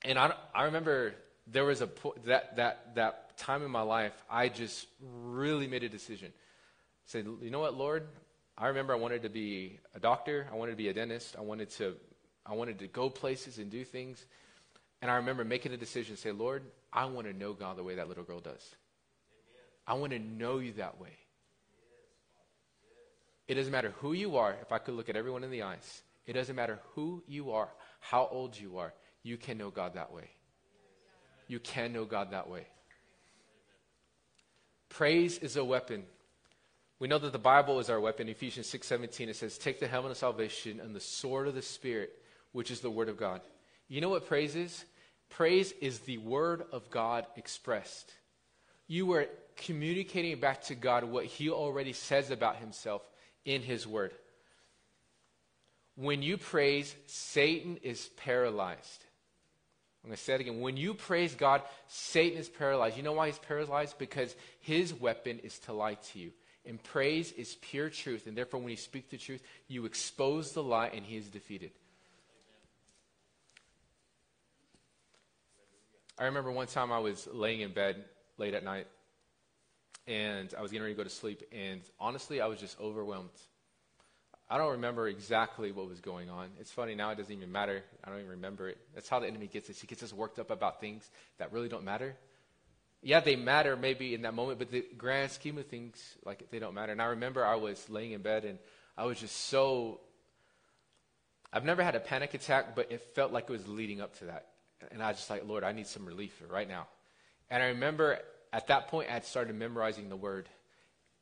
And 0.06 0.18
I, 0.18 0.32
I 0.54 0.64
remember 0.64 1.14
there 1.48 1.64
was 1.64 1.82
a 1.82 1.88
that 2.24 2.56
that 2.56 2.94
that 2.94 3.36
time 3.36 3.62
in 3.62 3.70
my 3.70 3.82
life 3.82 4.14
I 4.30 4.48
just 4.48 4.86
really 5.00 5.66
made 5.66 5.82
a 5.82 5.88
decision. 5.88 6.32
Said, 7.06 7.26
you 7.42 7.50
know 7.50 7.60
what, 7.60 7.74
Lord, 7.74 8.06
I 8.58 8.68
remember 8.68 8.92
I 8.92 8.96
wanted 8.96 9.22
to 9.22 9.28
be 9.28 9.78
a 9.94 10.00
doctor. 10.00 10.48
I 10.50 10.56
wanted 10.56 10.72
to 10.72 10.76
be 10.76 10.88
a 10.88 10.94
dentist. 10.94 11.36
I 11.38 11.42
wanted 11.42 11.70
to, 11.72 11.94
I 12.44 12.54
wanted 12.54 12.78
to 12.80 12.88
go 12.88 13.10
places 13.10 13.58
and 13.58 13.70
do 13.70 13.84
things. 13.84 14.24
And 15.02 15.10
I 15.10 15.16
remember 15.16 15.44
making 15.44 15.72
a 15.72 15.76
decision, 15.76 16.16
say, 16.16 16.32
Lord, 16.32 16.62
I 16.92 17.04
want 17.04 17.26
to 17.26 17.32
know 17.32 17.52
God 17.52 17.76
the 17.76 17.84
way 17.84 17.96
that 17.96 18.08
little 18.08 18.24
girl 18.24 18.40
does. 18.40 18.74
Amen. 19.30 19.64
I 19.86 19.94
want 19.94 20.12
to 20.12 20.18
know 20.18 20.58
you 20.58 20.72
that 20.74 21.00
way. 21.00 21.10
It 23.46 23.54
doesn't 23.54 23.72
matter 23.72 23.92
who 23.98 24.14
you 24.14 24.36
are, 24.36 24.56
if 24.62 24.72
I 24.72 24.78
could 24.78 24.94
look 24.94 25.08
at 25.08 25.16
everyone 25.16 25.44
in 25.44 25.50
the 25.50 25.62
eyes. 25.62 26.02
It 26.26 26.32
doesn't 26.32 26.56
matter 26.56 26.80
who 26.94 27.22
you 27.28 27.52
are, 27.52 27.68
how 28.00 28.26
old 28.32 28.58
you 28.58 28.78
are, 28.78 28.92
you 29.26 29.36
can 29.36 29.58
know 29.58 29.70
God 29.70 29.94
that 29.94 30.12
way. 30.12 30.30
You 31.48 31.58
can 31.58 31.92
know 31.92 32.04
God 32.04 32.30
that 32.30 32.48
way. 32.48 32.66
Praise 34.88 35.38
is 35.38 35.56
a 35.56 35.64
weapon. 35.64 36.04
We 36.98 37.08
know 37.08 37.18
that 37.18 37.32
the 37.32 37.38
Bible 37.38 37.80
is 37.80 37.90
our 37.90 38.00
weapon. 38.00 38.28
Ephesians 38.28 38.68
6:17 38.68 39.28
it 39.28 39.34
says, 39.34 39.58
"Take 39.58 39.80
the 39.80 39.88
helmet 39.88 40.12
of 40.12 40.16
salvation 40.16 40.80
and 40.80 40.94
the 40.94 41.00
sword 41.00 41.48
of 41.48 41.54
the 41.54 41.62
spirit, 41.62 42.22
which 42.52 42.70
is 42.70 42.80
the 42.80 42.90
word 42.90 43.08
of 43.08 43.16
God." 43.16 43.42
You 43.88 44.00
know 44.00 44.08
what 44.08 44.26
praise 44.26 44.54
is? 44.54 44.84
Praise 45.28 45.72
is 45.72 46.00
the 46.00 46.18
word 46.18 46.62
of 46.70 46.88
God 46.90 47.26
expressed. 47.36 48.14
You 48.86 49.12
are 49.12 49.26
communicating 49.56 50.38
back 50.38 50.62
to 50.62 50.76
God 50.76 51.02
what 51.02 51.26
he 51.26 51.50
already 51.50 51.92
says 51.92 52.30
about 52.30 52.56
himself 52.56 53.02
in 53.44 53.62
his 53.62 53.86
word. 53.86 54.16
When 55.96 56.22
you 56.22 56.38
praise, 56.38 56.94
Satan 57.06 57.78
is 57.78 58.08
paralyzed. 58.10 59.05
I'm 60.06 60.10
going 60.10 60.18
to 60.18 60.22
say 60.22 60.34
it 60.34 60.40
again. 60.42 60.60
When 60.60 60.76
you 60.76 60.94
praise 60.94 61.34
God, 61.34 61.62
Satan 61.88 62.38
is 62.38 62.48
paralyzed. 62.48 62.96
You 62.96 63.02
know 63.02 63.14
why 63.14 63.26
he's 63.26 63.40
paralyzed? 63.40 63.98
Because 63.98 64.36
his 64.60 64.94
weapon 64.94 65.40
is 65.40 65.58
to 65.60 65.72
lie 65.72 65.94
to 65.94 66.18
you. 66.20 66.30
And 66.64 66.80
praise 66.80 67.32
is 67.32 67.56
pure 67.60 67.90
truth. 67.90 68.28
And 68.28 68.36
therefore, 68.36 68.60
when 68.60 68.70
you 68.70 68.76
speak 68.76 69.10
the 69.10 69.16
truth, 69.16 69.42
you 69.66 69.84
expose 69.84 70.52
the 70.52 70.62
lie 70.62 70.92
and 70.94 71.04
he 71.04 71.16
is 71.16 71.26
defeated. 71.26 71.72
I 76.16 76.26
remember 76.26 76.52
one 76.52 76.68
time 76.68 76.92
I 76.92 77.00
was 77.00 77.26
laying 77.32 77.62
in 77.62 77.72
bed 77.72 78.04
late 78.38 78.54
at 78.54 78.62
night 78.62 78.86
and 80.06 80.54
I 80.56 80.62
was 80.62 80.70
getting 80.70 80.84
ready 80.84 80.94
to 80.94 80.98
go 80.98 81.02
to 81.02 81.10
sleep. 81.10 81.42
And 81.50 81.80
honestly, 81.98 82.40
I 82.40 82.46
was 82.46 82.60
just 82.60 82.78
overwhelmed. 82.78 83.30
I 84.48 84.58
don't 84.58 84.72
remember 84.72 85.08
exactly 85.08 85.72
what 85.72 85.88
was 85.88 86.00
going 86.00 86.30
on. 86.30 86.48
It's 86.60 86.70
funny 86.70 86.94
now; 86.94 87.10
it 87.10 87.16
doesn't 87.16 87.32
even 87.32 87.50
matter. 87.50 87.82
I 88.04 88.10
don't 88.10 88.18
even 88.18 88.30
remember 88.30 88.68
it. 88.68 88.78
That's 88.94 89.08
how 89.08 89.20
the 89.20 89.26
enemy 89.26 89.48
gets 89.48 89.68
us. 89.70 89.80
He 89.80 89.86
gets 89.86 90.02
us 90.02 90.12
worked 90.12 90.38
up 90.38 90.50
about 90.50 90.80
things 90.80 91.08
that 91.38 91.52
really 91.52 91.68
don't 91.68 91.84
matter 91.84 92.16
yeah, 93.06 93.20
they 93.20 93.36
matter 93.36 93.76
maybe 93.76 94.14
in 94.14 94.22
that 94.22 94.34
moment, 94.34 94.58
but 94.58 94.70
the 94.70 94.84
grand 94.96 95.30
scheme 95.30 95.58
of 95.58 95.66
things, 95.66 96.16
like 96.24 96.50
they 96.50 96.58
don't 96.58 96.74
matter. 96.74 96.90
And 96.90 97.00
I 97.00 97.06
remember 97.06 97.46
I 97.46 97.54
was 97.54 97.88
laying 97.88 98.10
in 98.10 98.20
bed 98.20 98.44
and 98.44 98.58
I 98.96 99.04
was 99.04 99.20
just 99.20 99.36
so. 99.48 100.00
I've 101.52 101.64
never 101.64 101.84
had 101.84 101.94
a 101.94 102.00
panic 102.00 102.34
attack, 102.34 102.74
but 102.74 102.90
it 102.90 103.00
felt 103.14 103.32
like 103.32 103.44
it 103.44 103.52
was 103.52 103.68
leading 103.68 104.00
up 104.00 104.18
to 104.18 104.24
that. 104.26 104.48
And 104.90 105.00
I 105.00 105.08
was 105.08 105.18
just 105.18 105.30
like, 105.30 105.46
Lord, 105.46 105.62
I 105.62 105.70
need 105.70 105.86
some 105.86 106.04
relief 106.04 106.42
right 106.50 106.68
now. 106.68 106.88
And 107.48 107.62
I 107.62 107.66
remember 107.66 108.18
at 108.52 108.66
that 108.66 108.88
point, 108.88 109.08
I 109.08 109.12
had 109.12 109.24
started 109.24 109.54
memorizing 109.54 110.08
the 110.08 110.16
word. 110.16 110.48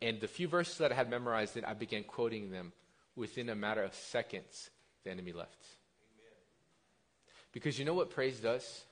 And 0.01 0.21
the 0.21 0.29
few 0.29 0.49
verses 0.49 0.79
that 0.79 0.91
I 0.91 0.95
had 0.95 1.11
memorized, 1.11 1.55
then 1.55 1.67
I 1.67 1.75
began 1.75 2.05
quoting 2.05 2.51
them. 2.51 2.73
Within 3.17 3.49
a 3.49 3.55
matter 3.55 3.83
of 3.83 3.95
seconds, 3.95 4.71
the 5.05 5.11
enemy 5.11 5.33
left. 5.33 5.65
Because 7.53 7.79
you 7.79 7.85
know 7.85 7.95
what 7.95 8.11
praise 8.11 8.41
does? 8.41 8.85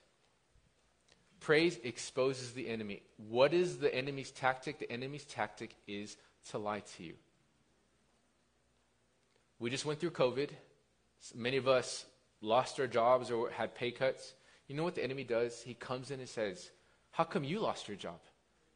Praise 1.40 1.76
exposes 1.82 2.52
the 2.52 2.68
enemy. 2.68 3.02
What 3.16 3.52
is 3.52 3.78
the 3.78 3.92
enemy's 3.92 4.30
tactic? 4.30 4.78
The 4.78 4.90
enemy's 4.90 5.24
tactic 5.24 5.74
is 5.88 6.16
to 6.50 6.58
lie 6.58 6.84
to 6.96 7.02
you. 7.02 7.14
We 9.58 9.70
just 9.70 9.84
went 9.84 9.98
through 9.98 10.10
COVID. 10.10 10.50
Many 11.34 11.56
of 11.56 11.66
us 11.66 12.04
lost 12.40 12.78
our 12.78 12.86
jobs 12.86 13.30
or 13.30 13.50
had 13.50 13.74
pay 13.74 13.90
cuts. 13.90 14.34
You 14.68 14.76
know 14.76 14.84
what 14.84 14.94
the 14.94 15.04
enemy 15.04 15.24
does? 15.24 15.60
He 15.62 15.74
comes 15.74 16.12
in 16.12 16.20
and 16.20 16.28
says, 16.28 16.70
How 17.10 17.24
come 17.24 17.42
you 17.42 17.58
lost 17.58 17.88
your 17.88 17.96
job? 17.96 18.20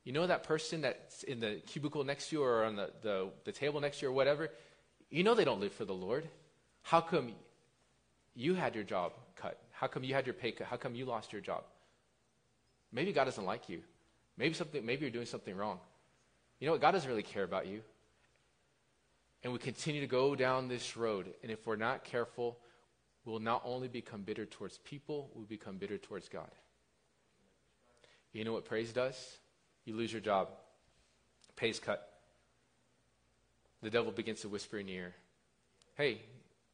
You 0.02 0.12
know 0.12 0.26
that 0.26 0.44
person 0.44 0.80
that's 0.82 1.24
in 1.24 1.40
the 1.40 1.60
cubicle 1.66 2.04
next 2.04 2.30
to 2.30 2.36
you 2.36 2.42
or 2.42 2.64
on 2.64 2.76
the, 2.76 2.90
the, 3.02 3.30
the 3.44 3.52
table 3.52 3.80
next 3.80 3.98
to 3.98 4.06
you 4.06 4.10
or 4.10 4.12
whatever? 4.12 4.50
You 5.10 5.24
know 5.24 5.34
they 5.34 5.44
don't 5.44 5.60
live 5.60 5.72
for 5.72 5.84
the 5.84 5.94
Lord. 5.94 6.28
How 6.82 7.00
come 7.00 7.32
you 8.34 8.54
had 8.54 8.74
your 8.74 8.84
job 8.84 9.12
cut? 9.36 9.58
How 9.72 9.86
come 9.86 10.04
you 10.04 10.14
had 10.14 10.26
your 10.26 10.34
pay 10.34 10.52
cut? 10.52 10.66
How 10.66 10.76
come 10.76 10.94
you 10.94 11.04
lost 11.04 11.32
your 11.32 11.40
job? 11.40 11.64
Maybe 12.92 13.12
God 13.12 13.24
doesn't 13.24 13.44
like 13.44 13.68
you. 13.68 13.80
Maybe 14.36 14.54
something 14.54 14.84
maybe 14.84 15.02
you're 15.02 15.10
doing 15.10 15.26
something 15.26 15.56
wrong. 15.56 15.78
You 16.60 16.66
know 16.66 16.72
what? 16.72 16.80
God 16.80 16.92
doesn't 16.92 17.08
really 17.08 17.22
care 17.22 17.44
about 17.44 17.66
you. 17.66 17.82
And 19.42 19.52
we 19.52 19.58
continue 19.58 20.00
to 20.00 20.06
go 20.06 20.34
down 20.34 20.68
this 20.68 20.96
road, 20.96 21.32
and 21.42 21.52
if 21.52 21.64
we're 21.66 21.76
not 21.76 22.04
careful, 22.04 22.58
we'll 23.24 23.38
not 23.38 23.62
only 23.64 23.86
become 23.86 24.22
bitter 24.22 24.46
towards 24.46 24.78
people, 24.78 25.30
we'll 25.34 25.44
become 25.44 25.76
bitter 25.76 25.98
towards 25.98 26.28
God. 26.28 26.50
You 28.32 28.44
know 28.44 28.52
what 28.52 28.64
praise 28.64 28.92
does? 28.92 29.38
You 29.84 29.94
lose 29.94 30.12
your 30.12 30.20
job. 30.20 30.48
Pay's 31.54 31.78
cut. 31.78 32.15
The 33.86 33.90
devil 33.90 34.10
begins 34.10 34.40
to 34.40 34.48
whisper 34.48 34.78
in 34.78 34.88
your 34.88 34.96
ear. 34.96 35.14
Hey, 35.94 36.20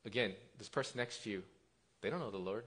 again, 0.07 0.33
this 0.57 0.71
person 0.71 0.97
next 0.97 1.25
to 1.25 1.31
you, 1.31 1.43
they 2.01 2.09
don't 2.09 2.21
know 2.21 2.31
the 2.31 2.39
Lord. 2.39 2.65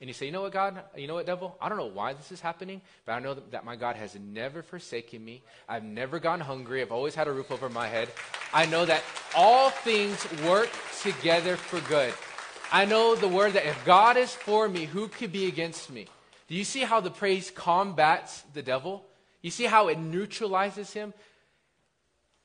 And 0.00 0.08
you 0.08 0.14
say, 0.14 0.24
you 0.24 0.32
know 0.32 0.40
what, 0.40 0.52
God? 0.52 0.80
You 0.96 1.06
know 1.06 1.12
what, 1.12 1.26
devil? 1.26 1.54
I 1.60 1.68
don't 1.68 1.76
know 1.76 1.90
why 1.92 2.14
this 2.14 2.32
is 2.32 2.40
happening, 2.40 2.80
but 3.04 3.12
I 3.12 3.20
know 3.20 3.34
that 3.34 3.66
my 3.66 3.76
God 3.76 3.96
has 3.96 4.16
never 4.16 4.62
forsaken 4.62 5.22
me. 5.22 5.42
I've 5.68 5.84
never 5.84 6.18
gone 6.18 6.40
hungry. 6.40 6.80
I've 6.80 6.92
always 6.92 7.14
had 7.14 7.28
a 7.28 7.32
roof 7.32 7.52
over 7.52 7.68
my 7.68 7.86
head. 7.86 8.08
I 8.54 8.64
know 8.64 8.86
that 8.86 9.02
all 9.36 9.68
things 9.68 10.26
work 10.44 10.70
together 11.02 11.58
for 11.58 11.86
good. 11.86 12.14
I 12.72 12.86
know 12.86 13.14
the 13.14 13.28
word 13.28 13.52
that 13.52 13.66
if 13.66 13.84
God 13.84 14.16
is 14.16 14.34
for 14.34 14.66
me, 14.66 14.86
who 14.86 15.08
could 15.08 15.30
be 15.30 15.44
against 15.44 15.92
me? 15.92 16.06
Do 16.48 16.54
you 16.54 16.64
see 16.64 16.80
how 16.80 17.02
the 17.02 17.10
praise 17.10 17.50
combats 17.50 18.44
the 18.54 18.62
devil? 18.62 19.04
You 19.42 19.50
see 19.50 19.64
how 19.64 19.88
it 19.88 19.98
neutralizes 19.98 20.94
him? 20.94 21.12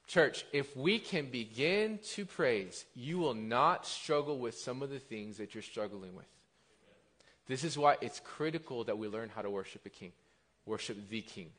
Church, 0.09 0.43
if 0.51 0.75
we 0.75 0.97
can 0.97 1.27
begin 1.27 1.99
to 2.13 2.25
praise, 2.25 2.85
you 2.95 3.19
will 3.19 3.35
not 3.35 3.85
struggle 3.85 4.39
with 4.39 4.57
some 4.57 4.81
of 4.81 4.89
the 4.89 4.97
things 4.97 5.37
that 5.37 5.53
you're 5.53 5.61
struggling 5.61 6.15
with. 6.15 6.25
This 7.45 7.63
is 7.63 7.77
why 7.77 7.95
it's 8.01 8.19
critical 8.19 8.83
that 8.85 8.97
we 8.97 9.07
learn 9.07 9.29
how 9.29 9.43
to 9.43 9.51
worship 9.51 9.85
a 9.85 9.89
king, 9.89 10.11
worship 10.65 10.97
the 11.09 11.21
king, 11.21 11.51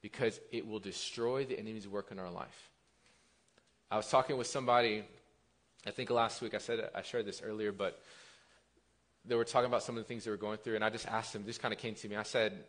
because 0.00 0.40
it 0.50 0.66
will 0.66 0.78
destroy 0.78 1.44
the 1.44 1.58
enemy's 1.58 1.86
work 1.86 2.10
in 2.10 2.18
our 2.18 2.30
life. 2.30 2.70
I 3.90 3.98
was 3.98 4.08
talking 4.08 4.38
with 4.38 4.46
somebody, 4.46 5.04
I 5.86 5.90
think 5.90 6.08
last 6.08 6.40
week, 6.40 6.54
I 6.54 6.58
said 6.58 6.88
I 6.94 7.02
shared 7.02 7.26
this 7.26 7.42
earlier, 7.44 7.70
but 7.70 8.00
they 9.26 9.34
were 9.34 9.44
talking 9.44 9.68
about 9.68 9.82
some 9.82 9.98
of 9.98 10.02
the 10.02 10.08
things 10.08 10.24
they 10.24 10.30
were 10.30 10.38
going 10.38 10.56
through, 10.56 10.76
and 10.76 10.84
I 10.84 10.88
just 10.88 11.06
asked 11.06 11.34
them, 11.34 11.42
this 11.44 11.58
kind 11.58 11.74
of 11.74 11.78
came 11.78 11.94
to 11.96 12.08
me. 12.08 12.16
I 12.16 12.22
said, 12.22 12.64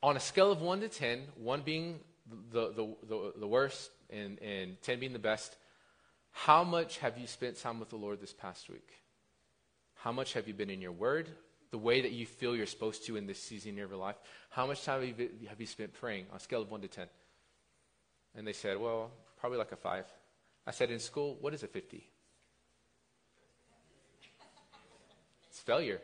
on 0.00 0.16
a 0.16 0.20
scale 0.20 0.52
of 0.52 0.60
1 0.60 0.78
to 0.82 0.88
10, 0.88 1.22
1 1.42 1.62
being 1.62 1.98
the, 2.50 2.72
the, 2.72 2.94
the, 3.08 3.32
the 3.40 3.46
worst 3.46 3.90
and, 4.10 4.38
and 4.40 4.80
10 4.82 5.00
being 5.00 5.12
the 5.12 5.18
best, 5.18 5.56
how 6.30 6.64
much 6.64 6.98
have 6.98 7.18
you 7.18 7.26
spent 7.26 7.58
time 7.58 7.78
with 7.78 7.90
the 7.90 7.96
Lord 7.96 8.20
this 8.20 8.32
past 8.32 8.68
week? 8.68 8.88
How 9.94 10.12
much 10.12 10.32
have 10.32 10.48
you 10.48 10.54
been 10.54 10.70
in 10.70 10.80
your 10.80 10.92
word? 10.92 11.28
the 11.72 11.78
way 11.78 12.02
that 12.02 12.12
you 12.12 12.26
feel 12.26 12.54
you're 12.54 12.66
supposed 12.66 13.06
to 13.06 13.16
in 13.16 13.26
this 13.26 13.42
season 13.42 13.72
of 13.72 13.76
your 13.78 13.96
life, 13.96 14.16
how 14.50 14.66
much 14.66 14.84
time 14.84 15.00
have 15.00 15.18
you, 15.18 15.30
have 15.48 15.58
you 15.58 15.66
spent 15.66 15.92
praying 15.94 16.26
on 16.30 16.36
a 16.36 16.40
scale 16.40 16.60
of 16.60 16.70
1 16.70 16.82
to 16.82 16.88
10? 16.88 17.06
And 18.36 18.46
they 18.46 18.52
said, 18.52 18.78
well, 18.78 19.10
probably 19.40 19.58
like 19.58 19.72
a 19.72 19.76
5. 19.76 20.04
I 20.66 20.70
said, 20.70 20.90
in 20.90 20.98
school, 20.98 21.38
what 21.40 21.54
is 21.54 21.62
a 21.62 21.66
50? 21.66 22.06
It's 25.48 25.60
failure. 25.60 26.00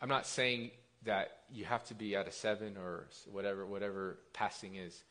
I'm 0.00 0.08
not 0.08 0.26
saying 0.26 0.70
that 1.04 1.38
you 1.50 1.64
have 1.64 1.84
to 1.84 1.94
be 1.94 2.16
at 2.16 2.26
a 2.26 2.32
seven 2.32 2.76
or 2.76 3.06
whatever, 3.30 3.64
whatever 3.66 4.18
passing 4.32 4.76
is. 4.76 5.04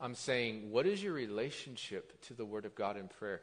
I'm 0.00 0.14
saying, 0.14 0.70
what 0.70 0.86
is 0.86 1.02
your 1.02 1.12
relationship 1.12 2.20
to 2.22 2.34
the 2.34 2.44
Word 2.44 2.64
of 2.64 2.74
God 2.74 2.96
in 2.96 3.08
prayer? 3.08 3.42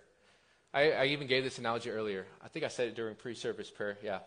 I, 0.74 0.92
I 0.92 1.06
even 1.06 1.28
gave 1.28 1.44
this 1.44 1.60
analogy 1.60 1.90
earlier. 1.90 2.26
I 2.44 2.48
think 2.50 2.66
I 2.66 2.68
said 2.68 2.90
it 2.90 2.96
during 2.96 3.16
pre 3.16 3.36
service 3.36 3.70
prayer. 3.70 3.98
Yeah. 4.04 4.20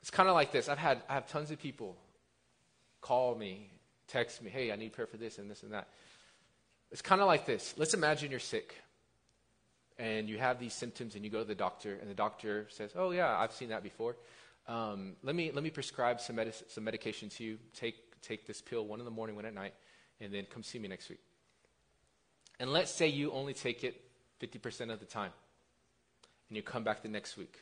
It's 0.00 0.10
kind 0.10 0.28
of 0.28 0.34
like 0.34 0.52
this. 0.52 0.68
I've 0.68 0.78
had 0.78 1.02
I 1.08 1.14
have 1.14 1.28
tons 1.28 1.50
of 1.50 1.58
people 1.58 1.96
call 3.00 3.34
me, 3.34 3.70
text 4.08 4.42
me, 4.42 4.50
hey, 4.50 4.72
I 4.72 4.76
need 4.76 4.92
prayer 4.92 5.06
for 5.06 5.16
this 5.16 5.38
and 5.38 5.50
this 5.50 5.62
and 5.62 5.72
that. 5.72 5.88
It's 6.90 7.02
kind 7.02 7.20
of 7.20 7.26
like 7.26 7.46
this. 7.46 7.74
Let's 7.76 7.94
imagine 7.94 8.30
you're 8.30 8.40
sick 8.40 8.74
and 9.98 10.28
you 10.28 10.38
have 10.38 10.58
these 10.58 10.74
symptoms 10.74 11.14
and 11.14 11.24
you 11.24 11.30
go 11.30 11.40
to 11.40 11.44
the 11.44 11.54
doctor 11.54 11.98
and 12.00 12.08
the 12.08 12.14
doctor 12.14 12.66
says, 12.70 12.92
oh, 12.96 13.10
yeah, 13.10 13.36
I've 13.36 13.52
seen 13.52 13.70
that 13.70 13.82
before. 13.82 14.16
Um, 14.68 15.16
let, 15.22 15.34
me, 15.34 15.50
let 15.52 15.64
me 15.64 15.70
prescribe 15.70 16.20
some, 16.20 16.36
medis- 16.36 16.62
some 16.68 16.84
medication 16.84 17.28
to 17.30 17.44
you. 17.44 17.58
Take, 17.74 18.20
take 18.22 18.46
this 18.46 18.60
pill 18.60 18.86
one 18.86 19.00
in 19.00 19.04
the 19.04 19.10
morning, 19.10 19.36
one 19.36 19.44
at 19.44 19.54
night, 19.54 19.74
and 20.20 20.32
then 20.32 20.46
come 20.48 20.62
see 20.62 20.78
me 20.78 20.88
next 20.88 21.08
week. 21.08 21.20
And 22.60 22.72
let's 22.72 22.94
say 22.94 23.08
you 23.08 23.32
only 23.32 23.54
take 23.54 23.82
it 23.82 24.00
50% 24.40 24.92
of 24.92 25.00
the 25.00 25.06
time. 25.06 25.32
And 26.48 26.56
you 26.56 26.62
come 26.62 26.84
back 26.84 27.02
the 27.02 27.08
next 27.08 27.36
week. 27.36 27.58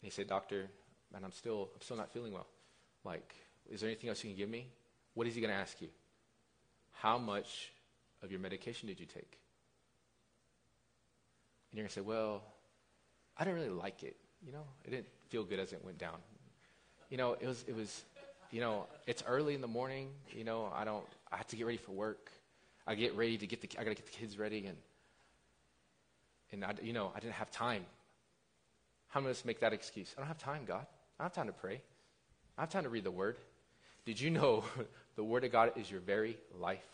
And 0.00 0.06
you 0.06 0.10
say, 0.10 0.24
Doctor, 0.24 0.68
man, 1.12 1.24
I'm 1.24 1.32
still, 1.32 1.70
I'm 1.74 1.80
still 1.80 1.96
not 1.96 2.12
feeling 2.12 2.32
well. 2.32 2.46
Like, 3.04 3.34
is 3.70 3.80
there 3.80 3.88
anything 3.88 4.10
else 4.10 4.22
you 4.22 4.30
can 4.30 4.36
give 4.36 4.48
me? 4.48 4.68
What 5.14 5.26
is 5.26 5.34
he 5.34 5.40
going 5.40 5.52
to 5.52 5.58
ask 5.58 5.80
you? 5.80 5.88
How 6.92 7.18
much 7.18 7.72
of 8.22 8.30
your 8.30 8.40
medication 8.40 8.88
did 8.88 9.00
you 9.00 9.06
take? 9.06 9.38
And 11.70 11.78
you're 11.78 11.82
going 11.82 11.88
to 11.88 11.94
say, 11.94 12.00
well, 12.00 12.42
I 13.36 13.44
didn't 13.44 13.58
really 13.58 13.70
like 13.70 14.02
it. 14.02 14.16
You 14.46 14.52
know, 14.52 14.64
it 14.84 14.90
didn't 14.90 15.08
feel 15.28 15.44
good 15.44 15.58
as 15.58 15.72
it 15.72 15.82
went 15.84 15.98
down. 15.98 16.16
You 17.10 17.16
know, 17.16 17.36
it 17.40 17.46
was, 17.46 17.64
it 17.66 17.74
was, 17.74 18.04
you 18.50 18.60
know, 18.60 18.86
it's 19.06 19.22
early 19.26 19.54
in 19.54 19.60
the 19.60 19.68
morning. 19.68 20.10
You 20.30 20.44
know, 20.44 20.70
I 20.74 20.84
don't, 20.84 21.04
I 21.32 21.36
have 21.36 21.46
to 21.48 21.56
get 21.56 21.64
ready 21.66 21.78
for 21.78 21.92
work. 21.92 22.30
I 22.86 22.94
get 22.94 23.16
ready 23.16 23.38
to 23.38 23.46
get 23.46 23.62
the, 23.62 23.68
I 23.78 23.84
got 23.84 23.90
to 23.90 23.94
get 23.96 24.06
the 24.06 24.12
kids 24.12 24.38
ready. 24.38 24.66
And, 24.66 24.76
and 26.52 26.64
I, 26.64 26.74
you 26.82 26.92
know, 26.92 27.10
I 27.16 27.20
didn't 27.20 27.34
have 27.34 27.50
time. 27.50 27.84
How 29.08 29.20
many 29.20 29.30
of 29.30 29.36
us 29.36 29.44
make 29.44 29.60
that 29.60 29.72
excuse? 29.72 30.12
I 30.16 30.20
don't 30.20 30.28
have 30.28 30.38
time, 30.38 30.64
God. 30.66 30.86
I 31.18 31.22
don't 31.22 31.26
have 31.26 31.32
time 31.32 31.46
to 31.46 31.52
pray. 31.52 31.80
I 32.58 32.62
have 32.62 32.70
time 32.70 32.82
to 32.82 32.88
read 32.88 33.04
the 33.04 33.10
Word. 33.10 33.36
Did 34.04 34.20
you 34.20 34.30
know 34.30 34.64
the 35.16 35.24
Word 35.24 35.44
of 35.44 35.52
God 35.52 35.72
is 35.76 35.90
your 35.90 36.00
very 36.00 36.36
life? 36.58 36.84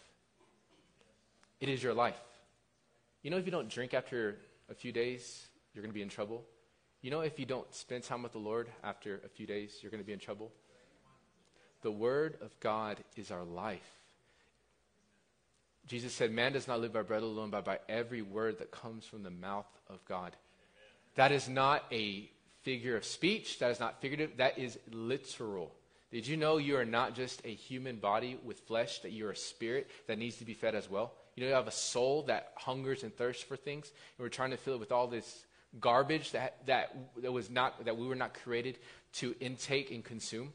It 1.60 1.68
is 1.68 1.82
your 1.82 1.94
life. 1.94 2.20
You 3.22 3.30
know, 3.30 3.36
if 3.36 3.44
you 3.44 3.52
don't 3.52 3.68
drink 3.68 3.92
after 3.92 4.36
a 4.70 4.74
few 4.74 4.92
days, 4.92 5.46
you're 5.74 5.82
going 5.82 5.90
to 5.90 5.94
be 5.94 6.02
in 6.02 6.08
trouble. 6.08 6.44
You 7.02 7.10
know, 7.10 7.20
if 7.20 7.38
you 7.38 7.46
don't 7.46 7.72
spend 7.74 8.04
time 8.04 8.22
with 8.22 8.32
the 8.32 8.38
Lord 8.38 8.68
after 8.84 9.20
a 9.24 9.28
few 9.28 9.46
days, 9.46 9.78
you're 9.80 9.90
going 9.90 10.02
to 10.02 10.06
be 10.06 10.12
in 10.12 10.18
trouble. 10.18 10.52
The 11.82 11.90
Word 11.90 12.36
of 12.42 12.58
God 12.60 12.98
is 13.16 13.30
our 13.30 13.44
life. 13.44 13.80
Jesus 15.86 16.12
said, 16.12 16.30
Man 16.30 16.52
does 16.52 16.68
not 16.68 16.80
live 16.80 16.92
by 16.92 17.02
bread 17.02 17.22
alone, 17.22 17.50
but 17.50 17.64
by 17.64 17.78
every 17.88 18.22
word 18.22 18.58
that 18.58 18.70
comes 18.70 19.06
from 19.06 19.22
the 19.22 19.30
mouth 19.30 19.66
of 19.88 20.04
God. 20.04 20.36
That 21.16 21.32
is 21.32 21.48
not 21.48 21.84
a 21.90 22.30
figure 22.62 22.96
of 22.96 23.04
speech. 23.04 23.58
That 23.58 23.70
is 23.70 23.80
not 23.80 24.00
figurative. 24.00 24.36
That 24.36 24.58
is 24.58 24.78
literal. 24.92 25.72
Did 26.12 26.26
you 26.26 26.36
know 26.36 26.58
you 26.58 26.76
are 26.76 26.84
not 26.84 27.14
just 27.14 27.40
a 27.44 27.54
human 27.54 27.96
body 27.96 28.38
with 28.44 28.60
flesh, 28.60 28.98
that 29.00 29.12
you're 29.12 29.30
a 29.30 29.36
spirit 29.36 29.88
that 30.06 30.18
needs 30.18 30.36
to 30.36 30.44
be 30.44 30.54
fed 30.54 30.74
as 30.74 30.90
well? 30.90 31.12
You 31.34 31.42
know, 31.42 31.48
you 31.48 31.54
have 31.54 31.68
a 31.68 31.72
soul 31.72 32.24
that 32.24 32.52
hungers 32.56 33.02
and 33.02 33.16
thirsts 33.16 33.42
for 33.42 33.56
things, 33.56 33.88
and 33.88 34.24
we're 34.24 34.28
trying 34.28 34.50
to 34.50 34.56
fill 34.56 34.74
it 34.74 34.80
with 34.80 34.92
all 34.92 35.06
this 35.06 35.44
garbage 35.78 36.32
that, 36.32 36.66
that, 36.66 36.96
that, 37.22 37.32
was 37.32 37.50
not, 37.50 37.84
that 37.84 37.96
we 37.96 38.06
were 38.06 38.16
not 38.16 38.34
created 38.34 38.78
to 39.14 39.34
intake 39.40 39.90
and 39.90 40.04
consume. 40.04 40.52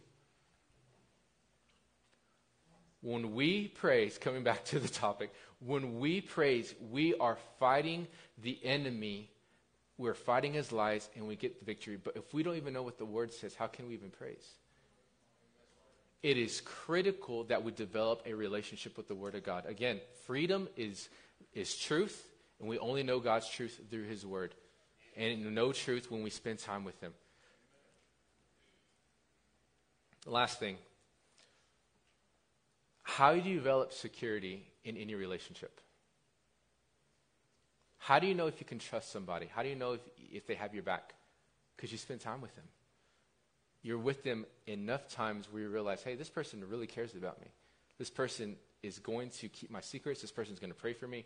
When 3.02 3.36
we 3.36 3.68
praise, 3.68 4.18
coming 4.18 4.44
back 4.44 4.66
to 4.66 4.80
the 4.80 4.88
topic, 4.88 5.32
when 5.60 6.00
we 6.00 6.22
praise, 6.22 6.74
we 6.92 7.16
are 7.16 7.38
fighting 7.60 8.08
the 8.42 8.60
enemy 8.64 9.30
we're 9.98 10.14
fighting 10.14 10.54
his 10.54 10.72
lies 10.72 11.10
and 11.16 11.28
we 11.28 11.36
get 11.36 11.60
the 11.60 11.66
victory. 11.66 11.98
But 12.02 12.18
if 12.18 12.34
we 12.34 12.44
don't 12.44 12.56
even 12.56 12.74
know 12.74 12.84
what 12.84 12.98
the 12.98 13.06
word 13.06 13.34
says, 13.34 13.56
how 13.56 13.68
can 13.68 13.88
we 13.88 13.94
even 13.94 14.10
praise? 14.10 14.46
It 16.22 16.38
is 16.38 16.62
critical 16.62 17.44
that 17.46 17.64
we 17.64 17.72
develop 17.72 18.24
a 18.26 18.34
relationship 18.34 18.98
with 18.98 19.08
the 19.08 19.16
word 19.16 19.36
of 19.36 19.44
God. 19.44 19.66
Again, 19.68 20.02
freedom 20.26 20.68
is, 20.76 21.08
is 21.54 21.78
truth, 21.78 22.28
and 22.60 22.68
we 22.68 22.80
only 22.80 23.04
know 23.04 23.20
God's 23.20 23.48
truth 23.48 23.80
through 23.90 24.06
his 24.06 24.26
word. 24.26 24.56
And 25.16 25.56
know 25.56 25.72
truth 25.72 26.12
when 26.12 26.24
we 26.24 26.30
spend 26.30 26.60
time 26.60 26.84
with 26.84 27.00
him. 27.00 27.14
The 30.26 30.32
last 30.32 30.60
thing 30.60 30.78
how 33.04 33.34
do 33.36 33.50
you 33.50 33.56
develop 33.56 33.94
security 33.94 34.66
in 34.84 34.98
any 34.98 35.16
relationship? 35.16 35.80
How 38.00 38.20
do 38.20 38.28
you 38.28 38.34
know 38.34 38.48
if 38.48 38.60
you 38.60 38.66
can 38.66 38.80
trust 38.80 39.12
somebody? 39.12 39.46
How 39.46 39.64
do 39.64 39.70
you 39.70 39.76
know 39.76 39.94
if, 39.94 40.02
if 40.18 40.48
they 40.48 40.56
have 40.56 40.74
your 40.74 40.84
back? 40.84 41.14
Because 41.76 41.92
you 41.92 41.98
spend 41.98 42.20
time 42.20 42.42
with 42.42 42.54
them. 42.56 42.66
You're 43.84 44.00
with 44.00 44.24
them 44.24 44.46
enough 44.68 45.08
times 45.08 45.48
where 45.52 45.62
you 45.62 45.70
realize, 45.70 46.04
hey, 46.04 46.16
this 46.16 46.30
person 46.30 46.64
really 46.68 46.88
cares 46.88 47.16
about 47.16 47.40
me. 47.40 47.48
This 48.00 48.10
person 48.10 48.56
is 48.82 49.00
going 49.00 49.30
to 49.30 49.48
keep 49.48 49.70
my 49.70 49.82
secrets. 49.82 50.22
This 50.22 50.32
person 50.32 50.54
is 50.54 50.60
going 50.60 50.72
to 50.72 50.78
pray 50.78 50.94
for 50.94 51.08
me. 51.08 51.26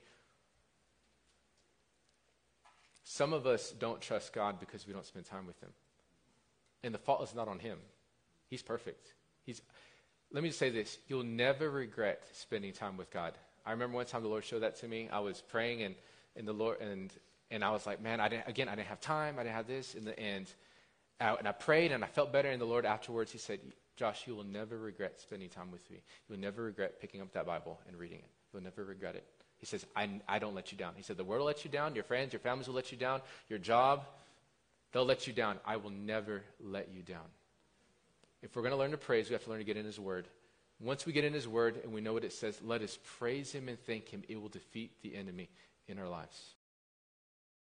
Some 3.12 3.34
of 3.34 3.48
us 3.48 3.72
don't 3.72 4.00
trust 4.00 4.34
God 4.34 4.60
because 4.60 4.86
we 4.86 4.94
don't 4.94 5.04
spend 5.04 5.26
time 5.26 5.48
with 5.48 5.60
Him. 5.64 5.72
And 6.84 6.94
the 6.94 7.00
fault 7.00 7.24
is 7.24 7.34
not 7.34 7.48
on 7.48 7.58
Him. 7.58 7.80
He's 8.52 8.62
perfect. 8.62 9.14
He's, 9.48 9.64
let 10.32 10.44
me 10.44 10.50
just 10.50 10.60
say 10.60 10.70
this 10.70 11.00
you'll 11.08 11.24
never 11.24 11.72
regret 11.72 12.22
spending 12.34 12.72
time 12.72 12.98
with 12.98 13.10
God. 13.10 13.34
I 13.66 13.72
remember 13.72 13.96
one 13.96 14.06
time 14.06 14.22
the 14.22 14.30
Lord 14.30 14.46
showed 14.46 14.60
that 14.60 14.76
to 14.82 14.88
me. 14.88 15.10
I 15.12 15.22
was 15.22 15.42
praying 15.42 15.82
and 15.82 15.96
and 16.36 16.48
the 16.48 16.54
Lord 16.54 16.82
and 16.82 17.12
and 17.50 17.64
I 17.64 17.72
was 17.72 17.88
like, 17.88 18.00
man, 18.00 18.20
I 18.20 18.30
didn't 18.30 18.48
again, 18.48 18.70
I 18.70 18.76
didn't 18.76 18.90
have 18.90 19.02
time, 19.02 19.40
I 19.40 19.44
didn't 19.44 19.56
have 19.56 19.68
this 19.68 19.96
in 19.96 20.06
the 20.06 20.18
end. 20.20 20.54
and 21.20 21.48
I 21.48 21.52
prayed 21.52 21.92
and 21.92 22.04
I 22.04 22.08
felt 22.08 22.32
better. 22.32 22.50
And 22.50 22.62
the 22.62 22.66
Lord 22.66 22.86
afterwards, 22.86 23.32
He 23.32 23.40
said, 23.40 23.60
Josh, 23.98 24.28
you 24.28 24.36
will 24.36 24.44
never 24.44 24.78
regret 24.78 25.20
spending 25.20 25.50
time 25.50 25.72
with 25.72 25.90
me. 25.90 25.98
You 26.28 26.36
will 26.36 26.42
never 26.42 26.62
regret 26.62 27.02
picking 27.02 27.22
up 27.22 27.34
that 27.34 27.48
Bible 27.48 27.80
and 27.88 27.98
reading 27.98 28.20
it. 28.20 28.30
You'll 28.54 28.62
never 28.62 28.86
regret 28.86 29.16
it. 29.16 29.26
He 29.60 29.66
says, 29.66 29.86
I, 29.96 30.10
I 30.28 30.40
don't 30.40 30.56
let 30.56 30.72
you 30.72 30.78
down. 30.78 30.94
He 30.96 31.04
said, 31.04 31.18
the 31.18 31.24
world 31.24 31.42
will 31.42 31.48
let 31.48 31.66
you 31.66 31.72
down. 31.72 31.94
Your 31.94 32.04
friends, 32.04 32.34
your 32.34 32.40
families 32.40 32.68
will 32.68 32.76
let 32.76 32.92
you 32.92 32.98
down. 32.98 33.22
Your 33.50 33.60
job, 33.60 34.06
they'll 34.92 35.06
let 35.06 35.28
you 35.28 35.34
down. 35.34 35.60
I 35.66 35.76
will 35.76 35.90
never 35.90 36.42
let 36.64 36.90
you 36.94 37.02
down. 37.02 37.26
If 38.42 38.56
we're 38.56 38.62
going 38.62 38.72
to 38.72 38.78
learn 38.78 38.92
to 38.92 38.98
praise, 38.98 39.30
we 39.30 39.34
have 39.34 39.44
to 39.44 39.50
learn 39.50 39.60
to 39.60 39.66
get 39.66 39.76
in 39.76 39.86
His 39.86 40.00
Word. 40.00 40.28
Once 40.80 41.06
we 41.06 41.12
get 41.12 41.26
in 41.26 41.34
His 41.34 41.48
Word 41.48 41.82
and 41.84 41.94
we 41.94 42.00
know 42.00 42.14
what 42.14 42.24
it 42.24 42.32
says, 42.32 42.58
let 42.64 42.82
us 42.82 42.98
praise 43.18 43.52
Him 43.52 43.68
and 43.68 43.78
thank 43.86 44.08
Him. 44.08 44.24
It 44.30 44.42
will 44.42 44.48
defeat 44.48 44.92
the 45.02 45.16
enemy 45.16 45.50
in 45.90 46.00
our 46.00 46.08
lives. 46.08 46.54